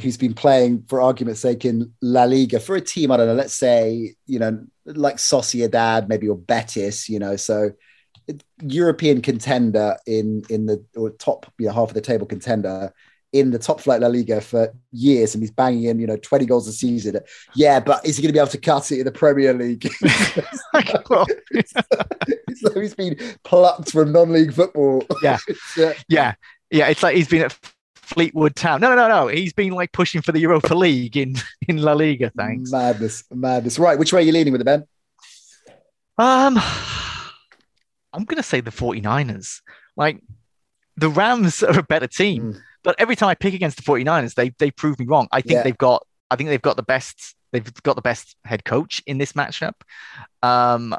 who's 0.00 0.16
been 0.16 0.34
playing, 0.34 0.84
for 0.88 1.00
argument's 1.00 1.40
sake, 1.40 1.64
in 1.64 1.92
La 2.00 2.24
Liga 2.24 2.60
for 2.60 2.76
a 2.76 2.80
team, 2.80 3.10
I 3.10 3.16
don't 3.16 3.26
know, 3.26 3.34
let's 3.34 3.54
say, 3.54 4.14
you 4.26 4.38
know, 4.38 4.64
like 4.86 5.16
Sociedad, 5.16 6.08
maybe, 6.08 6.28
or 6.28 6.38
Betis, 6.38 7.08
you 7.08 7.18
know, 7.18 7.36
so 7.36 7.72
European 8.62 9.20
contender 9.20 9.96
in 10.06 10.42
in 10.48 10.66
the 10.66 10.84
or 10.96 11.10
top, 11.10 11.52
you 11.58 11.66
know, 11.66 11.72
half 11.72 11.88
of 11.88 11.94
the 11.94 12.00
table 12.00 12.26
contender 12.26 12.94
in 13.32 13.50
the 13.50 13.58
top 13.58 13.80
flight 13.80 14.00
La 14.00 14.08
Liga 14.08 14.40
for 14.40 14.72
years, 14.92 15.34
and 15.34 15.42
he's 15.42 15.50
banging 15.52 15.84
in, 15.84 16.00
you 16.00 16.06
know, 16.06 16.16
20 16.16 16.46
goals 16.46 16.66
a 16.66 16.72
season. 16.72 17.20
Yeah, 17.54 17.80
but 17.80 18.04
is 18.04 18.16
he 18.16 18.22
going 18.22 18.30
to 18.30 18.32
be 18.32 18.40
able 18.40 18.50
to 18.50 18.58
cut 18.58 18.90
it 18.90 18.98
in 18.98 19.04
the 19.04 19.12
Premier 19.12 19.52
League? 19.52 19.88
So 22.56 22.78
he's 22.78 22.94
been 22.94 23.16
plucked 23.44 23.92
from 23.92 24.12
non-league 24.12 24.52
football. 24.52 25.04
Yeah. 25.22 25.38
It's, 25.48 25.78
uh, 25.78 25.94
yeah, 26.08 26.34
yeah, 26.70 26.88
it's 26.88 27.02
like 27.02 27.16
he's 27.16 27.28
been 27.28 27.42
at 27.42 27.56
Fleetwood 27.94 28.56
Town. 28.56 28.80
No, 28.80 28.90
no, 28.90 28.96
no, 28.96 29.08
no. 29.08 29.26
He's 29.28 29.52
been 29.52 29.72
like 29.72 29.92
pushing 29.92 30.20
for 30.20 30.32
the 30.32 30.40
Europa 30.40 30.74
League 30.74 31.16
in 31.16 31.36
in 31.68 31.78
La 31.78 31.92
Liga. 31.92 32.30
Thanks. 32.36 32.70
Madness, 32.70 33.24
madness. 33.30 33.78
Right, 33.78 33.98
which 33.98 34.12
way 34.12 34.20
are 34.20 34.24
you 34.24 34.32
leaning 34.32 34.52
with 34.52 34.60
it, 34.60 34.64
Ben? 34.64 34.84
Um, 36.18 36.58
I'm 38.12 38.24
going 38.24 38.36
to 38.36 38.42
say 38.42 38.60
the 38.60 38.70
49ers. 38.70 39.60
Like, 39.96 40.20
the 40.96 41.08
Rams 41.08 41.62
are 41.62 41.78
a 41.78 41.82
better 41.82 42.08
team, 42.08 42.54
Mm. 42.54 42.60
But 42.82 42.96
every 42.98 43.16
time 43.16 43.28
I 43.28 43.34
pick 43.34 43.54
against 43.54 43.76
the 43.76 43.82
49ers, 43.82 44.34
they 44.34 44.50
they 44.58 44.70
prove 44.70 44.98
me 44.98 45.06
wrong. 45.06 45.28
I 45.32 45.40
think 45.40 45.52
Yeah. 45.58 45.62
they've 45.62 45.78
got 45.78 46.06
I 46.30 46.36
think 46.36 46.48
they've 46.48 46.62
got 46.62 46.76
the 46.76 46.82
best 46.82 47.34
they've 47.52 47.70
got 47.82 47.96
the 47.96 48.02
best 48.02 48.36
head 48.44 48.64
coach 48.64 49.02
in 49.06 49.18
this 49.18 49.32
matchup. 49.32 49.74
Um, 50.42 50.94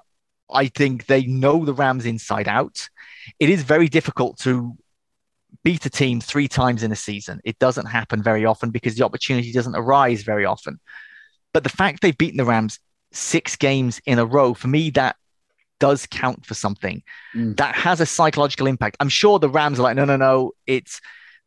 I 0.54 0.68
think 0.68 1.06
they 1.06 1.24
know 1.26 1.64
the 1.64 1.74
Rams 1.74 2.06
inside 2.06 2.48
out. 2.48 2.90
It 3.40 3.50
is 3.50 3.64
very 3.64 3.88
difficult 3.88 4.38
to 4.40 4.76
beat 5.64 5.86
a 5.86 5.90
team 5.90 6.20
three 6.20 6.48
times 6.48 6.84
in 6.84 6.92
a 6.92 6.96
season. 6.96 7.40
It 7.46 7.58
doesn't 7.60 7.86
happen 7.86 8.22
very 8.22 8.46
often 8.46 8.70
because 8.72 8.96
the 8.96 9.06
opportunity 9.06 9.52
doesn't 9.54 9.76
arise 9.76 10.24
very 10.24 10.46
often. 10.46 10.80
But 11.54 11.64
the 11.64 11.70
fact 11.70 12.02
they've 12.02 12.18
beaten 12.18 12.38
the 12.38 12.46
Rams 12.46 12.80
six 13.14 13.56
games 13.56 14.02
in 14.06 14.20
a 14.20 14.26
row, 14.26 14.54
for 14.54 14.68
me, 14.68 14.90
that 14.92 15.16
does 15.80 16.06
count 16.06 16.46
for 16.46 16.54
something. 16.54 17.04
Mm. 17.36 17.58
That 17.58 17.76
has 17.76 18.02
a 18.02 18.06
psychological 18.06 18.68
impact. 18.68 18.98
I'm 19.00 19.10
sure 19.10 19.40
the 19.40 19.50
Rams 19.50 19.80
are 19.80 19.84
like, 19.84 19.96
no, 19.96 20.06
no, 20.06 20.18
no, 20.18 20.52
it's 20.68 21.02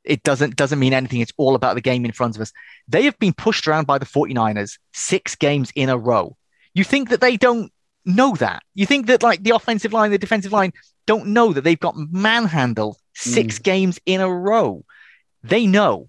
it 0.05 0.23
doesn't 0.23 0.57
doesn't 0.57 0.79
mean 0.79 0.93
anything. 0.93 1.21
It's 1.21 1.33
all 1.37 1.55
about 1.55 1.75
the 1.75 1.81
game 1.81 2.05
in 2.05 2.13
front 2.13 2.37
of 2.37 2.43
us. 2.43 2.53
They 2.89 3.05
have 3.05 3.19
been 3.19 3.33
pushed 3.33 3.67
around 3.67 3.87
by 3.87 3.99
the 3.99 4.07
49ers 4.07 4.79
six 4.93 5.35
games 5.35 5.73
in 5.75 5.89
a 5.89 5.97
row. 5.99 6.37
You 6.75 6.85
think 6.85 7.09
that 7.11 7.21
they 7.21 7.37
don't 7.37 7.73
know 8.05 8.35
that? 8.37 8.63
You 8.75 8.87
think 8.87 9.07
that 9.07 9.23
like 9.23 9.43
the 9.43 9.55
offensive 9.55 9.93
line, 9.93 10.11
the 10.11 10.19
defensive 10.19 10.53
line 10.53 10.73
don't 11.07 11.29
know 11.29 11.53
that 11.53 11.63
they've 11.65 11.79
got 11.81 11.95
manhandled 11.97 12.97
six 13.15 13.59
games 13.59 13.99
in 14.07 14.21
a 14.21 14.29
row? 14.29 14.85
They 15.43 15.67
know. 15.67 16.09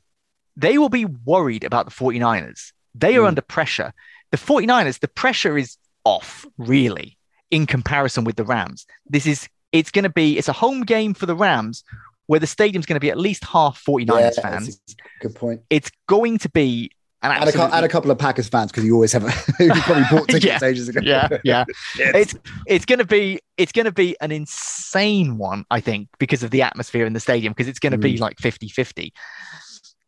They 0.58 0.78
will 0.78 0.90
be 0.90 1.06
worried 1.06 1.64
about 1.64 1.86
the 1.86 1.92
49ers. 1.92 2.72
They 2.94 3.16
are 3.18 3.22
Mm. 3.24 3.28
under 3.30 3.42
pressure. 3.42 3.94
The 4.32 4.38
49ers, 4.38 5.00
the 5.00 5.08
pressure 5.10 5.58
is 5.58 5.78
off, 6.06 6.46
really, 6.58 7.18
in 7.52 7.66
comparison 7.66 8.24
with 8.24 8.36
the 8.38 8.44
Rams. 8.46 8.86
This 9.06 9.26
is 9.26 9.48
it's 9.72 9.92
going 9.92 10.04
to 10.04 10.10
be 10.10 10.38
it's 10.38 10.48
a 10.48 10.54
home 10.54 10.84
game 10.84 11.14
for 11.14 11.26
the 11.26 11.36
Rams 11.36 11.84
where 12.28 12.40
the 12.40 12.48
stadium's 12.48 12.86
going 12.86 12.96
to 12.96 13.00
be 13.00 13.12
at 13.12 13.18
least 13.18 13.44
half 13.46 13.84
49ers 13.84 14.08
that's 14.22 14.40
fans. 14.40 14.80
good 15.22 15.36
point. 15.36 15.62
It's 15.70 15.92
going 16.08 16.38
to 16.40 16.50
be 16.50 16.92
an 17.22 17.32
And 17.32 17.50
a, 17.56 17.76
and 17.76 17.86
a 17.86 17.90
couple 17.90 18.12
of 18.12 18.18
Packers 18.20 18.48
fans 18.50 18.72
because 18.72 18.84
you 18.86 18.94
always 18.94 19.12
have 19.14 19.24
a, 19.24 19.32
you 19.64 19.72
probably 19.82 20.04
bought 20.12 20.28
tickets 20.30 20.46
Yeah. 20.46 20.60
ages 20.64 20.90
ago. 20.90 21.02
yeah, 21.04 21.28
yeah. 21.44 21.66
It's 21.98 22.36
it's 22.68 22.86
going 22.86 23.00
to 23.00 23.06
be 23.06 23.40
it's 23.58 23.72
going 23.72 23.86
to 23.86 23.92
be 23.92 24.16
an 24.22 24.32
insane 24.32 25.38
one, 25.38 25.66
I 25.72 25.80
think, 25.80 26.10
because 26.20 26.44
of 26.44 26.52
the 26.52 26.62
atmosphere 26.62 27.06
in 27.06 27.14
the 27.14 27.20
stadium 27.20 27.52
because 27.54 27.68
it's 27.68 27.80
going 27.80 27.92
to 27.94 27.98
be 27.98 28.16
Mm. 28.16 28.20
like 28.20 28.38
50-50. 28.38 29.12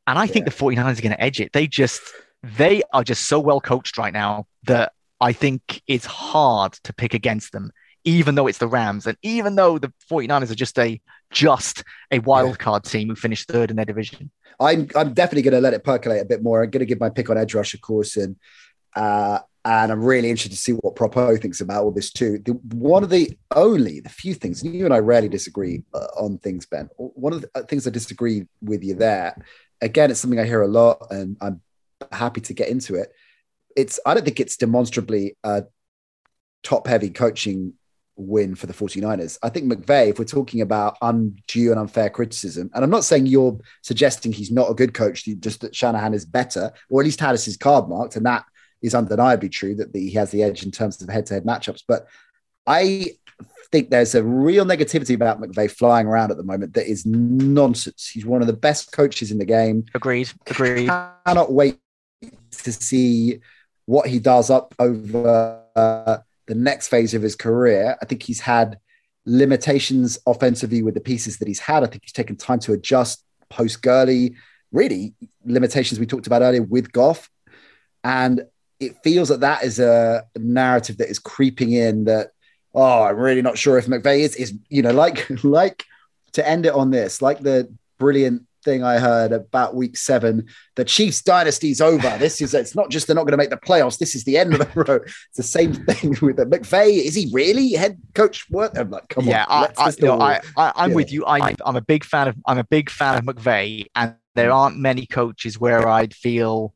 And 0.06 0.18
I 0.20 0.28
think 0.28 0.46
the 0.46 0.52
49ers 0.52 1.00
are 1.00 1.02
going 1.02 1.12
to 1.16 1.22
edge 1.22 1.40
it. 1.40 1.54
They 1.54 1.68
just 1.68 2.02
they 2.44 2.82
are 2.94 3.04
just 3.04 3.28
so 3.28 3.40
well 3.40 3.60
coached 3.62 3.98
right 3.98 4.14
now 4.14 4.46
that 4.66 4.92
I 5.20 5.34
think 5.34 5.82
it's 5.88 6.06
hard 6.06 6.74
to 6.84 6.94
pick 6.94 7.14
against 7.16 7.52
them 7.52 7.72
even 8.08 8.36
though 8.36 8.48
it's 8.48 8.58
the 8.58 8.70
Rams 8.70 9.06
and 9.06 9.18
even 9.22 9.56
though 9.56 9.78
the 9.78 9.92
49ers 10.10 10.50
are 10.50 10.56
just 10.56 10.80
a 10.80 11.00
just 11.30 11.84
a 12.10 12.20
wild 12.20 12.58
card 12.58 12.86
team 12.86 13.10
who 13.10 13.16
finished 13.16 13.50
third 13.50 13.70
in 13.70 13.76
their 13.76 13.86
division. 13.86 14.32
I'm 14.62 14.88
I'm 14.96 15.14
definitely 15.14 15.42
going 15.42 15.56
to 15.56 15.62
let 15.62 15.74
it 15.74 15.84
percolate 15.84 16.22
a 16.22 16.26
bit 16.26 16.42
more. 16.42 16.64
I'm 16.64 16.70
going 16.70 16.80
to 16.80 16.86
give 16.86 17.02
my 17.02 17.10
pick 17.10 17.30
on 17.30 17.38
edge 17.38 17.54
rush, 17.54 17.74
of 17.74 17.82
course, 17.82 18.16
and 18.16 18.38
uh, 18.96 19.40
and 19.66 19.92
I'm 19.92 20.02
really 20.02 20.30
interested 20.30 20.56
to 20.56 20.58
see 20.58 20.72
what 20.72 20.96
Propo 20.96 21.40
thinks 21.40 21.60
about 21.60 21.84
all 21.84 21.92
this 21.92 22.10
too. 22.12 22.40
The, 22.40 22.54
one 22.54 23.04
of 23.04 23.10
the 23.10 23.38
only 23.54 24.00
the 24.00 24.10
few 24.10 24.34
things 24.34 24.64
and 24.64 24.74
you 24.74 24.86
and 24.86 24.94
I 24.94 25.00
rarely 25.00 25.28
disagree 25.28 25.84
uh, 25.94 26.08
on 26.18 26.38
things, 26.38 26.66
Ben. 26.66 26.90
One 26.96 27.34
of 27.34 27.42
the 27.42 27.50
uh, 27.56 27.64
things 27.64 27.86
I 27.86 27.90
disagree 27.90 28.46
with 28.62 28.86
you 28.86 28.96
there. 28.96 29.36
Again, 29.82 30.12
it's 30.12 30.22
something 30.22 30.40
I 30.40 30.46
hear 30.46 30.62
a 30.62 30.68
lot, 30.68 31.08
and 31.12 31.36
I'm 31.42 31.62
happy 32.10 32.40
to 32.40 32.54
get 32.54 32.70
into 32.70 32.96
it. 32.96 33.12
It's 33.76 34.00
I 34.06 34.14
don't 34.14 34.24
think 34.24 34.40
it's 34.40 34.56
demonstrably 34.56 35.36
a 35.44 35.66
top 36.64 36.88
heavy 36.88 37.10
coaching 37.10 37.74
win 38.18 38.56
for 38.56 38.66
the 38.66 38.74
49ers. 38.74 39.38
I 39.44 39.50
think 39.50 39.72
McVay, 39.72 40.10
if 40.10 40.20
we're 40.20 40.26
talking 40.26 40.62
about 40.62 40.98
undue 41.02 41.72
and 41.72 41.80
unfair 41.80 42.10
criticism, 42.10 42.70
and 42.74 42.84
I'm 42.84 42.90
not 42.90 43.04
saying 43.04 43.28
you're 43.28 43.60
suggesting 43.84 44.34
he's 44.34 44.52
not 44.52 44.70
a 44.70 44.76
good 44.76 44.94
coach, 44.94 45.26
just 45.40 45.62
that 45.62 45.76
Shanahan 45.76 46.14
is 46.14 46.26
better, 46.26 46.72
or 46.90 47.02
at 47.02 47.06
least 47.06 47.20
had 47.20 47.32
his 47.32 47.58
card 47.58 47.88
marked, 47.88 48.16
and 48.16 48.26
that 48.26 48.46
is 48.82 48.96
undeniably 48.96 49.50
true 49.50 49.76
that 49.76 49.94
the, 49.94 50.10
he 50.10 50.12
has 50.12 50.32
the 50.32 50.44
edge 50.44 50.64
in 50.64 50.72
terms 50.72 51.02
of 51.02 51.10
head 51.10 51.26
to 51.28 51.36
head 51.36 51.46
matchups. 51.46 51.84
But 51.88 52.08
I 52.66 53.12
think 53.72 53.90
there's 53.90 54.16
a 54.16 54.24
real 54.24 54.66
negativity 54.66 55.16
about 55.16 55.42
McVay 55.42 55.70
flying 55.70 56.08
around 56.08 56.32
at 56.32 56.38
the 56.38 56.44
moment 56.44 56.74
that 56.74 56.90
is 56.90 57.06
nonsense. 57.06 58.08
He's 58.08 58.26
one 58.26 58.42
of 58.42 58.48
the 58.48 58.54
best 58.54 58.92
coaches 58.92 59.32
in 59.32 59.38
the 59.38 59.46
game. 59.46 59.86
Agreed. 59.94 60.30
Agreed. 60.48 60.90
I 60.90 61.12
cannot 61.26 61.52
wait 61.52 61.80
to 62.22 62.72
see 62.72 63.40
what 63.86 64.08
he 64.08 64.20
does 64.20 64.50
up 64.50 64.74
over 64.80 65.64
uh, 65.76 66.18
the 66.48 66.56
next 66.56 66.88
phase 66.88 67.14
of 67.14 67.22
his 67.22 67.36
career. 67.36 67.98
I 68.02 68.06
think 68.06 68.24
he's 68.24 68.40
had 68.40 68.80
limitations 69.26 70.18
offensively 70.26 70.82
with 70.82 70.94
the 70.94 71.02
pieces 71.02 71.38
that 71.38 71.48
he's 71.48 71.60
had. 71.60 71.84
I 71.84 71.88
think 71.88 72.04
he's 72.04 72.14
taken 72.14 72.36
time 72.36 72.60
to 72.60 72.74
adjust 72.74 73.24
post 73.50 73.82
Gurley. 73.82 74.36
Really, 74.72 75.14
limitations 75.46 76.00
we 76.00 76.06
talked 76.06 76.28
about 76.28 76.42
earlier 76.42 76.64
with 76.64 76.92
Goff, 76.92 77.30
and 78.04 78.42
it 78.80 78.98
feels 79.04 79.30
that 79.30 79.42
that 79.42 79.64
is 79.64 79.80
a 79.80 80.26
narrative 80.38 80.98
that 80.98 81.10
is 81.10 81.20
creeping 81.20 81.72
in. 81.72 82.06
That 82.06 82.32
oh, 82.74 83.04
I'm 83.04 83.18
really 83.18 83.42
not 83.42 83.58
sure 83.58 83.78
if 83.78 83.86
McVay 83.86 84.20
is 84.20 84.36
is 84.36 84.54
you 84.70 84.82
know 84.82 84.92
like 84.92 85.28
like 85.44 85.86
to 86.34 86.48
end 86.48 86.66
it 86.66 86.74
on 86.74 86.92
this, 86.92 87.22
like 87.22 87.40
the 87.40 87.74
brilliant 87.98 88.47
thing 88.68 88.84
I 88.84 89.00
heard 89.00 89.32
about 89.32 89.76
week 89.76 89.96
seven. 89.96 90.46
The 90.76 90.84
Chiefs 90.84 91.22
dynasty's 91.22 91.80
over. 91.80 92.18
This 92.18 92.42
is 92.42 92.54
it's 92.54 92.76
not 92.76 92.90
just 92.90 93.08
they're 93.08 93.16
not 93.16 93.24
going 93.24 93.32
to 93.32 93.38
make 93.38 93.50
the 93.50 93.56
playoffs. 93.56 93.98
This 93.98 94.14
is 94.14 94.26
the 94.26 94.38
end 94.38 94.54
of 94.54 94.60
the 94.60 94.70
road. 94.84 95.04
It's 95.06 95.38
the 95.38 95.44
same 95.44 95.74
thing 95.74 96.10
with 96.22 96.36
the 96.36 96.46
McVay. 96.46 97.02
Is 97.06 97.16
he 97.16 97.30
really 97.32 97.72
head 97.72 97.98
coach? 98.14 98.46
What? 98.50 98.78
I'm 98.78 98.92
like, 98.92 99.08
come 99.08 99.24
yeah, 99.24 99.46
on. 99.48 99.70
I, 99.78 99.86
I, 99.86 99.94
no, 100.02 100.20
I, 100.20 100.42
I, 100.58 100.86
am 100.86 100.94
with 100.94 101.14
you. 101.14 101.26
I, 101.26 101.56
I'm 101.66 101.78
a 101.78 101.82
big 101.82 102.04
fan 102.04 102.28
of 102.28 102.36
I'm 102.46 102.58
a 102.58 102.66
big 102.66 102.90
fan 102.90 103.18
of 103.18 103.24
McVay, 103.24 103.86
and 103.96 104.16
there 104.36 104.52
aren't 104.52 104.78
many 104.78 105.06
coaches 105.06 105.58
where 105.58 105.88
I'd 105.88 106.14
feel 106.14 106.74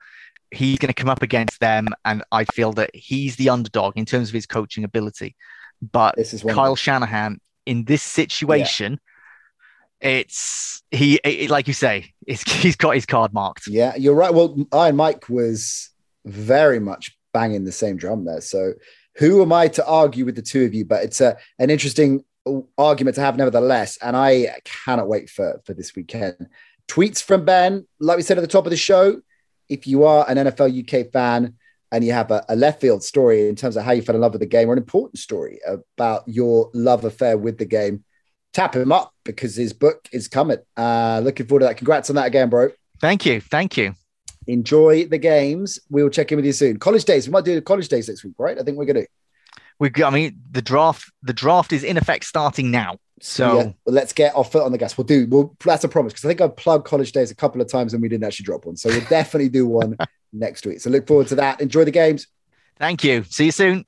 he's 0.49 0.79
going 0.79 0.93
to 0.93 0.93
come 0.93 1.09
up 1.09 1.21
against 1.21 1.59
them, 1.59 1.89
and 2.05 2.23
I 2.31 2.45
feel 2.45 2.71
that 2.73 2.95
he's 2.95 3.35
the 3.35 3.49
underdog 3.49 3.97
in 3.97 4.05
terms 4.05 4.29
of 4.29 4.33
his 4.33 4.45
coaching 4.45 4.85
ability. 4.85 5.35
But 5.81 6.15
this 6.15 6.33
is 6.33 6.43
Kyle 6.43 6.77
Shanahan 6.77 7.41
in 7.65 7.83
this 7.83 8.01
situation. 8.01 8.93
Yeah 8.93 9.07
it's 10.01 10.83
he 10.91 11.19
it, 11.23 11.49
like 11.49 11.67
you 11.67 11.73
say 11.73 12.13
he's 12.27 12.75
got 12.75 12.95
his 12.95 13.05
card 13.05 13.33
marked. 13.33 13.67
Yeah 13.67 13.95
you're 13.95 14.15
right. 14.15 14.33
Well 14.33 14.57
iron 14.71 14.95
mike 14.95 15.29
was 15.29 15.89
very 16.25 16.79
much 16.79 17.17
banging 17.33 17.63
the 17.63 17.71
same 17.71 17.97
drum 17.97 18.25
there. 18.25 18.41
So 18.41 18.73
who 19.17 19.41
am 19.41 19.53
i 19.53 19.67
to 19.69 19.85
argue 19.85 20.25
with 20.25 20.35
the 20.35 20.41
two 20.41 20.65
of 20.65 20.73
you? 20.73 20.85
But 20.85 21.03
it's 21.03 21.21
a, 21.21 21.37
an 21.59 21.69
interesting 21.69 22.23
argument 22.77 23.15
to 23.15 23.21
have 23.21 23.37
nevertheless. 23.37 23.97
And 24.01 24.15
i 24.15 24.59
cannot 24.63 25.07
wait 25.07 25.29
for 25.29 25.61
for 25.65 25.73
this 25.73 25.95
weekend. 25.95 26.47
Tweets 26.87 27.23
from 27.23 27.45
ben 27.45 27.87
like 27.99 28.17
we 28.17 28.23
said 28.23 28.37
at 28.37 28.41
the 28.41 28.47
top 28.47 28.65
of 28.65 28.71
the 28.71 28.77
show 28.77 29.21
if 29.69 29.87
you 29.87 30.03
are 30.03 30.29
an 30.29 30.37
nfl 30.37 30.69
uk 30.81 31.11
fan 31.13 31.55
and 31.93 32.03
you 32.03 32.11
have 32.11 32.31
a, 32.31 32.43
a, 32.49 32.55
left 32.55 32.81
field 32.81 33.03
story 33.03 33.47
in 33.47 33.55
terms 33.55 33.77
of 33.77 33.83
how 33.83 33.91
you 33.91 34.01
fell 34.01 34.15
in 34.15 34.21
love 34.21 34.33
with 34.33 34.41
the 34.41 34.45
game 34.45 34.69
or 34.69 34.73
an 34.73 34.77
important 34.77 35.17
story 35.17 35.59
about 35.65 36.23
your 36.27 36.69
love 36.73 37.05
affair 37.05 37.37
with 37.37 37.57
the 37.57 37.65
game 37.65 38.03
tap 38.53 38.75
him 38.75 38.91
up 38.91 39.13
because 39.23 39.55
his 39.55 39.73
book 39.73 40.07
is 40.11 40.27
coming. 40.27 40.57
Uh, 40.75 41.21
looking 41.23 41.45
forward 41.45 41.61
to 41.61 41.65
that. 41.67 41.77
Congrats 41.77 42.09
on 42.09 42.15
that 42.17 42.27
again, 42.27 42.49
bro. 42.49 42.69
Thank 42.99 43.25
you. 43.25 43.41
Thank 43.41 43.77
you. 43.77 43.95
Enjoy 44.47 45.05
the 45.05 45.17
games. 45.17 45.79
We 45.89 46.03
will 46.03 46.09
check 46.09 46.31
in 46.31 46.35
with 46.35 46.45
you 46.45 46.53
soon. 46.53 46.77
College 46.77 47.05
days. 47.05 47.27
We 47.27 47.31
might 47.31 47.45
do 47.45 47.55
the 47.55 47.61
college 47.61 47.87
days 47.87 48.07
next 48.07 48.23
week, 48.23 48.33
right? 48.37 48.59
I 48.59 48.63
think 48.63 48.77
we're 48.77 48.85
gonna. 48.85 49.05
We, 49.79 49.91
I 50.03 50.09
mean, 50.09 50.39
the 50.51 50.61
draft. 50.61 51.11
The 51.23 51.33
draft 51.33 51.73
is 51.73 51.83
in 51.83 51.97
effect 51.97 52.25
starting 52.25 52.71
now. 52.71 52.97
So 53.21 53.57
yeah, 53.57 53.63
well, 53.85 53.95
let's 53.95 54.13
get 54.13 54.35
our 54.35 54.43
foot 54.43 54.63
on 54.63 54.71
the 54.71 54.79
gas. 54.79 54.97
We'll 54.97 55.05
do. 55.05 55.27
We'll, 55.29 55.55
that's 55.63 55.83
a 55.83 55.87
promise 55.87 56.13
because 56.13 56.25
I 56.25 56.29
think 56.29 56.41
I've 56.41 56.55
plugged 56.55 56.85
college 56.85 57.11
days 57.11 57.29
a 57.29 57.35
couple 57.35 57.61
of 57.61 57.69
times 57.69 57.93
and 57.93 58.01
we 58.01 58.09
didn't 58.09 58.23
actually 58.23 58.45
drop 58.45 58.65
one. 58.65 58.77
So 58.77 58.89
we'll 58.89 59.01
definitely 59.01 59.49
do 59.49 59.67
one 59.67 59.95
next 60.33 60.65
week. 60.65 60.81
So 60.81 60.89
look 60.89 61.07
forward 61.07 61.27
to 61.27 61.35
that. 61.35 61.61
Enjoy 61.61 61.85
the 61.85 61.91
games. 61.91 62.27
Thank 62.77 63.03
you. 63.03 63.23
See 63.25 63.45
you 63.45 63.51
soon. 63.51 63.85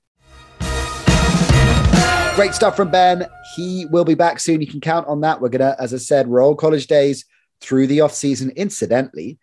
Great 2.35 2.55
stuff 2.55 2.75
from 2.75 2.89
Ben. 2.89 3.27
He 3.55 3.85
will 3.85 4.05
be 4.05 4.15
back 4.15 4.39
soon. 4.39 4.59
You 4.59 4.65
can 4.65 4.81
count 4.81 5.07
on 5.07 5.21
that. 5.21 5.39
We're 5.39 5.49
to, 5.49 5.75
as 5.79 5.93
I 5.93 5.97
said, 5.97 6.27
roll 6.27 6.55
college 6.55 6.87
days 6.87 7.25
through 7.61 7.85
the 7.85 8.01
off 8.01 8.11
season. 8.11 8.49
Incidentally, 8.55 9.37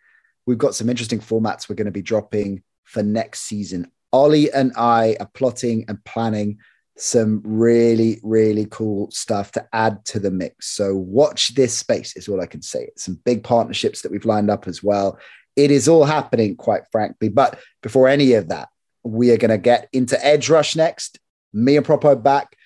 we've 0.44 0.58
got 0.58 0.74
some 0.74 0.90
interesting 0.90 1.20
formats 1.20 1.68
we're 1.68 1.76
going 1.76 1.84
to 1.84 1.92
be 1.92 2.02
dropping 2.02 2.64
for 2.82 3.04
next 3.04 3.42
season. 3.42 3.92
Ollie 4.12 4.52
and 4.52 4.72
I 4.76 5.16
are 5.20 5.30
plotting 5.34 5.84
and 5.86 6.04
planning 6.04 6.58
some 6.96 7.40
really, 7.44 8.18
really 8.24 8.66
cool 8.68 9.08
stuff 9.12 9.52
to 9.52 9.64
add 9.72 10.04
to 10.06 10.18
the 10.18 10.32
mix. 10.32 10.66
So 10.72 10.96
watch 10.96 11.54
this 11.54 11.72
space, 11.72 12.16
is 12.16 12.26
all 12.26 12.40
I 12.40 12.46
can 12.46 12.60
say. 12.60 12.90
Some 12.96 13.20
big 13.24 13.44
partnerships 13.44 14.02
that 14.02 14.10
we've 14.10 14.24
lined 14.24 14.50
up 14.50 14.66
as 14.66 14.82
well. 14.82 15.16
It 15.54 15.70
is 15.70 15.86
all 15.86 16.04
happening, 16.04 16.56
quite 16.56 16.82
frankly. 16.90 17.28
But 17.28 17.56
before 17.82 18.08
any 18.08 18.32
of 18.32 18.48
that, 18.48 18.68
we 19.04 19.30
are 19.30 19.38
going 19.38 19.52
to 19.52 19.58
get 19.58 19.88
into 19.92 20.22
Edge 20.26 20.50
Rush 20.50 20.74
next. 20.74 21.20
Me 21.52 21.76
and 21.76 21.86
Propo 21.86 22.20
back 22.20 22.56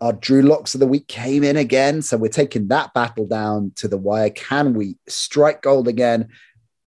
our 0.00 0.12
Drew 0.12 0.42
Locks 0.42 0.74
of 0.74 0.80
the 0.80 0.86
week 0.86 1.08
came 1.08 1.44
in 1.44 1.56
again. 1.56 2.02
So 2.02 2.16
we're 2.16 2.28
taking 2.28 2.68
that 2.68 2.94
battle 2.94 3.26
down 3.26 3.72
to 3.76 3.88
the 3.88 3.98
wire. 3.98 4.30
Can 4.30 4.74
we 4.74 4.96
strike 5.08 5.62
gold 5.62 5.88
again? 5.88 6.28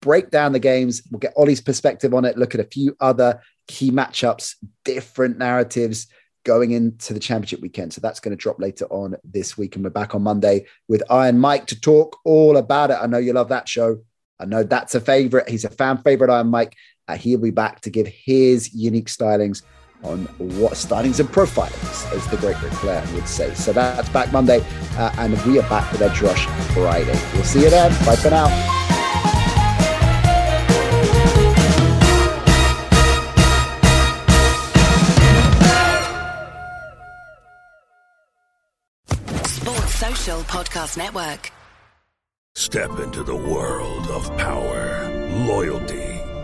Break 0.00 0.30
down 0.30 0.52
the 0.52 0.58
games. 0.58 1.02
We'll 1.10 1.18
get 1.18 1.34
Ollie's 1.36 1.60
perspective 1.60 2.14
on 2.14 2.24
it, 2.24 2.38
look 2.38 2.54
at 2.54 2.60
a 2.60 2.64
few 2.64 2.96
other 3.00 3.40
key 3.66 3.90
matchups, 3.90 4.56
different 4.84 5.38
narratives 5.38 6.06
going 6.44 6.72
into 6.72 7.14
the 7.14 7.20
championship 7.20 7.60
weekend. 7.60 7.92
So 7.92 8.00
that's 8.02 8.20
going 8.20 8.36
to 8.36 8.40
drop 8.40 8.60
later 8.60 8.84
on 8.90 9.16
this 9.24 9.56
week. 9.56 9.76
And 9.76 9.84
we're 9.84 9.90
back 9.90 10.14
on 10.14 10.22
Monday 10.22 10.66
with 10.88 11.02
Iron 11.10 11.38
Mike 11.38 11.66
to 11.68 11.80
talk 11.80 12.18
all 12.24 12.58
about 12.58 12.90
it. 12.90 12.98
I 13.00 13.06
know 13.06 13.18
you 13.18 13.32
love 13.32 13.48
that 13.48 13.68
show. 13.68 14.02
I 14.38 14.44
know 14.44 14.62
that's 14.62 14.94
a 14.94 15.00
favorite. 15.00 15.48
He's 15.48 15.64
a 15.64 15.70
fan 15.70 15.98
favorite, 15.98 16.30
Iron 16.30 16.48
Mike. 16.48 16.76
Uh, 17.08 17.16
he'll 17.16 17.40
be 17.40 17.50
back 17.50 17.80
to 17.82 17.90
give 17.90 18.06
his 18.06 18.74
unique 18.74 19.08
stylings 19.08 19.62
on 20.02 20.24
what 20.38 20.72
stylings 20.72 21.20
and 21.20 21.28
profilings, 21.28 22.12
as 22.12 22.26
the 22.28 22.36
great 22.36 22.60
Ric 22.62 22.72
Flair 22.74 23.04
would 23.14 23.28
say. 23.28 23.54
So 23.54 23.72
that's 23.72 24.08
back 24.10 24.32
Monday, 24.32 24.64
uh, 24.96 25.14
and 25.18 25.40
we 25.44 25.58
are 25.58 25.68
back 25.68 25.90
with 25.92 26.02
Edge 26.02 26.20
Rush 26.20 26.46
Friday. 26.74 27.18
We'll 27.34 27.44
see 27.44 27.62
you 27.62 27.70
then. 27.70 27.90
Bye 28.04 28.16
for 28.16 28.30
now. 28.30 28.48
Sports 39.46 39.94
Social 39.94 40.40
Podcast 40.42 40.98
Network. 40.98 41.50
Step 42.56 42.98
into 43.00 43.24
the 43.24 43.34
world 43.34 44.06
of 44.08 44.36
power, 44.36 45.10
loyalty 45.46 46.13